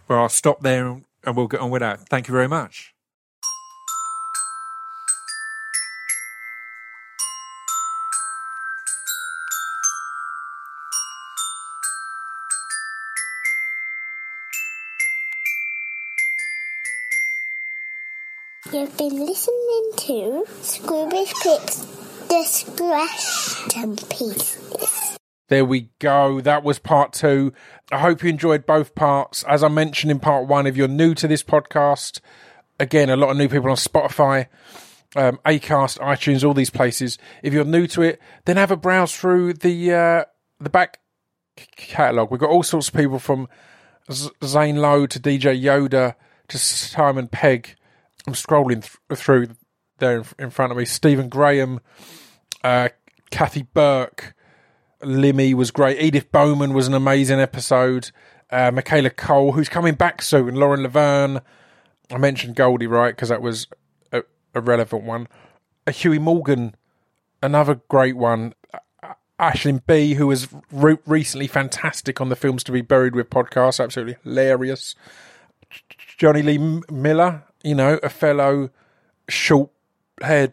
Well, 0.06 0.20
I'll 0.20 0.28
stop 0.28 0.60
there 0.60 1.00
and, 1.26 1.36
we'll 1.36 1.48
get 1.48 1.60
on 1.60 1.70
with 1.70 1.80
that. 1.80 2.08
Thank 2.08 2.28
you 2.28 2.32
very 2.32 2.48
much. 2.48 2.94
You've 18.72 18.96
been 18.96 19.24
listening 19.24 19.90
to 19.96 20.44
Scroobius 20.62 21.32
Pip's 21.42 22.26
Distraction 22.28 23.96
Pieces. 24.08 25.18
There 25.48 25.64
we 25.64 25.90
go. 25.98 26.40
That 26.40 26.64
was 26.64 26.78
part 26.78 27.12
two. 27.12 27.52
I 27.92 27.98
hope 27.98 28.22
you 28.22 28.30
enjoyed 28.30 28.64
both 28.64 28.94
parts. 28.94 29.42
As 29.44 29.62
I 29.62 29.68
mentioned 29.68 30.10
in 30.10 30.18
part 30.18 30.46
one, 30.46 30.66
if 30.66 30.76
you're 30.76 30.88
new 30.88 31.14
to 31.14 31.28
this 31.28 31.42
podcast, 31.42 32.20
again, 32.80 33.10
a 33.10 33.16
lot 33.16 33.30
of 33.30 33.36
new 33.36 33.48
people 33.48 33.68
on 33.70 33.76
Spotify, 33.76 34.46
um, 35.16 35.38
Acast, 35.44 35.98
iTunes, 35.98 36.44
all 36.46 36.54
these 36.54 36.70
places. 36.70 37.18
If 37.42 37.52
you're 37.52 37.64
new 37.64 37.86
to 37.88 38.02
it, 38.02 38.20
then 38.46 38.56
have 38.56 38.70
a 38.70 38.76
browse 38.76 39.14
through 39.14 39.54
the 39.54 39.92
uh, 39.92 40.24
the 40.60 40.70
back 40.70 41.00
catalogue. 41.76 42.30
We've 42.30 42.40
got 42.40 42.50
all 42.50 42.62
sorts 42.62 42.88
of 42.88 42.94
people 42.94 43.18
from 43.18 43.48
Z- 44.10 44.30
Zane 44.44 44.76
Lowe 44.76 45.06
to 45.06 45.20
DJ 45.20 45.60
Yoda 45.60 46.14
to 46.48 46.58
Simon 46.58 47.28
Pegg. 47.28 47.76
I'm 48.26 48.32
scrolling 48.32 48.82
th- 48.82 49.20
through 49.20 49.48
there 49.98 50.18
in, 50.18 50.24
in 50.38 50.50
front 50.50 50.72
of 50.72 50.78
me. 50.78 50.84
Stephen 50.84 51.28
Graham, 51.28 51.80
uh, 52.62 52.88
Kathy 53.30 53.62
Burke. 53.62 54.33
Limmy 55.04 55.54
was 55.54 55.70
great. 55.70 56.00
Edith 56.00 56.30
Bowman 56.32 56.72
was 56.74 56.88
an 56.88 56.94
amazing 56.94 57.40
episode. 57.40 58.10
Uh, 58.50 58.70
Michaela 58.70 59.10
Coel, 59.10 59.52
who's 59.52 59.68
coming 59.68 59.94
back 59.94 60.22
soon. 60.22 60.54
Lauren 60.54 60.82
Laverne. 60.82 61.40
I 62.10 62.18
mentioned 62.18 62.56
Goldie, 62.56 62.86
right? 62.86 63.14
Because 63.14 63.30
that 63.30 63.42
was 63.42 63.66
a, 64.12 64.22
a 64.54 64.60
relevant 64.60 65.04
one. 65.04 65.28
Uh, 65.86 65.92
Huey 65.92 66.18
Morgan, 66.18 66.74
another 67.42 67.80
great 67.88 68.16
one. 68.16 68.54
Uh, 68.72 69.14
Aisling 69.40 69.84
Bea, 69.86 70.14
who 70.14 70.26
was 70.26 70.48
re- 70.70 70.98
recently 71.06 71.46
fantastic 71.46 72.20
on 72.20 72.28
the 72.28 72.36
Films 72.36 72.62
to 72.64 72.72
Be 72.72 72.82
Buried 72.82 73.14
with 73.14 73.30
podcast, 73.30 73.82
absolutely 73.82 74.16
hilarious. 74.22 74.94
Jonny 76.16 76.42
Lee 76.42 76.80
Miller, 76.90 77.42
you 77.62 77.74
know, 77.74 77.98
a 78.02 78.08
fellow 78.08 78.70
short 79.28 79.70
haired 80.22 80.52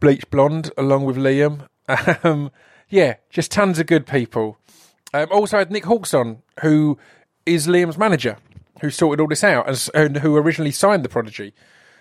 bleach 0.00 0.28
blonde 0.30 0.70
along 0.76 1.04
with 1.04 1.16
Liam. 1.16 1.66
Um, 2.22 2.50
yeah, 2.88 3.16
just 3.30 3.50
tons 3.52 3.78
of 3.78 3.86
good 3.86 4.06
people. 4.06 4.58
Um, 5.12 5.28
also 5.30 5.58
had 5.58 5.70
Nick 5.70 5.84
Halkes 5.84 6.18
on, 6.18 6.42
who 6.60 6.98
is 7.46 7.66
Liam's 7.66 7.98
manager, 7.98 8.36
who 8.80 8.90
sorted 8.90 9.20
all 9.20 9.28
this 9.28 9.44
out 9.44 9.68
and, 9.68 9.90
and 9.94 10.16
who 10.18 10.36
originally 10.36 10.70
signed 10.70 11.04
the 11.04 11.08
Prodigy. 11.08 11.54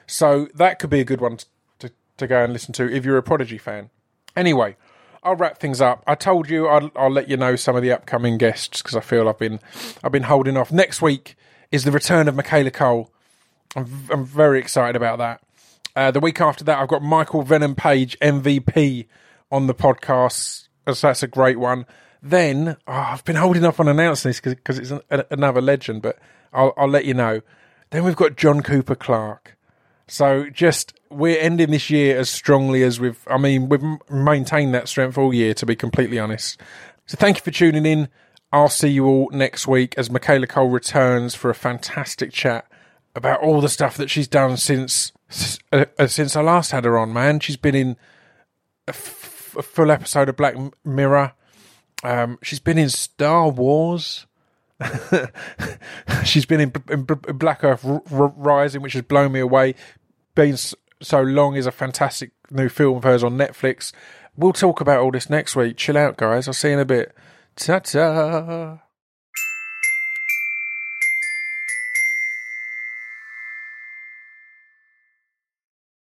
So 0.07 0.47
that 0.55 0.79
could 0.79 0.89
be 0.89 0.99
a 0.99 1.05
good 1.05 1.21
one 1.21 1.37
to, 1.79 1.91
to 2.17 2.27
go 2.27 2.43
and 2.43 2.53
listen 2.53 2.73
to 2.73 2.91
if 2.91 3.05
you're 3.05 3.17
a 3.17 3.23
Prodigy 3.23 3.57
fan. 3.57 3.89
Anyway, 4.35 4.75
I'll 5.23 5.35
wrap 5.35 5.57
things 5.57 5.81
up. 5.81 6.03
I 6.07 6.15
told 6.15 6.49
you 6.49 6.67
I'll, 6.67 6.91
I'll 6.95 7.11
let 7.11 7.29
you 7.29 7.37
know 7.37 7.55
some 7.55 7.75
of 7.75 7.81
the 7.81 7.91
upcoming 7.91 8.37
guests 8.37 8.81
because 8.81 8.95
I 8.95 9.01
feel 9.01 9.27
I've 9.27 9.39
been 9.39 9.59
I've 10.03 10.11
been 10.11 10.23
holding 10.23 10.55
off. 10.57 10.71
Next 10.71 11.01
week 11.01 11.35
is 11.71 11.83
the 11.83 11.91
return 11.91 12.27
of 12.27 12.35
Michaela 12.35 12.71
Coel. 12.71 13.11
I'm, 13.75 13.87
I'm 14.09 14.25
very 14.25 14.59
excited 14.59 14.95
about 14.95 15.17
that. 15.17 15.41
Uh, 15.95 16.11
the 16.11 16.19
week 16.19 16.39
after 16.39 16.63
that, 16.63 16.79
I've 16.79 16.87
got 16.87 17.01
Michael 17.01 17.41
Venom 17.41 17.75
Page 17.75 18.17
MVP 18.19 19.07
on 19.51 19.67
the 19.67 19.73
podcast. 19.73 20.66
So 20.93 21.07
that's 21.07 21.23
a 21.23 21.27
great 21.27 21.59
one. 21.59 21.85
Then 22.21 22.77
oh, 22.87 22.91
I've 22.91 23.23
been 23.23 23.35
holding 23.35 23.65
up 23.65 23.79
on 23.79 23.87
announcing 23.87 24.29
this 24.29 24.39
because 24.39 24.79
it's 24.79 24.91
an, 24.91 25.01
a, 25.09 25.25
another 25.31 25.61
legend, 25.61 26.01
but 26.01 26.17
I'll, 26.53 26.73
I'll 26.77 26.87
let 26.87 27.05
you 27.05 27.13
know. 27.13 27.41
Then 27.89 28.03
we've 28.03 28.15
got 28.15 28.35
John 28.35 28.61
Cooper 28.61 28.95
Clarke. 28.95 29.55
So 30.07 30.49
just 30.49 30.93
we're 31.09 31.39
ending 31.39 31.71
this 31.71 31.89
year 31.89 32.17
as 32.17 32.29
strongly 32.29 32.83
as 32.83 32.99
we've. 32.99 33.19
I 33.27 33.37
mean, 33.37 33.69
we've 33.69 33.83
maintained 34.09 34.73
that 34.73 34.87
strength 34.87 35.17
all 35.17 35.33
year, 35.33 35.53
to 35.55 35.65
be 35.65 35.75
completely 35.75 36.19
honest. 36.19 36.59
So 37.05 37.17
thank 37.17 37.37
you 37.37 37.43
for 37.43 37.51
tuning 37.51 37.85
in. 37.85 38.09
I'll 38.51 38.69
see 38.69 38.89
you 38.89 39.05
all 39.05 39.29
next 39.31 39.67
week 39.67 39.93
as 39.97 40.09
Michaela 40.09 40.47
Coel 40.47 40.69
returns 40.69 41.35
for 41.35 41.49
a 41.49 41.55
fantastic 41.55 42.31
chat 42.31 42.65
about 43.15 43.41
all 43.41 43.59
the 43.59 43.69
stuff 43.69 43.97
that 43.97 44.09
she's 44.09 44.27
done 44.27 44.55
since 44.55 45.11
uh, 45.71 45.85
uh, 45.99 46.07
since 46.07 46.35
I 46.35 46.41
last 46.41 46.71
had 46.71 46.85
her 46.85 46.97
on. 46.97 47.11
Man, 47.11 47.39
she's 47.39 47.57
been 47.57 47.75
in 47.75 47.97
a, 48.87 48.91
f- 48.91 49.36
a 49.57 49.61
full 49.63 49.91
episode 49.91 50.29
of 50.29 50.35
Black 50.37 50.55
Mirror. 50.85 51.33
Um, 52.03 52.37
she's 52.43 52.59
been 52.59 52.77
in 52.77 52.89
Star 52.89 53.49
Wars. 53.49 54.25
she's 56.23 56.45
been 56.45 56.61
in, 56.61 56.71
in, 56.89 57.05
in 57.27 57.37
Black 57.37 57.63
Earth 57.63 57.83
R- 57.85 58.01
R- 58.11 58.33
Rising, 58.35 58.81
which 58.81 58.93
has 58.93 59.01
blown 59.01 59.31
me 59.31 59.39
away. 59.39 59.75
Been 60.35 60.53
s- 60.53 60.75
so 61.01 61.21
long 61.21 61.55
is 61.55 61.65
a 61.65 61.71
fantastic 61.71 62.31
new 62.51 62.69
film 62.69 62.97
of 62.97 63.03
hers 63.03 63.23
on 63.23 63.37
Netflix. 63.37 63.91
We'll 64.35 64.53
talk 64.53 64.79
about 64.81 64.99
all 65.01 65.11
this 65.11 65.29
next 65.29 65.55
week. 65.55 65.77
Chill 65.77 65.97
out, 65.97 66.17
guys. 66.17 66.47
I'll 66.47 66.53
see 66.53 66.67
you 66.69 66.75
in 66.75 66.79
a 66.79 66.85
bit. 66.85 67.15
Ta 67.55 67.79
ta. 67.79 68.77